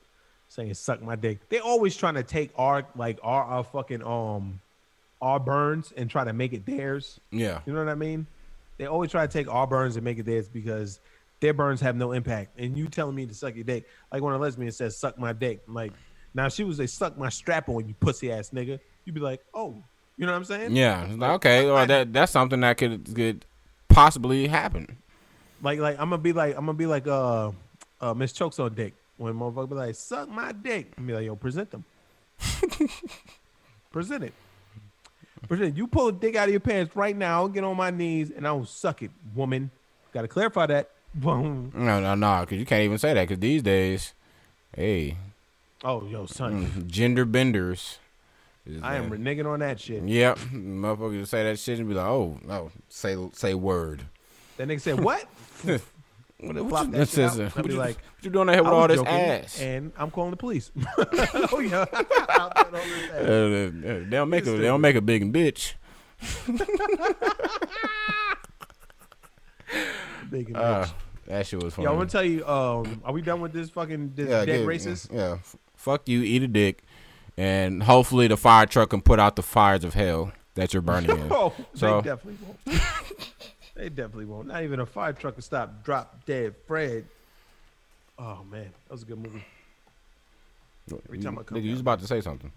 [0.50, 1.48] saying suck my dick.
[1.50, 4.60] They always trying to take our like our, our fucking um
[5.22, 7.20] our burns and try to make it theirs.
[7.32, 8.28] Yeah, You know what I mean?
[8.78, 11.00] They always try to take our burns and make it theirs because
[11.40, 12.60] their burns have no impact.
[12.60, 15.34] And you telling me to suck your dick, like when a lesbian says suck my
[15.34, 15.94] dick, I'm like
[16.34, 19.42] now she was a suck my strap on you pussy ass nigga, you'd be like,
[19.54, 19.76] oh,
[20.18, 20.76] you know what I'm saying?
[20.76, 21.08] yeah.
[21.16, 23.46] Like, okay, well, that that's something that could could
[23.88, 24.98] possibly happen.
[25.62, 27.52] Like like I'm gonna be like I'm gonna be like uh
[28.02, 31.26] uh Miss Chokes on dick when motherfucker be like suck my dick and be like
[31.26, 31.86] yo present them
[33.92, 34.34] present it
[35.48, 37.92] present you pull a dick out of your pants right now I'll get on my
[37.92, 39.72] knees and I'll suck it woman.
[40.14, 40.92] Gotta clarify that.
[41.14, 41.72] Boom.
[41.74, 43.28] No, no, no, because you can't even say that.
[43.28, 44.14] Because these days,
[44.76, 45.18] hey,
[45.84, 46.68] oh yo son.
[46.68, 48.00] Mm, gender benders.
[48.66, 50.04] is, I am reneging on that shit.
[50.04, 54.04] Yep, motherfuckers say that shit and be like, oh, no, say say word.
[54.58, 55.26] that nigga said what
[56.48, 57.40] What, Flop what, you, that this shit out.
[57.40, 59.60] is, I'll be you, like, "What you doing out here with all this joking, ass?"
[59.62, 61.86] And I'm calling the police oh yeah
[62.30, 63.22] I'll put all this Uh, ass.
[63.24, 65.74] uh, they don't make a they don't make a big bitch.
[70.30, 70.86] Big and Uh,
[71.28, 71.86] that shit was funny.
[71.86, 72.46] Yo, I'm gonna tell you.
[72.48, 75.12] Um, are we done with this fucking this dead give- racist?
[75.14, 76.84] Yeah, f- fuck you, eat a dick,
[77.38, 81.10] and hopefully the fire truck can put out the fires of hell that you're burning
[81.12, 81.28] in.
[81.32, 82.82] Oh, So- they definitely won't.
[83.76, 84.48] They definitely won't.
[84.48, 87.06] Not even a fire truck can stop drop dead Fred.
[88.18, 89.44] Oh man, that was a good movie.
[91.08, 92.52] Every time I come Nigga, you was about to say something.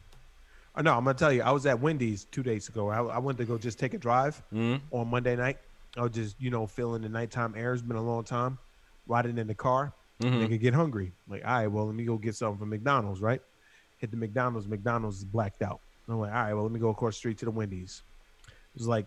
[0.81, 1.43] No, I'm gonna tell you.
[1.43, 2.89] I was at Wendy's two days ago.
[2.89, 4.81] I, I went to go just take a drive Mhm.
[4.93, 5.59] on Monday night.
[5.97, 7.73] I was just you know feeling the nighttime air.
[7.73, 8.59] It's been a long time.
[9.09, 10.47] Riding in the car, Mhm.
[10.47, 11.13] nigga get hungry.
[11.29, 13.21] Like, all right, well let me go get something from McDonald's.
[13.21, 13.43] Right?
[13.97, 14.69] Hit the McDonald's.
[14.69, 15.81] McDonald's is blacked out.
[16.09, 18.03] I'm like, all right, well let me go across the street to the Wendy's.
[18.47, 19.07] It was like,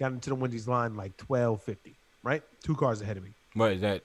[0.00, 1.94] got into the Wendy's line like 12:50.
[2.22, 2.42] Right?
[2.62, 3.30] Two cars ahead of me.
[3.54, 4.02] What is that?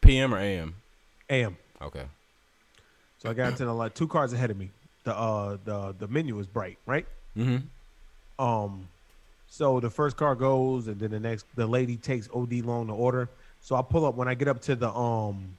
[0.00, 0.74] PM or AM?
[1.30, 1.56] AM.
[1.80, 2.04] Okay.
[3.18, 3.90] So I got into the line.
[3.94, 4.70] Two cars ahead of me.
[5.04, 6.78] The uh the the menu is bright.
[6.86, 7.06] Right?
[7.36, 8.44] Mm-hmm.
[8.44, 8.88] Um,
[9.48, 12.92] so the first car goes, and then the next, the lady takes OD long to
[12.92, 13.28] order.
[13.60, 15.56] So I pull up when I get up to the um,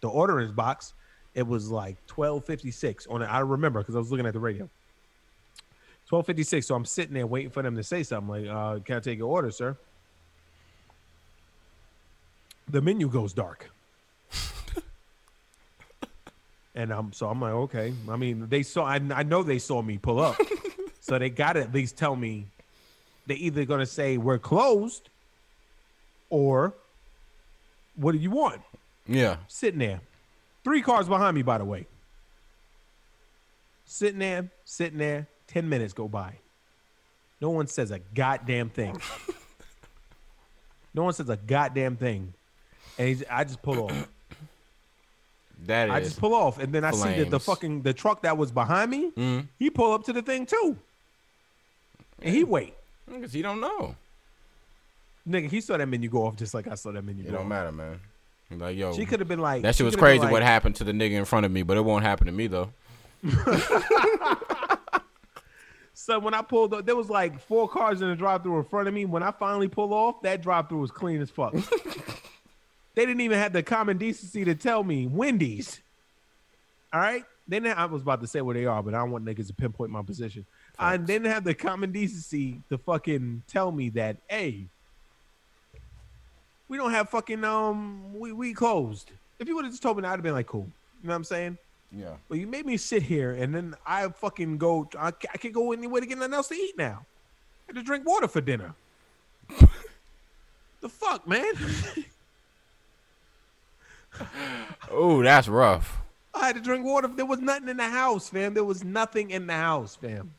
[0.00, 0.94] the ordering box.
[1.34, 3.26] It was like twelve fifty six on it.
[3.26, 4.68] I remember because I was looking at the radio.
[6.08, 6.66] Twelve fifty six.
[6.66, 9.18] So I'm sitting there waiting for them to say something like, uh, "Can I take
[9.18, 9.76] your order, sir?"
[12.70, 13.70] The menu goes dark.
[16.74, 17.92] And um, so I'm like, okay.
[18.08, 18.84] I mean, they saw.
[18.84, 20.36] I, I know they saw me pull up,
[21.00, 22.46] so they got to at least tell me.
[23.26, 25.08] They either gonna say we're closed,
[26.30, 26.72] or
[27.96, 28.62] what do you want?
[29.08, 29.38] Yeah.
[29.48, 30.00] Sitting there,
[30.62, 31.86] three cars behind me, by the way.
[33.84, 35.26] Sitting there, sitting there.
[35.48, 36.34] Ten minutes go by.
[37.40, 39.00] No one says a goddamn thing.
[40.94, 42.32] no one says a goddamn thing,
[42.98, 44.08] and I just pull off.
[45.66, 45.94] That is.
[45.94, 48.50] I just pull off, and then I see that the fucking the truck that was
[48.52, 49.10] behind me.
[49.16, 49.48] Mhm.
[49.58, 50.76] He pull up to the thing too,
[52.22, 52.74] and he wait.
[53.10, 53.96] Because he don't know.
[55.28, 57.32] Nigga, he saw that menu go off just like I saw that menu It go
[57.32, 57.48] don't off.
[57.48, 58.00] matter, man.
[58.50, 60.84] Like, yo, She could have been like that she shit was crazy what happened to
[60.84, 62.70] the nigga in front of me, but it won't happen to me, though.
[66.00, 68.86] So when I pulled up, there was like four cars in the drive-through in front
[68.86, 69.04] of me.
[69.04, 71.52] When I finally pulled off, that drive-through was clean as fuck.
[72.94, 75.80] they didn't even have the common decency to tell me Wendy's.
[76.92, 77.66] All right, Then.
[77.66, 79.90] I was about to say where they are, but I don't want niggas to pinpoint
[79.90, 80.46] my position.
[80.78, 84.66] I didn't have the common decency to fucking tell me that, hey,
[86.68, 89.10] we don't have fucking um, we we closed.
[89.40, 90.68] If you would have just told me that, I'd have been like, cool.
[91.02, 91.58] You know what I'm saying?
[91.90, 92.16] Yeah.
[92.28, 94.88] But you made me sit here, and then I fucking go.
[94.98, 97.04] I, I can't go anywhere to get nothing else to eat now.
[97.66, 98.74] I had to drink water for dinner.
[100.80, 101.52] the fuck, man?
[104.90, 105.98] Oh, that's rough.
[106.34, 107.08] I had to drink water.
[107.08, 108.54] There was nothing in the house, fam.
[108.54, 110.32] There was nothing in the house, fam.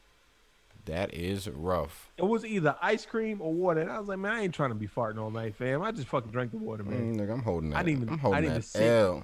[0.85, 2.09] That is rough.
[2.17, 3.81] It was either ice cream or water.
[3.81, 5.81] And I was like, man, I ain't trying to be farting all night, fam.
[5.81, 7.15] I just fucking drank the water, man.
[7.15, 7.77] Mm, nigga, I'm holding that.
[7.77, 8.88] I didn't even- I'm holding I didn't that even sit.
[8.88, 9.23] L.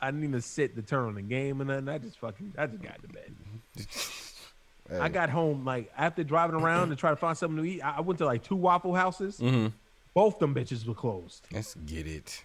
[0.00, 1.88] I didn't even sit to turn on the game or nothing.
[1.88, 3.34] I just fucking, I just got to bed.
[5.00, 7.82] I got home like after driving around to try to find something to eat.
[7.82, 9.38] I went to like two Waffle Houses.
[9.38, 9.72] Mhm.
[10.14, 11.46] Both them bitches were closed.
[11.52, 12.42] Let's get it.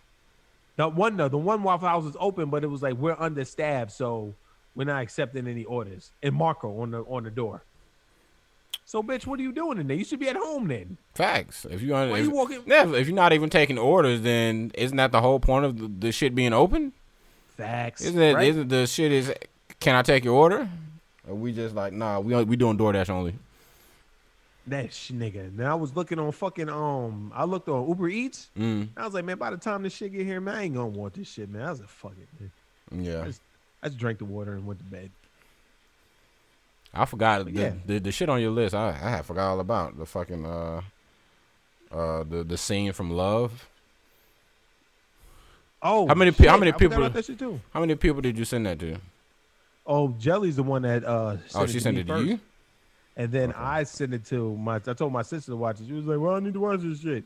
[0.75, 3.91] The one though, the one Waffle House was open, but it was like we're understaffed,
[3.91, 4.33] so
[4.75, 6.11] we're not accepting any orders.
[6.21, 7.63] And Marco on the on the door.
[8.85, 9.95] So bitch, what are you doing in there?
[9.95, 10.97] You should be at home then.
[11.15, 11.65] Facts.
[11.69, 15.13] If you, if, you walking- yeah, if you're not even taking orders, then isn't that
[15.13, 16.91] the whole point of the, the shit being open?
[17.57, 18.01] Facts.
[18.03, 18.33] Isn't it?
[18.33, 18.55] right?
[18.55, 19.33] not the shit is?
[19.79, 20.67] Can I take your order?
[21.27, 23.35] Or we just like nah, we we doing DoorDash only.
[24.67, 25.55] that sh- nigga.
[25.55, 27.31] Then I was looking on fucking um.
[27.35, 28.49] I looked on Uber Eats.
[28.57, 30.75] Mm, I was like, man, by the time this shit get here, man, I ain't
[30.75, 31.63] gonna want this shit, man.
[31.63, 33.05] I was like, fuck it, man.
[33.05, 33.25] yeah,
[33.81, 35.11] I just drank the water and went to bed.
[36.93, 37.73] I forgot the, yeah.
[37.85, 38.75] the the shit on your list.
[38.75, 40.81] I I forgot all about the fucking uh
[41.91, 43.67] uh the the scene from Love.
[45.83, 47.39] Oh, How many pe- how many people- that shit?
[47.73, 48.97] How many people did you send that to?
[49.85, 51.09] Oh, Jelly's the one that uh.
[51.09, 52.39] Oh, sent she to sent me it to you.
[53.17, 54.77] And then I sent it to my.
[54.77, 55.87] I told my sister to watch it.
[55.87, 57.25] She was like, "Well, I need to watch this shit."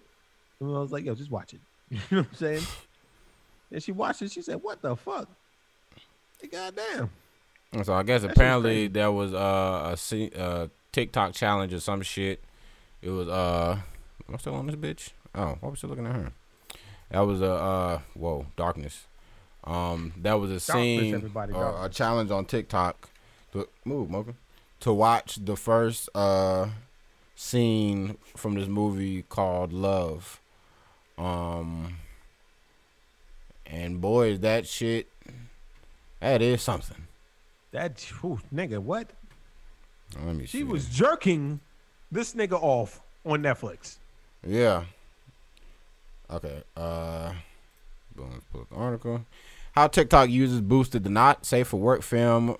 [0.60, 1.60] And I was like, "Yo, just watch it."
[1.92, 2.64] You know what I'm saying?
[3.72, 4.32] And she watched it.
[4.32, 5.28] She said, "What the fuck?"
[6.42, 7.10] Hey, goddamn.
[7.74, 11.74] And So I guess shit was apparently there was uh, a se- uh, TikTok challenge
[11.74, 12.42] or some shit.
[13.02, 13.78] It was uh,
[14.28, 15.10] am I still on this bitch?
[15.36, 16.32] Oh, why was still looking at her?
[17.10, 19.06] That was a uh, whoa, darkness.
[19.64, 23.10] Um, that was a scene, uh, a challenge on TikTok.
[23.54, 24.34] To move, Mocha.
[24.82, 26.68] To watch the first uh
[27.36, 30.42] scene from this movie called Love.
[31.18, 31.98] Um,
[33.66, 35.08] and boy, is that shit.
[36.20, 37.08] That is something.
[37.72, 39.12] That whew, nigga, what?
[40.24, 40.60] Let me see.
[40.60, 41.60] She was jerking
[42.12, 43.98] this nigga off on Netflix.
[44.46, 44.86] Yeah.
[46.32, 46.64] Okay.
[46.76, 47.34] Uh,
[48.16, 48.42] boom.
[48.52, 49.26] Pull up the article.
[49.74, 52.56] How TikTok users boosted the not safe for work film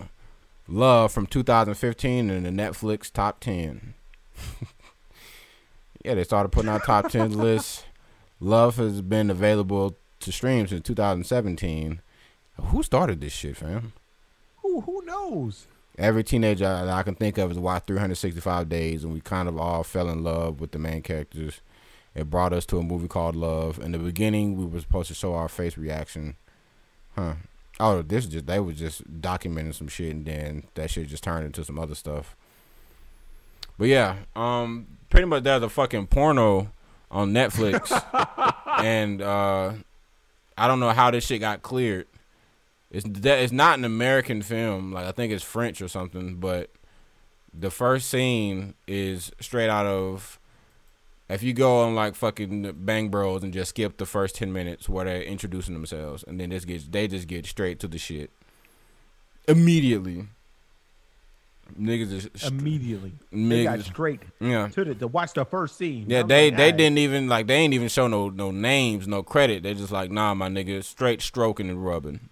[0.70, 3.94] Love from 2015 in the Netflix top 10.
[6.04, 7.86] yeah, they started putting out top 10 lists.
[8.42, 12.02] Love has been available to stream since 2017.
[12.62, 13.94] Who started this shit, fam?
[14.58, 15.68] Who who knows?
[15.98, 19.58] Every teenager that I can think of has watched 365 days, and we kind of
[19.58, 21.62] all fell in love with the main characters.
[22.18, 23.78] It brought us to a movie called Love.
[23.78, 26.36] In the beginning, we were supposed to show our face reaction.
[27.16, 27.36] Huh.
[27.80, 31.46] Oh, this just they were just documenting some shit, and then that shit just turned
[31.46, 32.36] into some other stuff.
[33.78, 36.72] But yeah, um, pretty much there's a fucking porno
[37.12, 37.92] on Netflix,
[38.84, 39.74] and uh,
[40.58, 42.08] I don't know how this shit got cleared.
[42.90, 44.92] It's that it's not an American film.
[44.92, 46.38] Like I think it's French or something.
[46.38, 46.72] But
[47.54, 50.37] the first scene is straight out of.
[51.30, 54.88] If you go on like fucking Bang Bros and just skip the first ten minutes
[54.88, 58.32] where they're introducing themselves, and then this gets they just get straight to the shit
[59.48, 60.28] immediately.
[61.78, 64.70] Niggas is st- Immediately, they got straight yeah.
[64.70, 66.06] to the to watch the first scene.
[66.08, 69.06] Yeah, I'm they like, they didn't even like they ain't even show no no names,
[69.06, 69.64] no credit.
[69.64, 72.30] They just like nah, my nigga, straight stroking and rubbing.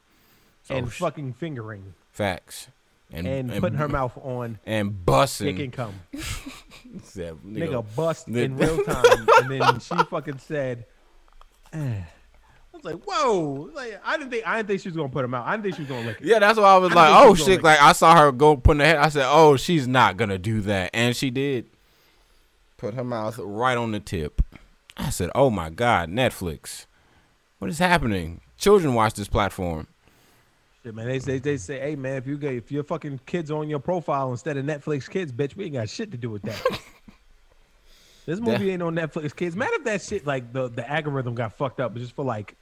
[0.69, 2.69] and fucking fingering Facts.
[3.11, 5.61] And, and, putting her mouth on and dick busting.
[5.61, 5.93] and cum.
[7.03, 8.43] Said, Nigga bust Nigga.
[8.45, 10.85] in real time, and then she fucking said,
[11.73, 11.77] eh.
[11.77, 12.05] "I
[12.73, 15.33] was like, whoa!" Like I didn't think I didn't think she was gonna put him
[15.33, 15.45] out.
[15.45, 16.27] I didn't think she was gonna lick it.
[16.27, 17.61] Yeah, that's why I was I like, oh shit!
[17.63, 18.97] like Like I saw her go put in her head.
[18.97, 21.69] I said, oh, she's not gonna do that, and she did.
[22.77, 24.41] Put her mouth right on the tip.
[24.97, 26.85] I said, oh my god, Netflix,
[27.59, 28.41] what is happening?
[28.57, 29.87] Children watch this platform.
[30.85, 31.07] Shit, man.
[31.07, 33.79] They say they say, hey man, if you get if your fucking kids on your
[33.79, 36.61] profile instead of Netflix kids, bitch, we ain't got shit to do with that.
[38.27, 38.73] this movie Yeah.
[38.73, 39.55] ain't on Netflix kids.
[39.55, 42.53] Matter if that shit like the the algorithm got fucked up just for like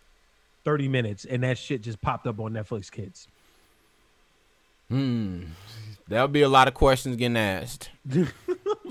[0.63, 3.27] thirty minutes, and that shit just popped up on Netflix kids.
[4.87, 5.41] Hmm.
[6.07, 7.89] There'll be a lot of questions getting asked.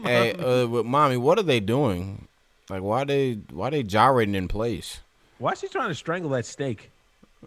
[0.02, 2.28] hey, uh, but mommy, what are they doing?
[2.68, 5.00] Like, why they why they gyrating in place?
[5.38, 6.90] Why is she trying to strangle that steak?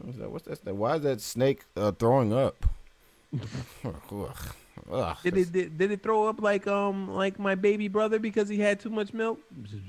[0.01, 0.31] What's that?
[0.31, 0.75] What's that?
[0.75, 2.65] Why is that snake uh, throwing up?
[4.91, 5.17] Ugh.
[5.23, 8.59] Did it did, did it throw up like um like my baby brother because he
[8.59, 9.39] had too much milk?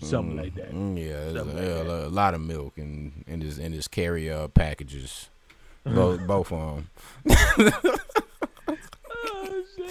[0.01, 0.73] Something like that.
[0.73, 2.07] Mm, yeah, Something a, like yeah, that.
[2.07, 5.28] a lot of milk in in his in his carrier packages.
[5.85, 6.85] Both both of
[7.24, 7.73] them.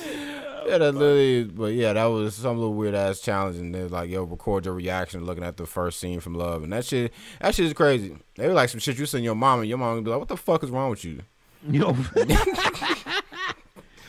[0.04, 0.36] Shit.
[0.68, 1.44] Yeah, that literally.
[1.44, 4.74] But yeah, that was some little weird ass challenge, and they're like, "Yo, record your
[4.74, 8.18] reaction looking at the first scene from Love," and that shit, that shit is crazy.
[8.36, 10.20] They were like some shit you send your mom, and your mom would be like,
[10.20, 11.22] "What the fuck is wrong with you?"
[11.70, 11.92] Yo.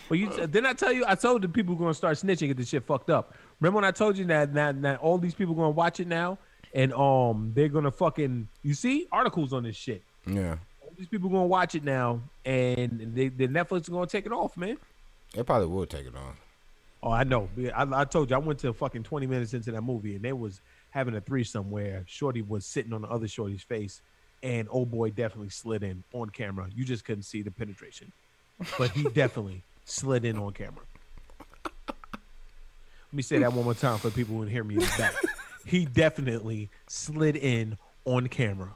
[0.09, 1.05] well, you didn't I tell you?
[1.07, 3.35] I told the people gonna start snitching if the shit fucked up.
[3.61, 6.39] Remember when I told you that that, that all these people gonna watch it now,
[6.75, 10.03] and um they're gonna fucking you see articles on this shit.
[10.27, 14.27] Yeah, All these people gonna watch it now, and they, the Netflix is gonna take
[14.27, 14.77] it off, man.
[15.37, 16.35] They probably would take it on.
[17.03, 17.49] Oh, I know.
[17.75, 20.33] I, I told you I went to fucking twenty minutes into that movie, and they
[20.33, 20.61] was
[20.91, 24.01] having a threesome where Shorty was sitting on the other Shorty's face,
[24.43, 26.69] and old boy definitely slid in on camera.
[26.75, 28.13] You just couldn't see the penetration,
[28.79, 30.83] but he definitely slid in on camera.
[31.67, 34.95] Let me say that one more time for people who didn't hear me in the
[34.99, 35.15] back.
[35.65, 38.75] He definitely slid in on camera,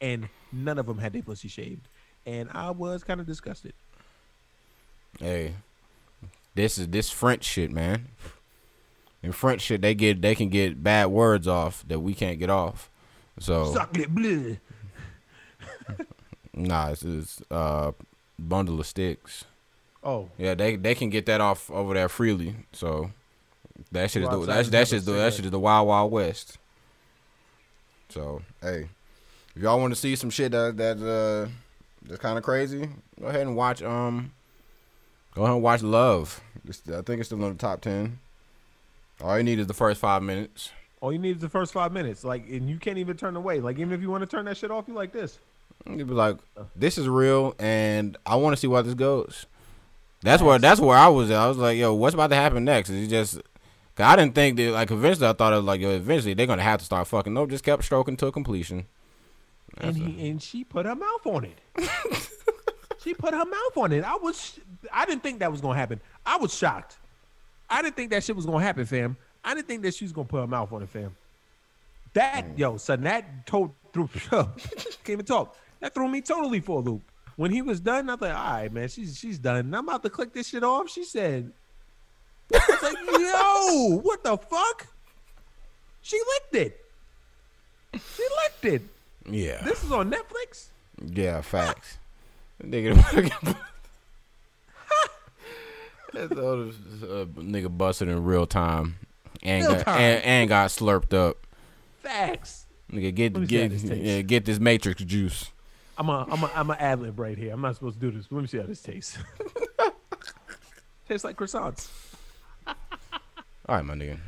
[0.00, 1.86] and none of them had their pussy shaved,
[2.26, 3.74] and I was kind of disgusted.
[5.18, 5.54] Hey,
[6.54, 8.08] this is this French shit, man.
[9.22, 12.50] In French shit, they get they can get bad words off that we can't get
[12.50, 12.90] off.
[13.38, 14.58] So Suck it, bleh.
[16.54, 17.92] nah, it's, it's uh
[18.38, 19.44] bundle of sticks.
[20.02, 22.54] Oh, Yeah, they they can get that off over there freely.
[22.72, 23.10] So
[23.92, 25.44] that shit is Go the, outside that's and that have shit is the, that shit
[25.46, 26.58] is the wild wild west.
[28.10, 28.88] So hey,
[29.56, 31.48] if y'all want to see some shit that that uh
[32.02, 34.32] that's kind of crazy, go ahead and watch um
[35.34, 36.42] go ahead and watch Love.
[36.66, 38.18] It's, I think it's still in the top ten.
[39.20, 40.70] All you need is the first five minutes.
[41.00, 42.24] All you need is the first five minutes.
[42.24, 43.60] Like, and you can't even turn away.
[43.60, 45.38] Like, even if you want to turn that shit off, you like this.
[45.86, 46.38] You'd be like,
[46.74, 49.46] "This is real," and I want to see where this goes.
[50.22, 51.30] That's where that's where I was.
[51.30, 51.38] At.
[51.38, 53.34] I was like, "Yo, what's about to happen next?" Is it just?
[53.96, 54.72] Cause I didn't think that.
[54.72, 57.34] Like, eventually, I thought it was like, "Yo, eventually they're gonna have to start fucking."
[57.34, 58.86] Nope, just kept stroking to completion.
[59.78, 61.58] And he and she put her mouth on it.
[63.02, 64.04] she put her mouth on it.
[64.04, 64.58] I was,
[64.92, 66.00] I didn't think that was gonna happen.
[66.26, 66.96] I was shocked.
[67.68, 69.16] I didn't think that shit was gonna happen, fam.
[69.44, 71.14] I didn't think that she was gonna put her mouth on it, fam.
[72.14, 72.58] That mm.
[72.58, 74.08] yo, son, that told through.
[74.30, 75.56] can't even talk.
[75.80, 77.02] That threw me totally for a loop.
[77.36, 79.56] When he was done, I thought, all right, man, she's she's done.
[79.56, 80.88] And I'm about to click this shit off.
[80.88, 81.52] She said,
[82.52, 84.86] I was like, yo, what the fuck?
[86.02, 86.80] She licked it.
[87.94, 88.82] She licked it.
[89.30, 90.66] Yeah, This is on Netflix.
[91.06, 91.96] yeah, facts.
[92.62, 92.94] nigga,
[96.14, 98.96] That's all this, uh, nigga busted in real time,
[99.42, 99.88] and got.
[99.88, 101.46] And, and got slurped up.
[102.02, 102.66] Facts.
[102.92, 105.50] Nigga, get Let me see how get this yeah, get this Matrix juice.
[105.96, 107.52] I'm a I'm a I'm a ad lib right here.
[107.52, 108.26] I'm not supposed to do this.
[108.26, 109.18] But let me see how this tastes.
[111.08, 111.88] tastes like croissants.
[112.66, 112.74] All
[113.68, 114.18] right, my nigga.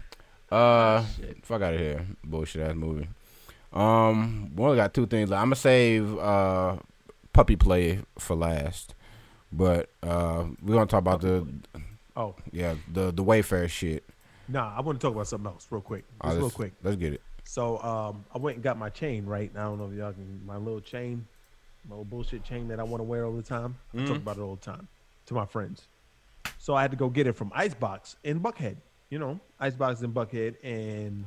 [0.50, 1.04] Uh,
[1.42, 3.08] fuck out of here, bullshit ass movie.
[3.72, 5.32] Um, we only got two things.
[5.32, 6.76] I'm gonna save uh,
[7.32, 8.94] puppy play for last,
[9.52, 11.46] but uh, we're gonna talk about the
[12.16, 14.04] Oh yeah the the Wayfair shit.
[14.48, 16.04] nah, I want to talk about something else real quick.
[16.08, 16.72] Just All right, real quick.
[16.82, 17.22] Let's get it.
[17.44, 19.50] So um, I went and got my chain right.
[19.54, 21.26] I don't know if y'all can my little chain,
[21.88, 23.76] my little bullshit chain that I want to wear all the time.
[23.94, 24.88] I talk about it all the time
[25.26, 25.86] to my friends.
[26.58, 28.76] So I had to go get it from Icebox in Buckhead.
[29.10, 31.24] You know, Icebox in Buckhead, and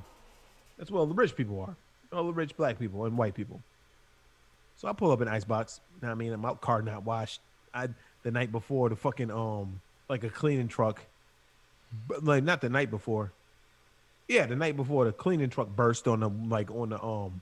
[0.78, 1.76] that's where all the rich people are.
[2.12, 3.62] All the rich black people and white people.
[4.76, 5.80] So I pull up an Icebox.
[6.02, 7.42] know I mean, I'm out car not washed.
[7.74, 7.90] I
[8.24, 11.02] the night before the fucking um like a cleaning truck,
[12.08, 13.32] but like not the night before.
[14.28, 17.42] Yeah, the night before the cleaning truck burst on the like on the um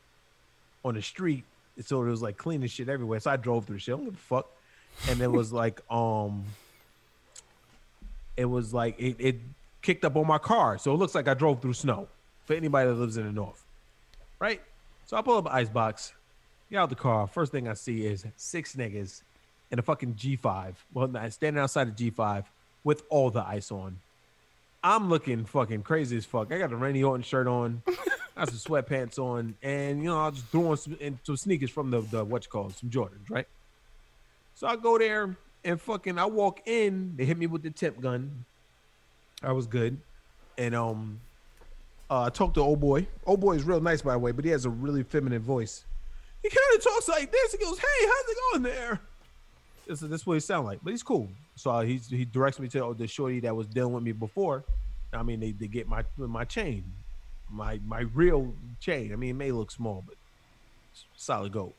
[0.83, 1.43] on the street.
[1.83, 3.19] So it was like cleaning shit everywhere.
[3.19, 3.93] So I drove through shit.
[3.93, 4.49] I don't give a fuck.
[5.09, 6.43] and it was like um,
[8.35, 9.35] it was like it, it
[9.81, 12.07] kicked up on my car, so it looks like I drove through snow.
[12.45, 13.61] For anybody that lives in the north,
[14.39, 14.61] right?
[15.05, 16.13] So I pull up an Icebox,
[16.71, 17.27] get out the car.
[17.27, 19.21] First thing I see is six niggas
[19.71, 20.75] in a fucking G5.
[20.93, 22.45] Well, standing outside the G5
[22.83, 23.99] with all the ice on.
[24.83, 26.51] I'm looking fucking crazy as fuck.
[26.51, 30.19] I got a Randy Orton shirt on, I got some sweatpants on, and you know
[30.19, 32.89] I just threw on some, some sneakers from the the what you call it, some
[32.89, 33.47] Jordans, right?
[34.55, 35.35] So I go there
[35.65, 37.15] and fucking I walk in.
[37.17, 38.45] They hit me with the tip gun.
[39.43, 39.97] I was good,
[40.57, 41.19] and um,
[42.09, 43.07] uh, I talked to old boy.
[43.25, 45.83] Old boy is real nice by the way, but he has a really feminine voice.
[46.43, 47.51] He kind of talks like this.
[47.51, 49.01] He goes, "Hey, how's it going there?"
[49.87, 51.29] This is this is what he sound like, but he's cool.
[51.55, 54.11] So uh, he's he directs me to oh, the shorty that was dealing with me
[54.11, 54.63] before.
[55.13, 56.83] I mean, they, they get my my chain,
[57.49, 59.13] my my real chain.
[59.13, 60.15] I mean, it may look small, but
[61.15, 61.73] solid gold.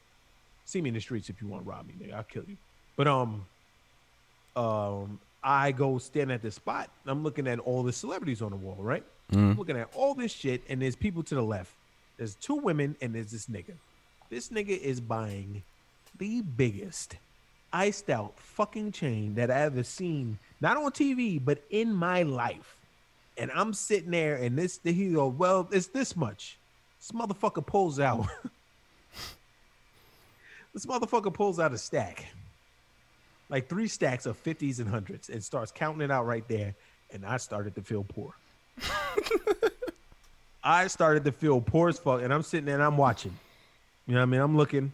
[0.64, 2.14] See me in the streets if you want to rob me, nigga.
[2.14, 2.56] I'll kill you.
[2.96, 3.46] But um,
[4.56, 6.90] um, I go stand at the spot.
[7.06, 9.04] I'm looking at all the celebrities on the wall, right?
[9.32, 11.72] I'm looking at all this shit, and there's people to the left.
[12.16, 13.74] There's two women, and there's this nigga.
[14.30, 15.62] This nigga is buying
[16.18, 17.16] the biggest
[17.72, 22.76] iced out fucking chain that I ever seen, not on TV, but in my life.
[23.36, 26.58] And I'm sitting there, and this he go, well, it's this much.
[26.98, 28.26] This motherfucker pulls out.
[30.74, 32.26] this motherfucker pulls out a stack,
[33.48, 36.74] like three stacks of fifties and hundreds, and starts counting it out right there.
[37.12, 38.34] And I started to feel poor.
[40.64, 43.36] I started to feel poor as fuck, and I'm sitting there and I'm watching.
[44.06, 44.40] You know what I mean?
[44.40, 44.92] I'm looking,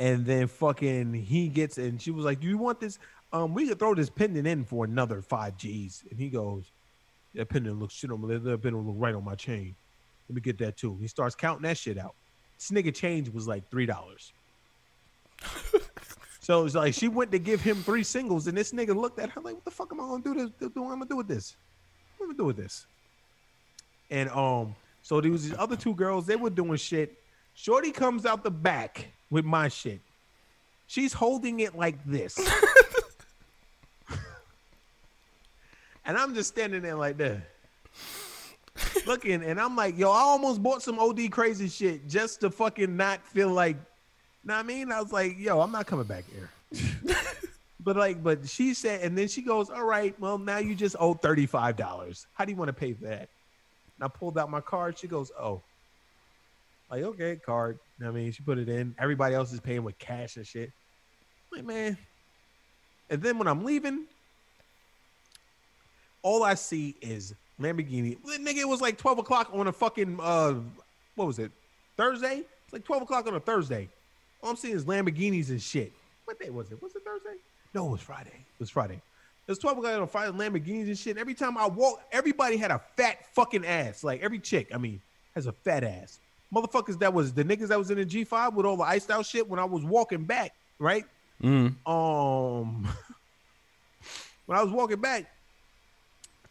[0.00, 2.98] and then fucking he gets and she was like, "Do you want this?
[3.32, 6.72] Um, we could throw this pendant in for another five G's." And he goes,
[7.34, 8.38] "That pendant looks shit on my.
[8.38, 9.76] That pendant look right on my chain.
[10.28, 12.14] Let me get that too." He starts counting that shit out.
[12.58, 14.32] This nigga change was like three dollars.
[16.40, 19.28] so it's like she went to give him three singles, and this nigga looked at
[19.30, 20.34] her like, "What the fuck am I gonna do?
[20.34, 20.70] This?
[20.74, 21.56] What am I gonna do with this?
[22.16, 22.86] What am I gonna do with this?"
[24.10, 26.24] And um, so there was these other two girls.
[26.24, 27.18] They were doing shit.
[27.52, 30.00] Shorty comes out the back with my shit.
[30.86, 32.38] She's holding it like this.
[36.04, 37.42] and I'm just standing there like that.
[39.06, 42.96] Looking, and I'm like, yo, I almost bought some OD crazy shit just to fucking
[42.96, 43.76] not feel like,
[44.44, 44.90] know what I mean?
[44.90, 46.50] I was like, yo, I'm not coming back here.
[47.80, 50.96] but like, but she said, and then she goes, all right, well, now you just
[50.98, 52.26] owe $35.
[52.34, 53.28] How do you want to pay for that?
[53.98, 54.98] And I pulled out my card.
[54.98, 55.62] She goes, oh,
[56.90, 57.78] like, okay, card.
[57.98, 58.94] You know I mean, she put it in.
[58.98, 60.70] Everybody else is paying with cash and shit.
[61.52, 61.98] I'm like, man.
[63.08, 64.06] And then when I'm leaving,
[66.22, 68.16] all I see is Lamborghini.
[68.24, 70.54] Nigga, it was like 12 o'clock on a fucking uh
[71.16, 71.50] what was it?
[71.96, 72.42] Thursday?
[72.64, 73.88] It's like 12 o'clock on a Thursday.
[74.42, 75.92] All I'm seeing is Lamborghinis and shit.
[76.24, 76.80] What day was it?
[76.82, 77.36] Was it Thursday?
[77.74, 78.30] No, it was Friday.
[78.30, 78.94] It was Friday.
[78.94, 81.18] It was 12 o'clock on Friday, Lamborghinis and shit.
[81.18, 84.04] Every time I walk, everybody had a fat fucking ass.
[84.04, 85.00] Like every chick, I mean,
[85.34, 86.20] has a fat ass.
[86.54, 89.24] Motherfuckers that was the niggas that was in the G5 with all the iced out
[89.24, 91.04] shit when I was walking back, right?
[91.42, 91.74] Mm.
[91.86, 92.86] um
[94.46, 95.26] when I was walking back,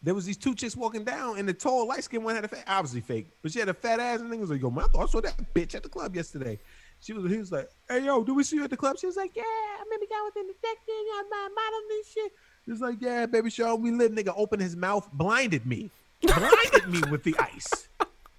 [0.02, 2.48] there was these two chicks walking down, and the tall light skinned one had a
[2.48, 4.84] fat, obviously fake, but she had a fat ass, and niggas was like, "Yo, man,
[4.84, 6.58] I thought I saw that bitch at the club yesterday."
[7.02, 9.06] She was, he was like, "Hey, yo, do we see you at the club?" She
[9.06, 12.32] was like, "Yeah, I remember guy within the thing on my model and shit."
[12.64, 15.90] He was like, "Yeah, baby, show we live." Nigga, opened his mouth, blinded me,
[16.22, 17.88] blinded me with the ice.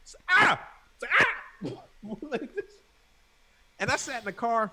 [0.03, 0.67] So, ah,
[0.99, 1.25] So, ah,
[3.79, 4.69] And I sat in the car.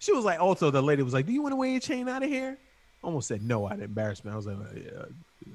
[0.00, 2.08] She was like, also the lady was like, "Do you want to wear your chain
[2.08, 2.58] out of here?"
[3.02, 4.34] Almost said no out of embarrassment.
[4.34, 5.04] I was like, "Yeah,
[5.46, 5.52] yeah.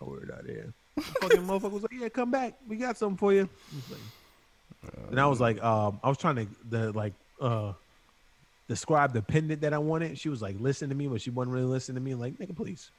[0.00, 2.52] I'll wear it out of here." Fucking motherfucker was like, "Yeah, come back.
[2.68, 4.00] We got something for you." I like-
[5.10, 7.72] and I was like, um, I was trying to the like uh
[8.68, 10.18] describe the pendant that I wanted.
[10.18, 12.14] She was like, listen to me, but she wasn't really listening to me.
[12.14, 12.90] Like, nigga, please.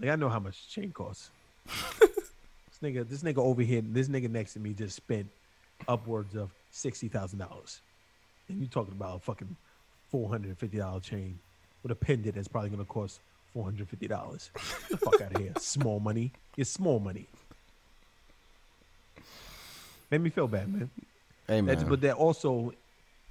[0.00, 1.30] Like, I know how much chain costs.
[2.00, 5.28] this nigga, this nigga over here, this nigga next to me just spent
[5.88, 7.80] upwards of sixty thousand dollars.
[8.48, 9.56] And you're talking about a fucking
[10.10, 11.38] four hundred and fifty dollar chain
[11.82, 13.20] with a pendant that's probably gonna cost
[13.52, 14.50] four hundred fifty dollars.
[14.90, 15.52] the fuck out of here.
[15.58, 16.32] Small money.
[16.56, 17.26] It's small money.
[20.10, 20.90] Made me feel bad, man.
[21.48, 22.72] Hey That's, but that also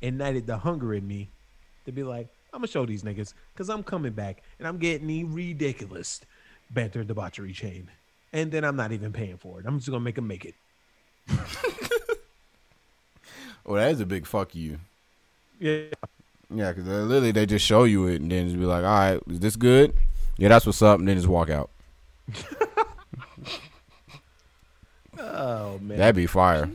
[0.02, 1.30] ignited the hunger in me
[1.86, 5.08] to be like, I'm gonna show these niggas because I'm coming back and I'm getting
[5.08, 6.22] the ridiculous
[6.70, 7.90] banter debauchery chain,
[8.32, 9.66] and then I'm not even paying for it.
[9.66, 10.56] I'm just gonna make them make it.
[13.66, 14.80] oh, that is a big fuck you.
[15.60, 15.86] Yeah,
[16.54, 18.90] Yeah, because uh, literally they just show you it and then just be like, all
[18.90, 19.94] right, is this good?
[20.38, 21.70] Yeah, that's what's up, and then just walk out.
[25.20, 25.98] Oh man.
[25.98, 26.70] That'd be fire.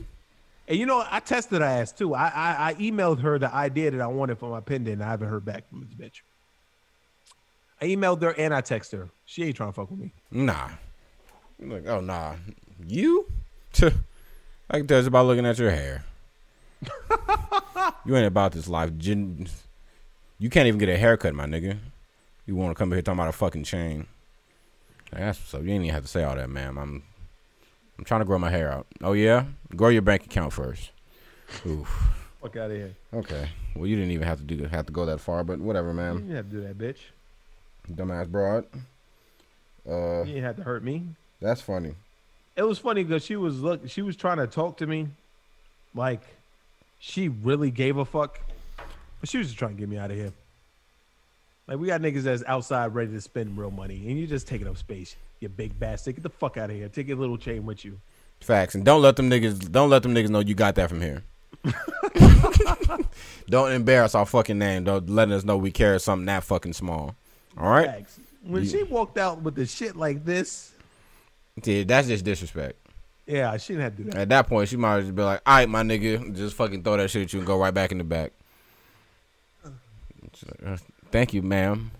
[0.67, 2.13] And you know, I tested her ass too.
[2.13, 4.95] I, I I emailed her the idea that I wanted for my pendant.
[4.95, 6.21] And I haven't heard back from this bitch.
[7.81, 9.09] I emailed her and I texted her.
[9.25, 10.11] She ain't trying to fuck with me.
[10.31, 10.69] Nah.
[11.61, 12.35] I'm like, oh nah.
[12.85, 13.27] You?
[13.81, 16.03] I can tell just by looking at your hair.
[18.05, 18.91] You ain't about this life.
[19.05, 21.77] You can't even get a haircut, my nigga.
[22.45, 24.07] You want to come here talking about a fucking chain?
[25.11, 26.77] Like, That's so you ain't even have to say all that, ma'am.
[26.77, 27.03] I'm,
[27.97, 28.87] I'm trying to grow my hair out.
[29.01, 29.45] Oh yeah,
[29.75, 30.91] grow your bank account first.
[31.65, 31.87] Oof.
[32.41, 32.95] Fuck out of here.
[33.13, 33.49] Okay.
[33.75, 35.93] Well, you didn't even have to do have to go that far, but whatever, You
[35.95, 36.17] ma'am.
[36.19, 36.97] didn't have to do that, bitch.
[37.91, 38.65] Dumbass broad.
[39.87, 41.03] Uh, You didn't have to hurt me.
[41.41, 41.95] that's funny.
[42.55, 43.89] It was funny because she was look.
[43.89, 45.07] She was trying to talk to me,
[45.95, 46.21] like
[46.99, 48.39] she really gave a fuck,
[49.19, 50.31] but she was just trying to get me out of here.
[51.67, 54.67] Like we got niggas that's outside ready to spend real money, and you just taking
[54.67, 55.15] up space.
[55.39, 56.15] You big bastard.
[56.15, 56.89] Get the fuck out of here.
[56.89, 57.99] Take your little chain with you.
[58.41, 61.01] Facts, and don't let them niggas don't let them niggas know you got that from
[61.01, 61.23] here.
[63.49, 64.83] don't embarrass our fucking name.
[64.85, 67.15] Don't letting us know we carry something that fucking small.
[67.57, 68.19] All right, Facts.
[68.43, 68.71] When Yeah.
[68.71, 70.71] she walked out with the shit like this,
[71.61, 72.77] dude, that's just disrespect.
[73.29, 74.19] Yeah, she didn't have to do that.
[74.21, 76.97] At that point, she might just be like, "All right, my nigga, just fucking throw
[76.97, 78.31] that shit at you and go right back in the back."
[79.63, 79.73] Like,
[80.65, 80.77] "Uh,
[81.11, 81.91] Thank you, ma'am.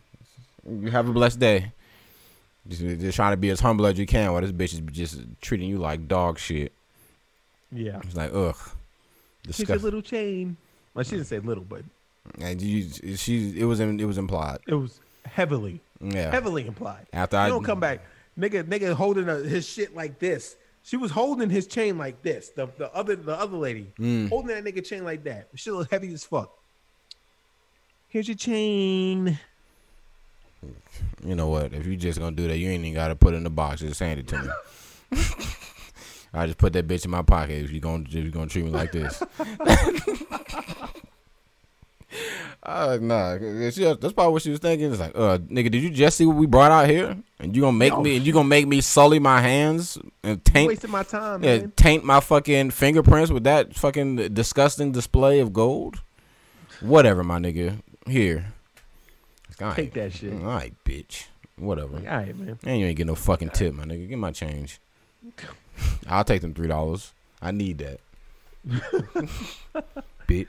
[0.69, 1.71] You have a blessed day.
[2.67, 5.21] Just, just trying to be as humble as you can while this bitch is just
[5.41, 6.71] treating you like dog shit.
[7.71, 7.99] Yeah.
[8.03, 9.83] It's like, ugh, Here's your disgusting.
[9.83, 10.57] little chain.
[10.93, 11.83] Well, she didn't say little, but
[12.39, 14.59] And you, she, it was, in, it was implied.
[14.67, 16.29] it was heavily, Yeah.
[16.29, 17.07] heavily implied.
[17.13, 18.01] After You I don't come back,
[18.37, 18.63] nigga.
[18.65, 20.55] Nigga holding a, his shit like this.
[20.89, 22.49] She was holding his chain like this.
[22.49, 24.27] The the other the other lady Mm.
[24.29, 25.49] holding that nigga chain like that.
[25.53, 26.51] She was heavy as fuck.
[28.07, 29.37] Here's your chain.
[31.23, 31.73] You know what?
[31.73, 33.81] If you just gonna do that, you ain't even gotta put it in the box.
[33.81, 34.49] Just hand it to me.
[36.33, 37.63] I just put that bitch in my pocket.
[37.63, 39.21] If you gonna if you gonna treat me like this.
[42.63, 44.91] Uh, nah, she, that's probably what she was thinking.
[44.91, 47.15] It's like, uh, nigga, did you just see what we brought out here?
[47.39, 48.01] And you gonna make No.
[48.01, 51.59] me, and you gonna make me sully my hands and taint, wasting my time, yeah,
[51.59, 51.73] man.
[51.75, 56.01] taint my fucking fingerprints with that fucking disgusting display of gold?
[56.81, 57.81] Whatever, my nigga.
[58.07, 58.53] Here,
[59.61, 59.75] right.
[59.75, 60.33] Take that shit.
[60.33, 61.25] All right, bitch.
[61.57, 61.97] Whatever.
[61.97, 62.57] All right, man.
[62.63, 64.09] And you ain't get no fucking tip, my nigga.
[64.09, 64.79] Get my change.
[66.07, 67.13] I'll take them three dollars.
[67.41, 67.99] I need that.
[70.27, 70.47] bitch.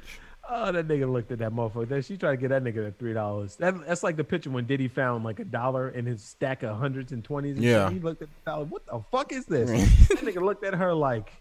[0.53, 2.05] Oh, that nigga looked at that motherfucker.
[2.05, 3.55] She tried to get that nigga that three dollars.
[3.57, 6.77] That that's like the picture when Diddy found like a dollar in his stack of
[6.77, 7.57] hundreds and twenties.
[7.57, 7.87] and Yeah.
[7.89, 7.95] shit.
[7.99, 8.65] he looked at the dollar.
[8.65, 9.71] What the fuck is this?
[10.09, 11.33] that nigga looked at her like.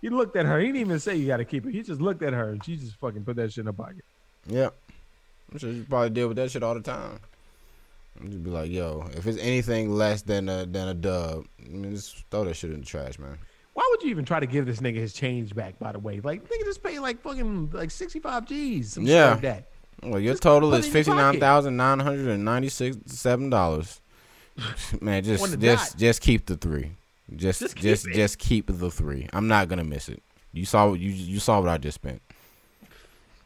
[0.00, 0.58] He looked at her.
[0.58, 1.72] He didn't even say you got to keep it.
[1.72, 4.04] He just looked at her and she just fucking put that shit in her pocket.
[4.48, 4.74] Yep.
[5.52, 7.18] I'm sure you probably deal with that shit all the time.
[8.20, 11.68] And Just be like, yo, if it's anything less than a than a dub, I
[11.68, 13.38] mean, just throw that shit in the trash, man.
[13.74, 15.78] Why would you even try to give this nigga his change back?
[15.78, 18.92] By the way, like nigga just pay like fucking like sixty five G's.
[18.94, 19.32] Some Yeah.
[19.32, 19.68] like that.
[20.02, 24.00] Well, your Just total is fifty nine thousand nine hundred and ninety six seven dollars.
[25.00, 26.92] Man, just just just keep the three.
[27.34, 29.28] Just Just just keep just keep, the three.
[29.32, 30.22] I'm not gonna miss it.
[30.52, 32.22] You saw what you you saw what I just spent.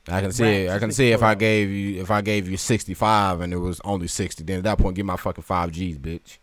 [0.09, 0.68] I can see.
[0.68, 3.59] I can see if I gave you if I gave you sixty five and it
[3.59, 4.42] was only sixty.
[4.42, 6.38] Then at that point, give my fucking five G's, bitch.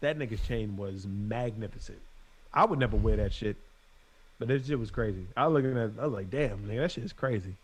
[0.00, 1.98] That nigga's chain was magnificent.
[2.56, 3.56] I would never wear that shit,
[4.38, 5.26] but that shit was crazy.
[5.36, 7.54] I was looking at, I was like, damn, nigga, that shit is crazy.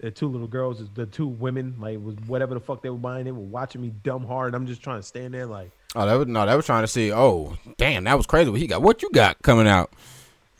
[0.00, 3.24] The two little girls, the two women, like was whatever the fuck they were buying.
[3.24, 4.54] They were watching me dumb hard.
[4.54, 6.46] I'm just trying to stand there like, Oh, that was no.
[6.46, 7.12] That was trying to see.
[7.12, 8.48] Oh, damn, that was crazy.
[8.48, 8.80] What he got?
[8.80, 9.92] What you got coming out?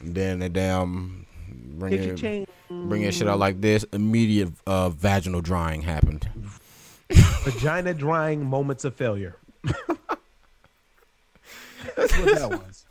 [0.00, 3.84] And then they damn bring get your chain, bring your shit out like this.
[3.92, 6.28] Immediate uh, vaginal drying happened.
[7.10, 9.36] vagina drying moments of failure.
[11.96, 12.84] That's what that was.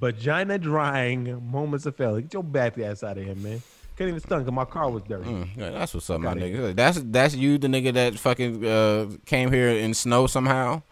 [0.00, 2.22] Vagina drying moments of failure.
[2.22, 3.62] Get your back ass out of here, man.
[3.96, 5.28] Couldn't even stun because my car was dirty.
[5.28, 6.74] Mm, yeah, that's what's up, my nigga.
[6.74, 10.82] That's that's you, the nigga that fucking uh, came here in snow somehow.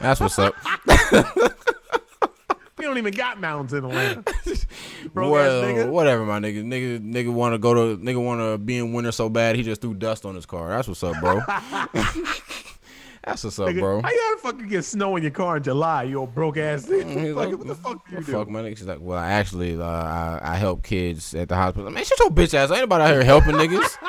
[0.00, 0.54] That's what's up.
[2.80, 4.22] We don't even got mountains in Atlanta.
[5.12, 5.90] Broke well, ass nigga.
[5.90, 6.64] whatever, my nigga.
[6.64, 9.62] Nigga, nigga want to go to nigga want to be in winter so bad he
[9.62, 10.70] just threw dust on his car.
[10.70, 11.40] That's what's up, bro.
[13.24, 14.00] that's what's up, Nigga, bro.
[14.02, 16.04] How you ever fucking get snow in your car in July?
[16.04, 17.34] You old broke ass He's nigga.
[17.34, 18.32] like, what the fuck do you do?
[18.32, 18.78] Fuck my nigga.
[18.78, 21.90] She's like, well, actually, uh, I, I help kids at the hospital.
[21.90, 22.70] Man, shut your bitch ass.
[22.70, 23.96] Ain't nobody out here helping niggas.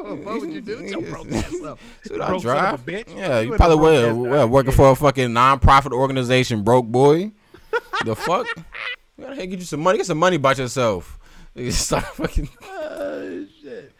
[0.00, 0.82] What would you do?
[0.84, 1.78] Your broke ass up.
[2.06, 2.74] Should I drive?
[2.74, 3.14] of a bitch.
[3.14, 4.26] Yeah, you ain't probably a broke will.
[4.26, 4.52] ass Well, guy.
[4.52, 7.32] working for a fucking non-profit organization, broke boy.
[8.04, 8.46] the fuck?
[9.18, 9.98] You gotta get you some money.
[9.98, 11.18] Get some money by yourself.
[11.54, 12.48] You start fucking.
[12.62, 13.92] Oh, shit.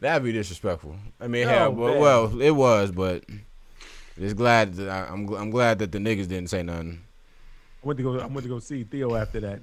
[0.00, 0.96] That'd be disrespectful.
[1.20, 3.24] I mean, Oh, hell, well, it was, but
[4.18, 4.74] just glad.
[4.74, 7.02] That I, I'm gl- I'm glad that the niggas didn't say nothing.
[7.82, 8.18] I went to go.
[8.18, 9.60] I went to go see Theo after that.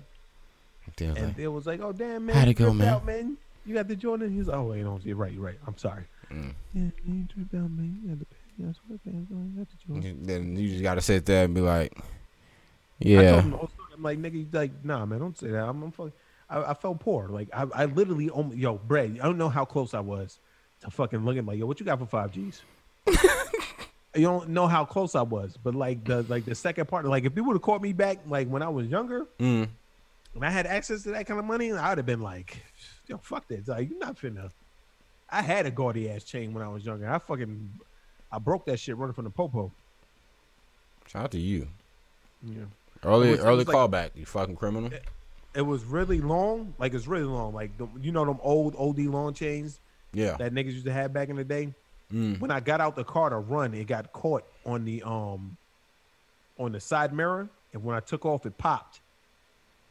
[0.99, 2.87] And like, it was like, "Oh damn, man, How'd it go, man?
[2.87, 3.37] Out, man?
[3.65, 5.57] You got the Jordan?" He's like, "Oh wait, no, you're right, you're right.
[5.65, 6.53] I'm sorry." Mm.
[6.73, 7.99] Yeah, you tripped out, man.
[8.03, 8.25] You got the
[8.57, 10.25] pants on, you got the Jordan.
[10.25, 12.03] then you just gotta sit there and be like, I
[12.99, 13.31] yeah.
[13.31, 13.87] told him the whole story.
[13.93, 15.67] I'm like, nigga, like, nah, man, don't say that.
[15.67, 16.13] I'm, I'm fucking.
[16.49, 17.27] I, I felt poor.
[17.27, 20.39] Like, I, I literally, almost, yo, Brad, I don't know how close I was
[20.81, 22.61] to fucking looking like, yo, what you got for five G's?
[24.15, 27.23] you don't know how close I was, but like the like the second part, like
[27.25, 29.69] if you would have caught me back, like when I was younger, Mm.
[30.35, 32.63] and I had access to that kind of money, I would have been like,
[33.07, 33.67] yo, fuck that.
[33.67, 34.51] Like, you're not finna.
[35.29, 37.09] I had a gaudy ass chain when I was younger.
[37.09, 37.71] I fucking,
[38.31, 39.71] I broke that shit running from the popo.
[41.07, 41.67] Shout out to you.
[42.43, 42.63] Yeah.
[43.03, 44.09] Early, was- early was like- callback.
[44.15, 44.89] You fucking criminal.
[45.53, 48.99] It was really long, like it's really long, like the, you know them old OD
[49.07, 49.79] long chains
[50.13, 50.37] Yeah.
[50.37, 51.73] that niggas used to have back in the day.
[52.13, 52.39] Mm.
[52.39, 55.57] When I got out the car to run, it got caught on the um
[56.57, 58.99] on the side mirror, and when I took off, it popped.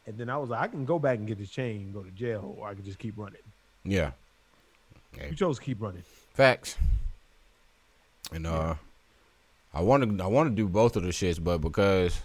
[0.07, 2.01] And then I was like, I can go back and get this chain, and go
[2.01, 3.41] to jail, or I can just keep running.
[3.83, 4.11] Yeah.
[5.29, 6.03] You chose to keep running.
[6.33, 6.77] Facts.
[8.31, 8.75] And uh,
[9.73, 12.21] I want to I want to do both of the shits, but because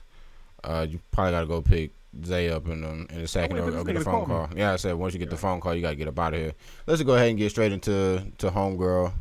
[0.62, 1.90] uh, you probably gotta go pick
[2.24, 4.58] Zay up in um, in a second for or, or get a phone call me.
[4.58, 6.40] Yeah, I said once you get the phone call, you gotta get up out of
[6.40, 6.52] here.
[6.86, 9.12] Let's go ahead and get straight into to homegirl.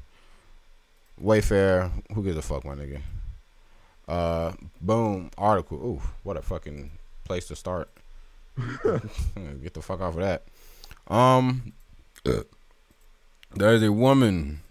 [1.22, 3.02] Wayfair, who gives a fuck, my nigga?
[4.08, 5.78] Uh, boom, article.
[5.78, 6.92] Ooh, what a fucking
[7.24, 7.90] place to start.
[8.84, 10.44] get the fuck off of that.
[11.08, 11.74] Um,
[12.24, 14.62] there is a woman,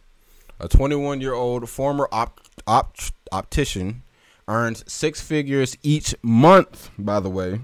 [0.60, 2.96] a 21 year old former op, op,
[3.32, 4.02] optician,
[4.46, 6.90] earns six figures each month.
[6.98, 7.60] By the way,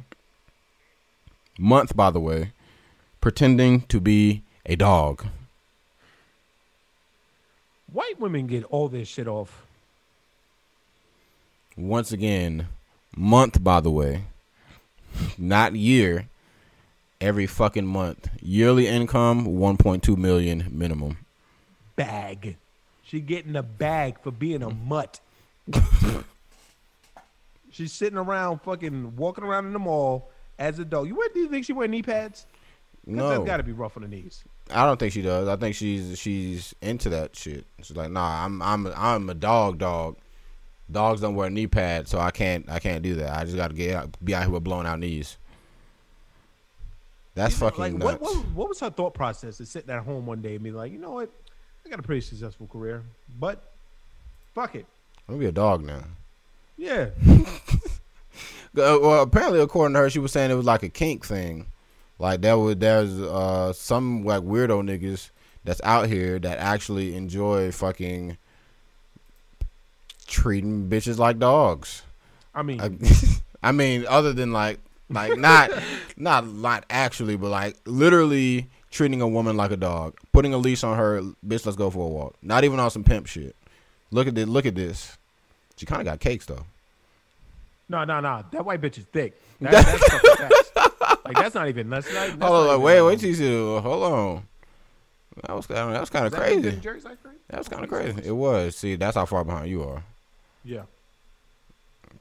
[1.59, 1.95] month.
[1.95, 2.53] By the way,
[3.21, 5.27] pretending to be a dog.
[7.93, 9.65] White women get all this shit off.
[11.77, 12.69] Once again,
[13.17, 13.63] month.
[13.63, 14.25] By the way,
[15.39, 16.27] not year.
[17.21, 18.31] Every fucking month.
[18.41, 21.19] Yearly income 1.2 million minimum.
[21.95, 22.57] Bag.
[23.03, 25.21] She getting a bag for being a mutt.
[27.71, 31.09] She's sitting around fucking walking around in the mall as a dog.
[31.09, 32.47] You wear, do you think she wear knee pads?
[33.07, 34.45] No, That's got to be rough on the knees.
[34.73, 35.49] I don't think she does.
[35.49, 37.65] I think she's she's into that shit.
[37.83, 40.17] She's like, nah, I'm I'm I'm a dog dog.
[40.91, 43.37] Dogs don't wear knee pads, so I can't I can't do that.
[43.37, 45.37] I just got to get out, be out here with blown out knees.
[47.35, 48.21] That's You know, fucking like, nuts.
[48.21, 50.73] what, what, what was her thought process to sitting at home one day and be
[50.73, 51.31] like, you know what?
[51.87, 53.05] I got a pretty successful career,
[53.39, 53.63] but
[54.55, 54.87] fuck it.
[55.29, 56.03] I'm gonna be a dog now.
[56.77, 57.11] Yeah.
[58.73, 61.67] Well, apparently, according to her, she was saying it was like a kink thing.
[62.21, 65.31] Like there was there's uh some like weirdo niggas
[65.65, 68.37] that's out here that actually enjoy fucking
[70.27, 72.03] treating bitches like dogs.
[72.55, 72.91] I mean, I,
[73.69, 75.71] I mean, other than like like not
[76.19, 80.85] not not actually, but like literally treating a woman like a dog, putting a leash
[80.85, 81.65] on her, bitch.
[81.65, 82.37] Let's go for a walk.
[82.43, 83.57] Not even on some pimp shit.
[84.11, 84.47] Look at this.
[84.47, 85.17] Look at this.
[85.77, 86.67] She kind of got cakes though.
[87.89, 88.45] no, no, no.
[88.53, 89.41] That white bitch is thick.
[89.61, 90.60] That, that's.
[91.35, 91.91] Like that's not even.
[91.91, 92.29] That's not.
[92.29, 93.81] That's Hold on, not like, even, wait, wait till you see.
[93.81, 94.43] Hold on.
[95.47, 96.77] That was kind of that was kind of is that crazy.
[96.79, 97.35] Jerry's ice cream?
[97.49, 98.21] That was kind of crazy.
[98.25, 98.77] It was.
[98.77, 100.03] See, that's how far behind you are.
[100.65, 100.83] Yeah.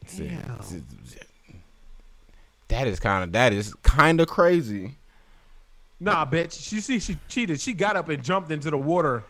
[0.06, 0.32] See,
[0.62, 0.82] see,
[2.68, 4.96] that is kind of that is kind of crazy.
[6.00, 6.54] Nah, bitch.
[6.54, 7.60] She see she cheated.
[7.60, 9.24] She got up and jumped into the water.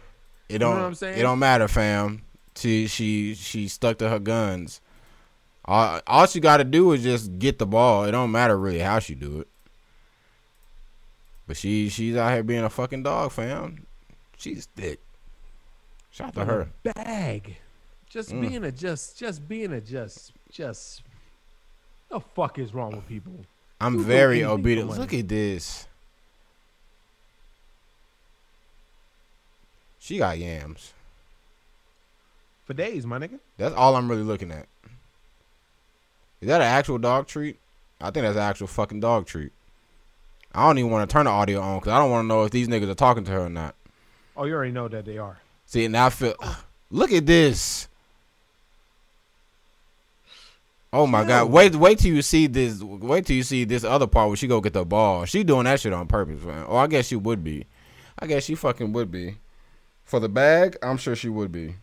[0.47, 0.75] It don't.
[0.75, 1.17] what I'm saying?
[1.17, 2.21] It don't matter, fam.
[2.55, 4.81] She she she stuck to her guns.
[5.65, 8.05] All all she got to do is just get the ball.
[8.05, 9.47] It don't matter really how she do it.
[11.49, 13.87] But she she's out here being a fucking dog, fam.
[14.37, 14.99] She's thick.
[16.11, 16.69] Shout out to her.
[16.83, 17.57] Bag.
[18.07, 18.41] Just Mm.
[18.41, 21.01] being a just just being a just just.
[22.09, 23.33] The fuck is wrong with people?
[23.81, 24.91] I'm Who very obedient.
[24.91, 25.87] Look at this.
[29.97, 30.93] She got yams.
[32.65, 33.39] For days, my nigga.
[33.57, 34.67] That's all I'm really looking at.
[36.41, 37.57] Is that an actual dog treat?
[37.99, 39.51] I think that's an actual fucking dog treat.
[40.53, 42.43] I don't even want to turn the audio on because I don't want to know
[42.43, 43.75] if these niggas are talking to her or not.
[44.35, 45.37] Oh, you already know that they are.
[45.65, 46.35] See, now I feel.
[46.91, 47.87] Look at this.
[50.91, 51.51] Oh my god!
[51.51, 52.81] Wait, wait till you see this.
[52.81, 55.25] Wait till you see this other part where she go get the ball.
[55.25, 56.65] She doing that shit on purpose, man.
[56.67, 57.67] Oh, I guess she would be.
[58.17, 59.37] I guess she fucking would be.
[60.03, 61.75] For the bag, I'm sure she would be.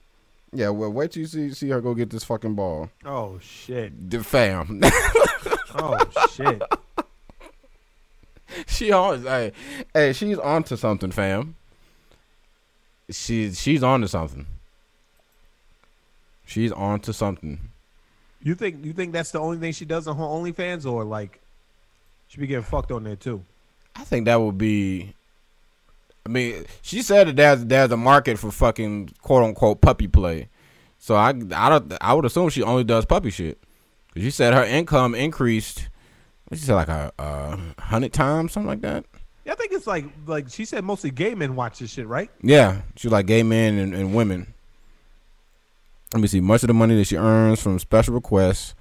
[0.53, 2.91] Yeah, well, wait till you see see her go get this fucking ball.
[3.05, 4.11] Oh shit.
[4.11, 4.81] The fam.
[5.79, 5.99] Oh
[6.33, 6.63] shit.
[8.67, 9.53] she always hey,
[9.93, 11.57] hey, she's on to something, fam.
[13.11, 14.47] She she's on to something.
[16.45, 17.61] She's on to something.
[18.43, 21.41] You think you think that's the only thing she does on her OnlyFans, or like
[22.29, 23.45] she be getting fucked on there too?
[23.97, 25.15] I think that would be.
[26.25, 30.49] I mean, she said that there's there's a market for fucking quote unquote puppy play.
[30.99, 33.59] So I I don't I would assume she only does puppy shit.
[34.15, 35.89] Cause she said her income increased.
[36.49, 39.05] What she said like a, a hundred times something like that.
[39.45, 42.31] Yeah, I think it's like like she said mostly gay men watch this shit, right?
[42.43, 44.55] Yeah, she like gay men and, and women.
[46.13, 46.41] Let me see.
[46.41, 48.75] Much of the money that she earns from special requests,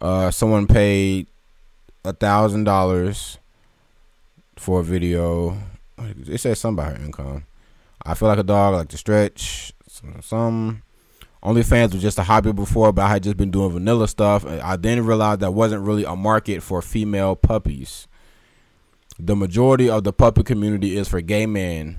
[0.00, 1.26] uh, someone paid
[2.04, 3.38] a thousand dollars
[4.56, 5.56] for a video.
[5.98, 7.44] It says something about her income.
[8.04, 9.72] I feel like a dog, I like to stretch.
[9.88, 10.82] Some, some
[11.42, 14.44] OnlyFans was just a hobby before, but I had just been doing vanilla stuff.
[14.44, 18.08] I then realized that wasn't really a market for female puppies.
[19.18, 21.98] The majority of the puppy community is for gay men.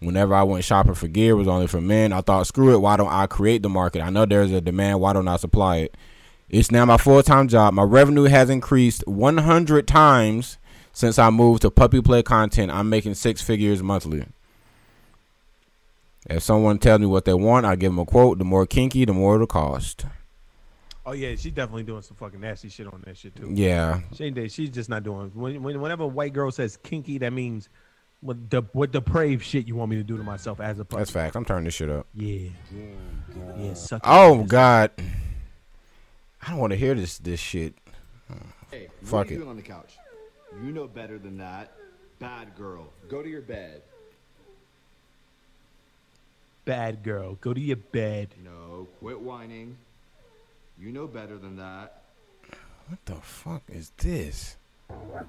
[0.00, 2.12] Whenever I went shopping for gear, it was only for men.
[2.12, 4.02] I thought, screw it, why don't I create the market?
[4.02, 5.96] I know there's a demand, why don't I supply it?
[6.48, 7.74] It's now my full time job.
[7.74, 10.58] My revenue has increased 100 times
[10.92, 12.70] since I moved to puppy play content.
[12.70, 14.26] I'm making six figures monthly.
[16.26, 18.38] If someone tells me what they want, I give them a quote.
[18.38, 20.06] The more kinky, the more it'll cost.
[21.06, 23.50] Oh yeah, she's definitely doing some fucking nasty shit on that shit too.
[23.52, 25.30] Yeah, She ain't, she's just not doing.
[25.34, 27.68] When, when, whenever a white girl says kinky, that means
[28.20, 31.00] what the what depraved shit you want me to do to myself as a puppy.
[31.00, 31.36] that's facts.
[31.36, 32.06] I'm turning this shit up.
[32.14, 32.48] Yeah,
[33.58, 33.74] yeah.
[33.74, 34.08] Suck it.
[34.08, 34.92] Oh God,
[36.40, 37.74] I don't want to hear this this shit.
[38.70, 39.38] Hey, what Fuck are you it.
[39.40, 39.98] doing on the couch?
[40.64, 41.72] You know better than that.
[42.18, 42.86] Bad girl.
[43.08, 43.82] Go to your bed.
[46.64, 48.28] Bad girl, go to your bed.
[48.42, 49.76] No, quit whining.
[50.78, 52.02] You know better than that.
[52.88, 54.56] What the fuck is this?
[54.90, 55.26] I'm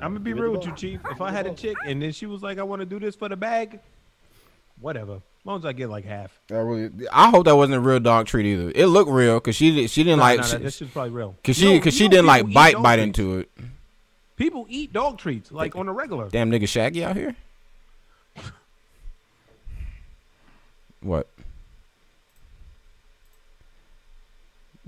[0.00, 1.00] gonna be real with you, Chief.
[1.10, 3.14] If I had a chick and then she was like, "I want to do this
[3.16, 3.80] for the bag,"
[4.80, 5.14] whatever.
[5.14, 6.38] As long as I get like half.
[6.50, 8.72] I really, I hope that wasn't a real dog treat either.
[8.74, 10.90] It looked real because she did- she didn't Nah, like nah, she, that, that shit's
[10.92, 11.36] probably real.
[11.44, 13.18] cause she cause she didn't like bite bite treats.
[13.18, 13.50] into it.
[14.36, 16.28] People eat dog treats like on a regular.
[16.30, 17.36] Damn nigga Shaggy out here.
[21.04, 21.28] What?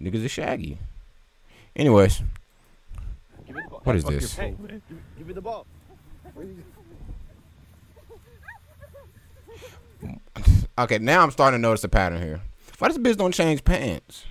[0.00, 0.78] Niggas is Shaggy.
[1.76, 2.22] Anyways,
[3.84, 4.38] what is this?
[4.38, 4.80] man.
[5.18, 5.66] Give me the ball.
[10.78, 12.40] Okay, now I'm starting to notice a pattern here.
[12.78, 14.24] Why does this bitch don't change pants?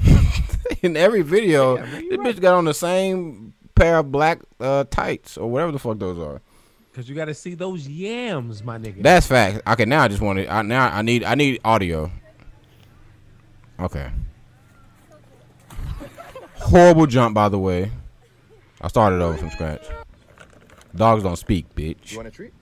[0.82, 2.20] In every video, Yeah, this right.
[2.20, 6.18] bitch got on the same pair of black uh, tights or whatever the fuck those
[6.18, 6.40] are.
[6.96, 9.02] Cause you got to see those yams, my nigga.
[9.02, 9.60] That's fact.
[9.68, 10.50] Okay, now I just want to.
[10.50, 11.24] I, now I need.
[11.24, 12.10] I need audio.
[13.78, 14.10] Okay.
[16.54, 17.90] Horrible jump, by the way.
[18.80, 19.86] I started over from scratch.
[20.94, 22.12] Dogs don't speak, bitch.
[22.12, 22.54] You want a treat?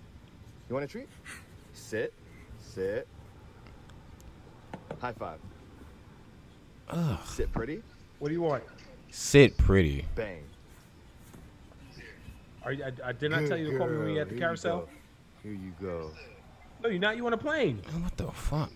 [0.68, 1.08] You want a treat?
[1.72, 2.12] Sit.
[2.60, 3.06] Sit.
[5.00, 5.38] High five.
[7.24, 7.84] Sit pretty.
[8.18, 8.64] what do you want?
[9.12, 10.06] Sit pretty.
[10.16, 10.42] Bang.
[12.64, 14.34] Are you, I, I did not tell you to call me when you at the
[14.34, 14.80] Here carousel.
[14.80, 14.88] go.
[15.42, 16.10] Here you go.
[16.82, 17.16] No, you're not.
[17.16, 17.82] You on a plane?
[18.02, 18.70] What the fuck?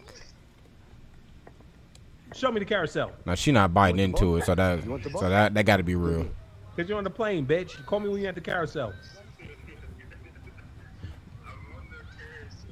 [2.34, 3.12] Show me the carousel.
[3.24, 5.30] Now she not biting into it, so that want the so ball?
[5.30, 6.26] that that got to be real.
[6.76, 7.84] Cause you're on the plane, bitch.
[7.86, 8.92] Call me when you're at the carousel.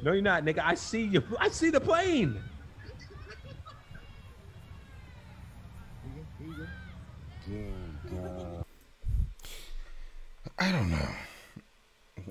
[0.02, 0.60] No, you're not, nigga.
[0.62, 1.22] I see you.
[1.40, 2.38] I see the plane.
[10.58, 11.08] I don't know.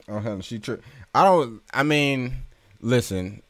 [0.07, 0.77] Oh she tri-
[1.13, 1.61] I don't.
[1.73, 2.35] I mean,
[2.81, 3.41] listen.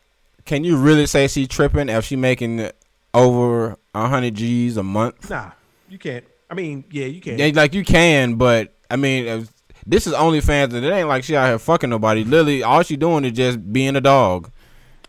[0.46, 2.70] Can you really say she tripping if she making
[3.14, 5.30] over a hundred G's a month?
[5.30, 5.52] Nah,
[5.90, 6.24] you can't.
[6.50, 7.40] I mean, yeah, you can.
[7.40, 9.52] Yeah, like you can, but I mean, if-
[9.88, 12.24] this is OnlyFans, and it ain't like she out here fucking nobody.
[12.24, 14.50] Literally, all she doing is just being a dog.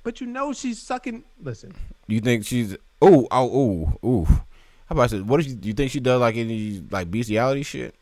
[0.03, 1.25] But you know she's sucking.
[1.43, 1.75] Listen,
[2.07, 4.25] You think she's ooh oh oh oh?
[4.25, 5.23] How about this?
[5.23, 7.95] What do you, you think she does like any like bestiality shit?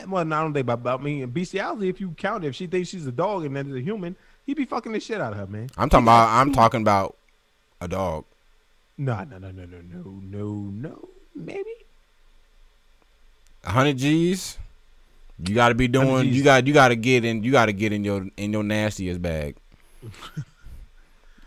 [0.00, 0.06] Yeah.
[0.06, 1.88] Well, no, I don't think about, about me bestiality.
[1.88, 3.84] If you count, it, if she thinks she's a dog and then that is a
[3.84, 4.16] human,
[4.46, 5.70] he'd be fucking the shit out of her, man.
[5.76, 6.28] I'm talking about.
[6.28, 7.16] I'm talking about
[7.80, 8.24] a dog.
[8.98, 11.08] No, no, no, no, no, no, no, no.
[11.34, 11.70] Maybe.
[13.64, 14.58] Hundred G's.
[15.42, 16.28] You got to be doing.
[16.28, 16.66] You got.
[16.66, 17.42] You got to get in.
[17.42, 19.56] You got to get in your in your nastiest bag.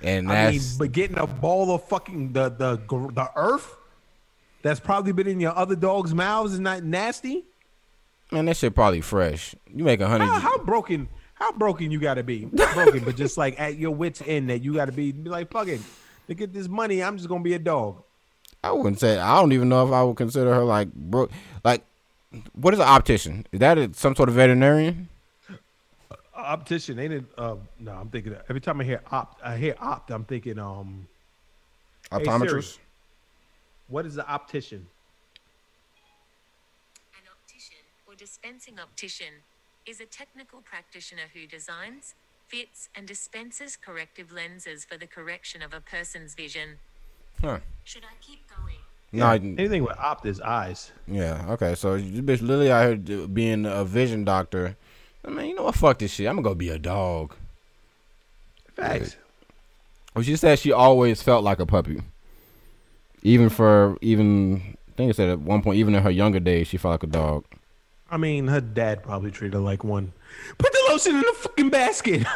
[0.01, 3.75] And I mean, that's but getting a ball of fucking the the the earth
[4.63, 7.43] that's probably been in your other dogs' mouths is not nasty.
[8.33, 9.55] Man, that shit probably fresh.
[9.73, 10.25] You make a hundred.
[10.25, 11.07] How, how broken?
[11.35, 12.47] How broken you gotta be?
[12.51, 15.51] Not broken, but just like at your wits' end that you gotta be, be like,
[15.51, 15.81] fuck it.
[16.27, 18.03] To get this money, I'm just gonna be a dog.
[18.63, 19.17] I wouldn't say.
[19.17, 21.29] I don't even know if I would consider her like bro.
[21.63, 21.83] Like,
[22.53, 23.45] what is an optician?
[23.51, 25.09] Is that a, some sort of veterinarian?
[26.35, 27.25] optician ain't it?
[27.37, 30.11] Uh, no, I'm thinking every time I hear opt, I hear opt.
[30.11, 31.07] I'm thinking, um,
[32.11, 32.63] Hey, Siri.
[33.87, 34.85] What is the optician?
[37.13, 37.77] An optician
[38.07, 39.33] or dispensing optician.
[39.85, 42.15] is a technical practitioner who designs,
[42.47, 46.77] fits, and dispenses corrective lenses for the correction of a person's vision.
[47.41, 47.59] Huh.
[47.83, 48.77] Should I keep going?
[49.11, 50.93] No, I- Anything with opt is eyes.
[51.05, 51.45] Yeah.
[51.49, 51.75] Okay.
[51.75, 54.77] So this bitch literally out here do- being a vision doctor.
[55.25, 55.75] I mean, you know what?
[55.75, 56.27] Fuck this shit.
[56.29, 57.35] I'm gonna go be a dog.
[58.77, 59.17] Facts.
[60.15, 61.99] Well, she said she always felt like a puppy.
[63.21, 66.67] Even for even, I think it said at one point, even in her younger days,
[66.67, 67.43] she felt like a dog.
[68.13, 70.13] I mean, her dad probably treated her like one.
[70.59, 72.27] Put the lotion in the fucking basket.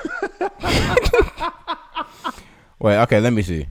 [2.79, 3.67] Wait, okay, let me see.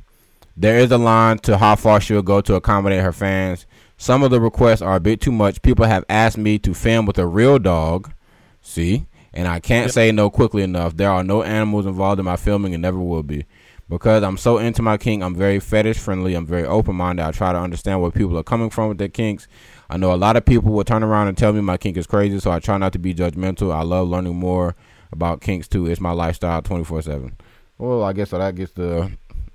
[0.56, 3.66] There is a line to how far she'll go to accommodate her fans.
[3.96, 5.62] Some of the requests are a bit too much.
[5.62, 8.12] People have asked me to film with a real dog.
[8.60, 9.08] See?
[9.32, 10.96] And I can't say no quickly enough.
[10.96, 13.46] There are no animals involved in my filming and never will be.
[13.88, 16.34] Because I'm so into my kink, I'm very fetish friendly.
[16.34, 17.24] I'm very open minded.
[17.24, 19.48] I try to understand where people are coming from with their kinks.
[19.88, 22.06] I know a lot of people will turn around and tell me my kink is
[22.06, 23.72] crazy, so I try not to be judgmental.
[23.72, 24.74] I love learning more
[25.12, 25.86] about kinks too.
[25.86, 27.36] It's my lifestyle 24 7.
[27.78, 29.10] Well, I guess so that gets the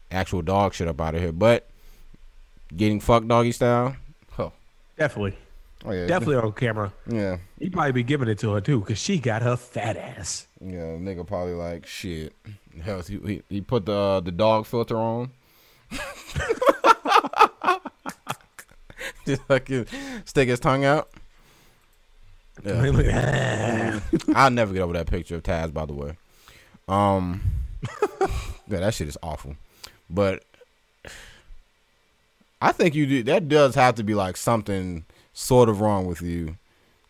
[0.09, 1.31] actual dog shit up out of here.
[1.31, 1.67] But
[2.75, 3.95] getting fucked doggy style,
[4.39, 4.53] oh,
[4.97, 5.35] Definitely.
[5.85, 6.93] oh yeah, Definitely on camera.
[7.07, 10.47] yeah, He probably be giving it to her too, because she got her fat ass.
[10.61, 10.95] yeah.
[10.97, 12.33] Nigga probably like shit.
[12.81, 15.31] Hell, he, he, he put the uh, the dog filter on.
[19.25, 19.85] Just fucking
[20.25, 21.09] stick his tongue out.
[22.63, 23.99] Yeah.
[24.35, 26.17] I'll never get over that picture of Taz, by the way.
[26.87, 27.41] Um,
[28.67, 29.55] yeah, that shit is awful.
[30.09, 30.43] But
[32.61, 33.23] I think you do.
[33.23, 36.57] That does have to be like something sort of wrong with you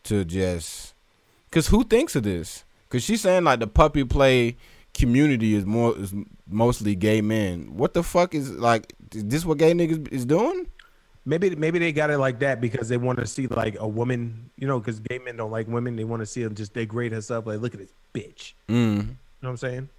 [0.03, 0.93] to just.
[1.51, 2.63] Cause who thinks of this?
[2.89, 4.55] Cause she's saying like the puppy play
[4.93, 6.13] community is more is
[6.47, 7.75] mostly gay men.
[7.75, 8.93] What the fuck is like?
[9.13, 10.67] Is this what gay niggas is doing?
[11.23, 14.49] Maybe maybe they got it like that because they want to see like a woman,
[14.57, 15.95] you know, because gay men don't like women.
[15.95, 17.45] They want to see them just degrade herself.
[17.45, 18.53] Like, look at this bitch.
[18.67, 18.75] Mm.
[18.97, 19.05] You know
[19.41, 19.89] what I'm saying?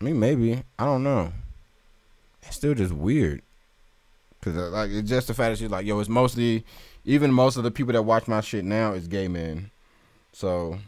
[0.00, 0.62] I mean, maybe.
[0.78, 1.32] I don't know.
[2.42, 3.40] It's still just weird.
[4.42, 6.64] Cause uh, like it's just the fact that she's like, yo, it's mostly,
[7.04, 9.70] even most of the people that watch my shit now is gay men.
[10.32, 10.78] So,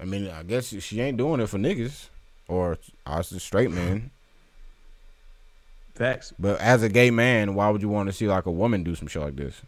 [0.00, 2.08] I mean, I guess she- she ain't doing it for niggas
[2.48, 4.11] or us straight men.
[5.94, 6.32] Facts.
[6.38, 8.94] But as a gay man, why would you want to see like a woman do
[8.94, 9.62] some shit like this?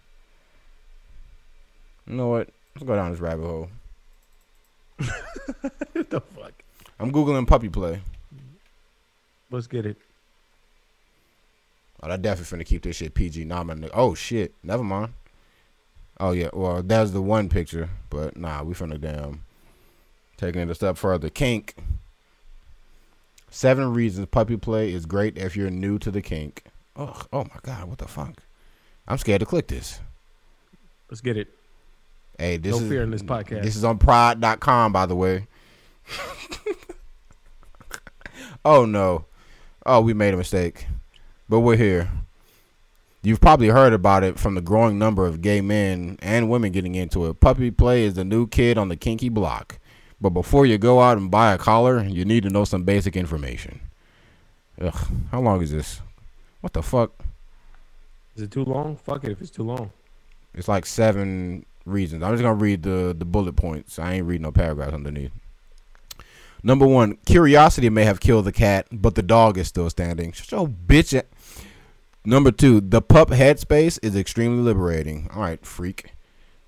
[2.07, 2.49] You know what?
[2.75, 3.69] Let's go down this rabbit hole.
[5.93, 6.53] what the fuck?
[6.99, 8.01] I'm googling puppy play.
[9.51, 9.97] Let's get it.
[12.03, 13.45] Oh, that definitely finna keep this shit PG.
[13.45, 13.91] Nah, my nigga.
[13.95, 14.55] Oh shit.
[14.63, 15.13] Never mind.
[16.21, 16.51] Oh yeah.
[16.53, 19.43] Well, that's the one picture, but nah, we finna damn
[20.37, 21.31] taking it a step further.
[21.31, 21.75] Kink.
[23.55, 26.65] Seven reasons puppy play is great if you're new to the kink.
[26.97, 28.43] Oh, oh my god, what the fuck?
[29.07, 30.01] I'm scared to click this.
[31.09, 31.47] Let's get it.
[32.37, 33.63] Hey, this No is fear in this podcast.
[33.63, 35.47] This is on pride.com, by the way.
[38.65, 39.27] oh no.
[39.87, 40.89] Oh, we made a mistake.
[41.49, 42.11] But we're here.
[43.23, 46.97] You've probably heard about it from the growing number of gay men and women getting
[46.97, 47.39] into it.
[47.39, 49.79] Puppy play is the new kid on the kinky block.
[50.25, 53.15] But before you go out and buy a collar, you need to know some basic
[53.15, 53.79] information.
[54.81, 54.97] Ugh,
[55.31, 56.01] how long is this?
[56.63, 57.13] What the fuck?
[58.35, 58.97] Is it too long?
[58.97, 59.91] Fuck it if it's too long.
[60.55, 62.23] It's like seven reasons.
[62.23, 63.99] I'm just gonna read the the bullet points.
[63.99, 65.33] I ain't reading no paragraphs underneath.
[66.63, 70.33] Number one, curiosity may have killed the cat, but the dog is still standing.
[70.33, 71.23] Shut your bitch.
[72.25, 75.29] Number two, the pup headspace is extremely liberating.
[75.35, 76.14] All right, freak.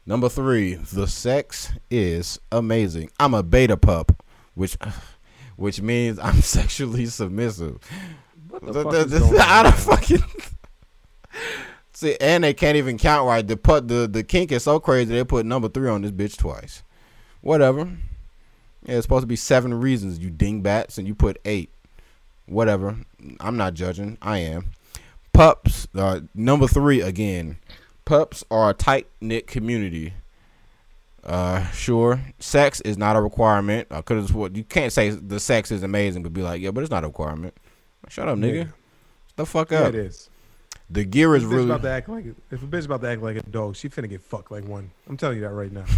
[0.07, 3.11] Number three, the sex is amazing.
[3.19, 4.77] I'm a beta pup, which
[5.57, 7.79] which means I'm sexually submissive.
[8.49, 10.23] What the The- fuck the- is going I don't fucking
[11.93, 13.47] see, and they can't even count right.
[13.47, 16.37] The put the the kink is so crazy they put number three on this bitch
[16.37, 16.83] twice.
[17.41, 17.89] Whatever.
[18.85, 21.71] Yeah, it's supposed to be seven reasons you dingbats, and you put eight.
[22.47, 22.97] Whatever.
[23.41, 24.19] I'm not judging.
[24.23, 24.71] I am.
[25.33, 25.89] Pups.
[25.95, 27.59] Uh, number three again.
[28.07, 30.15] Pups are a tight knit community.
[31.23, 32.21] Uh, sure.
[32.39, 33.89] Sex is not a requirement.
[33.91, 36.83] Cause it's what you can't say the sex is amazing, but be like, yeah, but
[36.83, 37.55] it's not a requirement.
[38.09, 38.55] Shut up, nigga.
[38.55, 38.71] Yeah.
[39.35, 39.89] The fuck Yeah, up.
[39.89, 40.31] it is.
[40.89, 41.71] The gear is If a bitch really.
[41.71, 44.09] about to act like if a bitch about to act like a dog, she finna
[44.09, 44.93] get fucked like one.
[45.09, 45.85] I'm telling you that right now.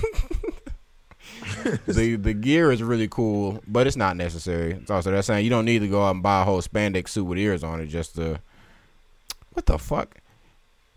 [1.87, 4.73] the the gear is really cool, but it's not necessary.
[4.73, 7.11] It's also they're saying you don't need to go out and buy a whole spandex
[7.11, 8.41] suit with ears on it just to.
[9.53, 10.17] What the fuck?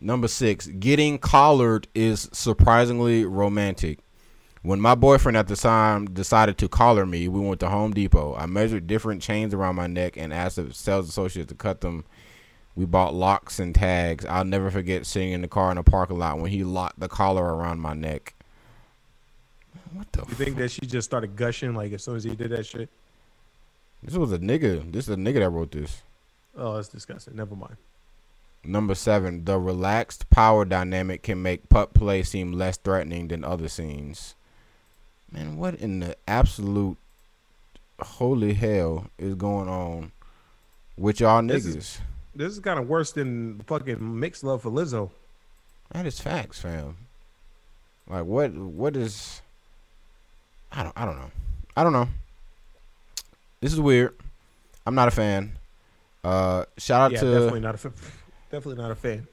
[0.03, 3.99] Number six, getting collared is surprisingly romantic.
[4.63, 8.35] When my boyfriend at the time decided to collar me, we went to Home Depot.
[8.35, 12.03] I measured different chains around my neck and asked the sales associate to cut them.
[12.75, 14.25] We bought locks and tags.
[14.25, 17.07] I'll never forget sitting in the car in the parking lot when he locked the
[17.07, 18.33] collar around my neck.
[19.93, 20.21] What the?
[20.21, 22.89] You think that she just started gushing like as soon as he did that shit?
[24.01, 24.91] This was a nigga.
[24.91, 26.01] This is a nigga that wrote this.
[26.55, 27.35] Oh, that's disgusting.
[27.35, 27.77] Never mind.
[28.63, 33.67] Number seven, the relaxed power dynamic can make pup play seem less threatening than other
[33.67, 34.35] scenes.
[35.31, 36.97] Man, what in the absolute
[37.99, 40.11] holy hell is going on
[40.97, 41.75] with y'all This niggas?
[41.77, 42.01] is-
[42.35, 45.09] This is kind of worse than fucking mixed love for Lizzo.
[45.91, 46.95] That is facts, fam.
[48.07, 48.53] Like what?
[48.53, 49.41] What is?
[50.71, 50.93] I don't.
[50.97, 51.31] I don't know.
[51.75, 52.07] I don't know.
[53.59, 54.15] This is weird.
[54.85, 55.57] I'm not a fan.
[56.23, 57.13] Uh, shout out to.
[57.15, 57.91] yeah, to definitely not a fa-
[58.51, 59.27] definitely not a fan.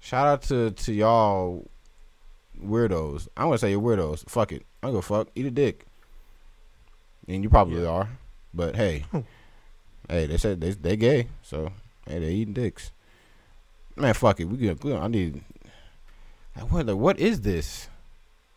[0.00, 1.68] Shout out to to y'all
[2.60, 3.28] weirdos.
[3.36, 4.28] I'm gonna say you're weirdos.
[4.28, 4.64] Fuck it.
[4.82, 5.28] I don't give a fuck.
[5.34, 5.84] Eat a dick.
[7.28, 8.08] And you probably are.
[8.52, 9.04] But hey.
[10.08, 11.72] hey, they said they they gay, so
[12.06, 12.90] hey, they eating dicks.
[13.94, 14.46] Man, fuck it.
[14.46, 15.42] We get we, I need
[16.68, 17.88] what the- what is this?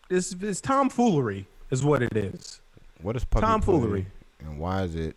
[0.10, 2.62] It's it's tomfoolery, is what it is.
[3.02, 4.08] What is Tomfoolery.
[4.40, 5.16] And why is it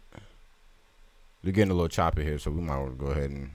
[1.44, 3.50] we're getting a little choppy here, so we might want to go ahead and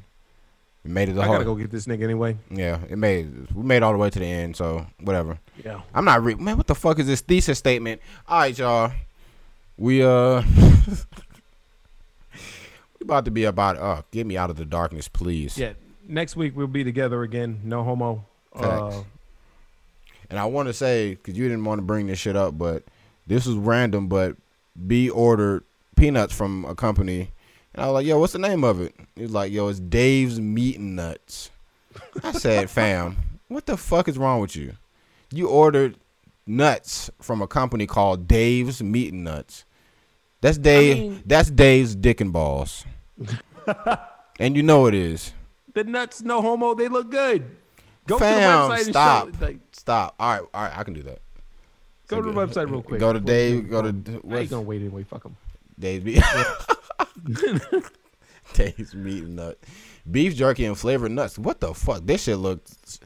[0.84, 2.38] we made it the I gotta go get this nigga anyway.
[2.50, 5.40] Yeah, it made we made it all the way to the end, so whatever.
[5.64, 5.82] Yeah.
[5.94, 6.58] I'm not re- man.
[6.58, 8.02] What the fuck is this thesis statement?
[8.28, 8.92] All right, y'all.
[9.78, 10.44] We uh,
[12.34, 13.78] we about to be about.
[13.78, 15.58] uh, get me out of the darkness, please.
[15.58, 15.74] Yeah.
[16.08, 17.62] Next week we'll be together again.
[17.64, 18.26] No homo.
[18.54, 19.04] Uh.
[20.30, 22.84] And I want to say because you didn't want to bring this shit up, but
[23.28, 24.08] this is random.
[24.08, 24.36] But
[24.88, 25.64] B ordered
[25.96, 27.30] peanuts from a company,
[27.74, 30.40] and I was like, "Yo, what's the name of it?" He's like, "Yo, it's Dave's
[30.40, 31.50] Meat and Nuts."
[32.24, 34.74] I said, "Fam, what the fuck is wrong with you?
[35.32, 35.98] You ordered
[36.46, 39.66] nuts from a company called Dave's Meat and Nuts.
[40.42, 40.98] That's Dave.
[40.98, 42.86] mean- that's Dave's Dick and Balls,
[44.40, 45.34] and you know it is."
[45.74, 46.76] the nuts, no homo.
[46.76, 47.44] They look good.
[48.06, 49.28] Go Fam, to the website stop.
[49.28, 49.46] and show.
[49.46, 50.16] Like, Stop.
[50.20, 51.20] All right, all right, I can do that.
[52.08, 53.00] go to the website real quick.
[53.00, 53.70] Go to Dave.
[53.70, 55.04] Go to I ain't what's gonna wait anyway.
[55.04, 55.36] Fuck him.
[55.80, 56.06] Dave's
[57.24, 57.84] meat.
[58.54, 59.58] Dave's meat and nut,
[60.10, 61.40] beef jerky and flavored nuts.
[61.40, 62.02] What the fuck?
[62.06, 63.00] This shit looks.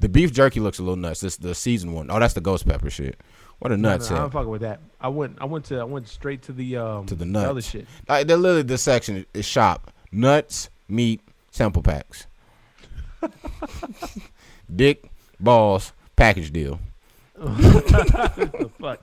[0.00, 1.20] The beef jerky looks a little nuts.
[1.20, 2.10] This the season one.
[2.10, 3.18] Oh, that's the ghost pepper shit.
[3.60, 4.32] What a No, nuts no, I'm at?
[4.32, 4.80] fucking with that.
[5.00, 5.38] I went.
[5.40, 5.78] I went to.
[5.78, 7.70] I went straight to the um To the other nuts.
[7.70, 7.86] shit.
[8.08, 12.26] Like, they're literally this section is shop nuts, meat, sample packs,
[14.74, 15.10] dick,
[15.40, 16.80] balls, package deal.
[17.38, 19.00] What the fuck.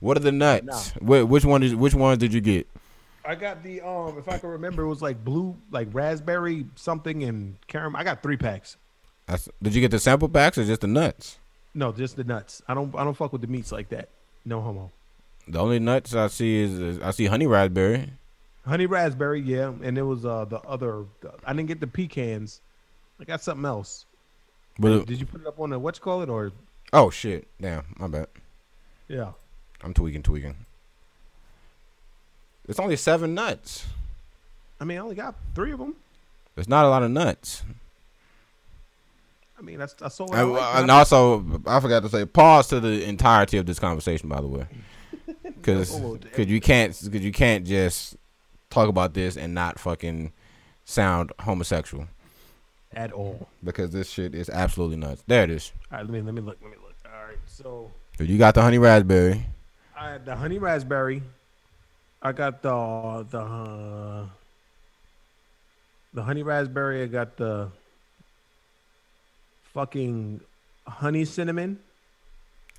[0.00, 0.90] What are the nuts?
[0.92, 2.66] Wh- which one is which ones did you get?
[3.26, 4.18] I got the um.
[4.18, 8.00] If I can remember, it was like blue, like raspberry something and caramel.
[8.00, 8.76] I got three packs.
[9.26, 11.38] That's, did you get the sample packs or just the nuts?
[11.72, 12.62] No, just the nuts.
[12.68, 12.94] I don't.
[12.94, 14.08] I don't fuck with the meats like that.
[14.44, 14.90] No homo.
[15.48, 18.10] The only nuts I see is, is I see honey raspberry.
[18.66, 21.04] Honey raspberry, yeah, and it was uh the other.
[21.20, 22.60] The, I didn't get the pecans.
[23.20, 24.06] I got something else.
[24.78, 26.52] But Did you put it up on the what you call it or?
[26.92, 28.28] oh shit, damn, my bad.
[29.08, 29.32] Yeah.
[29.82, 30.56] I'm tweaking, tweaking.
[32.68, 33.86] It's only seven nuts.
[34.80, 35.94] I mean, I only got three of them.
[36.54, 37.62] There's not a lot of nuts.
[39.58, 40.34] I mean, that's that's all.
[40.34, 40.74] I And, like.
[40.76, 44.46] and also, I forgot to say, pause to the entirety of this conversation, by the
[44.48, 44.66] way,
[45.42, 48.16] because Oh, because you can't because you can't just
[48.70, 50.32] talk about this and not fucking
[50.84, 52.08] sound homosexual
[52.94, 53.48] at all.
[53.62, 55.22] because this shit is absolutely nuts.
[55.26, 55.72] There it is.
[55.92, 56.58] All right, let me let me look.
[56.60, 56.94] Let me look.
[57.06, 59.46] All right, so So you got the honey raspberry.
[59.96, 61.22] I had the honey raspberry.
[62.24, 64.26] I got the the uh,
[66.14, 67.02] the honey raspberry.
[67.02, 67.68] I got the
[69.74, 70.40] fucking
[70.86, 71.78] honey cinnamon,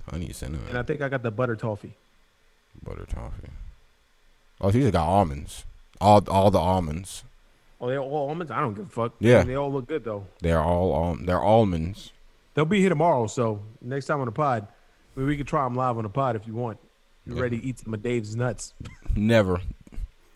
[0.09, 0.67] Honey cinnamon.
[0.69, 1.93] and I think I got the butter toffee.
[2.83, 3.49] Butter toffee.
[4.61, 5.63] Oh, you just got almonds.
[6.01, 7.23] All all the almonds.
[7.79, 8.51] Oh, they're all almonds.
[8.51, 9.13] I don't give a fuck.
[9.19, 9.43] Yeah.
[9.43, 10.25] they all look good though.
[10.41, 12.11] They're all um, they're almonds.
[12.53, 13.27] They'll be here tomorrow.
[13.27, 14.67] So next time on the pod,
[15.15, 16.77] maybe we can try them live on the pod if you want.
[17.25, 18.73] You ready to eat some of Dave's nuts?
[19.15, 19.61] Never,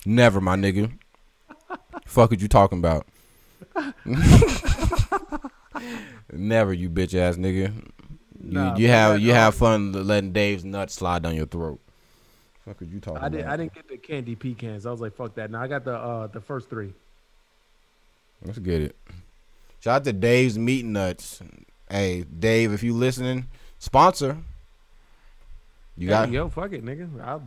[0.05, 0.91] never, my nigga.
[2.05, 3.05] Fuck, what you talking about?
[6.33, 7.73] never, you bitch ass nigga.
[7.73, 7.83] You
[8.41, 11.79] Nah, you have you have fun letting Dave's nuts slide down your throat.
[12.65, 13.41] Fuck, what you talking I did.
[13.41, 13.53] about?
[13.53, 14.85] I didn't get the candy pecans.
[14.85, 15.51] I was like, fuck that.
[15.51, 16.93] Now I got the uh the first three.
[18.43, 18.95] Let's get it.
[19.81, 21.41] Shout out to Dave's Meat Nuts.
[21.89, 24.37] Hey, Dave, if you listening, sponsor.
[25.99, 26.49] You got you go.
[26.49, 27.09] Fuck it, nigga.
[27.23, 27.43] I'll,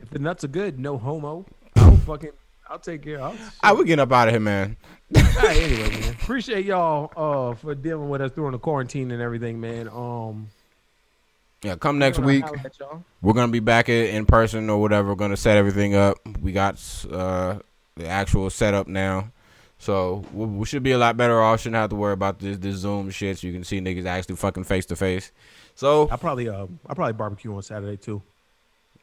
[0.00, 1.46] if the nuts are good, no homo.
[1.76, 2.32] I'll fucking.
[2.68, 3.20] I'll take care.
[3.20, 4.76] Of I'll, right, we getting up out of here, man.
[5.14, 6.12] Right, anyway, man.
[6.20, 9.88] Appreciate y'all uh for dealing with us during the quarantine and everything, man.
[9.88, 10.48] Um,
[11.62, 12.44] Yeah, come next week.
[12.44, 13.04] holler at y'all.
[13.22, 15.08] We're gonna be back in person or whatever.
[15.08, 16.18] We're gonna set everything up.
[16.42, 17.60] We got uh,
[17.96, 19.30] the actual setup now,
[19.78, 21.60] So we, we should be a lot better off.
[21.60, 23.38] Shouldn't have to worry about this this Zoom shit.
[23.38, 25.32] So you can see niggas actually fucking face to face.
[25.78, 28.20] So I probably uh I probably barbecue on Saturday too.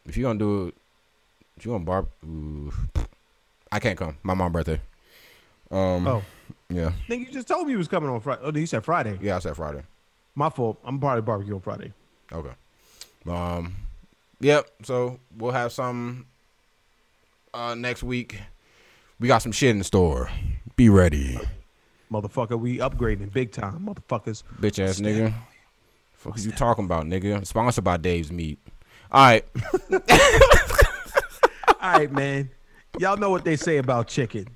[0.06, 0.76] if you gonna do it,
[1.56, 2.70] if you gonna barb, ooh,
[3.72, 4.18] I can't come.
[4.24, 4.82] My mom birthday.
[5.72, 6.06] Um.
[6.06, 6.22] Oh,
[6.68, 6.88] Yeah.
[6.90, 8.42] I think you just told me you was coming on Friday.
[8.44, 9.18] Oh, you said Friday.
[9.22, 9.38] Yeah.
[9.38, 9.84] I said Friday.
[10.36, 10.78] My fault.
[10.84, 11.94] I'm probably barbecue on Friday.
[12.34, 12.52] Okay.
[13.26, 13.78] Um.
[14.42, 14.70] Yep.
[14.84, 16.26] So we'll have some
[17.54, 18.38] uh next week.
[19.18, 20.30] We got some shit in the store.
[20.76, 21.40] Be ready,
[22.12, 24.44] Motherfucker, we upgrading big time, motherfuckers.
[24.60, 25.34] bitch ass nigga.
[26.26, 27.46] Fuck you talking about, nigga?
[27.46, 28.58] Sponsored by Dave's Meat.
[29.12, 29.46] All right.
[31.80, 32.50] All right, man.
[32.98, 34.48] Y'all know what they say about chicken.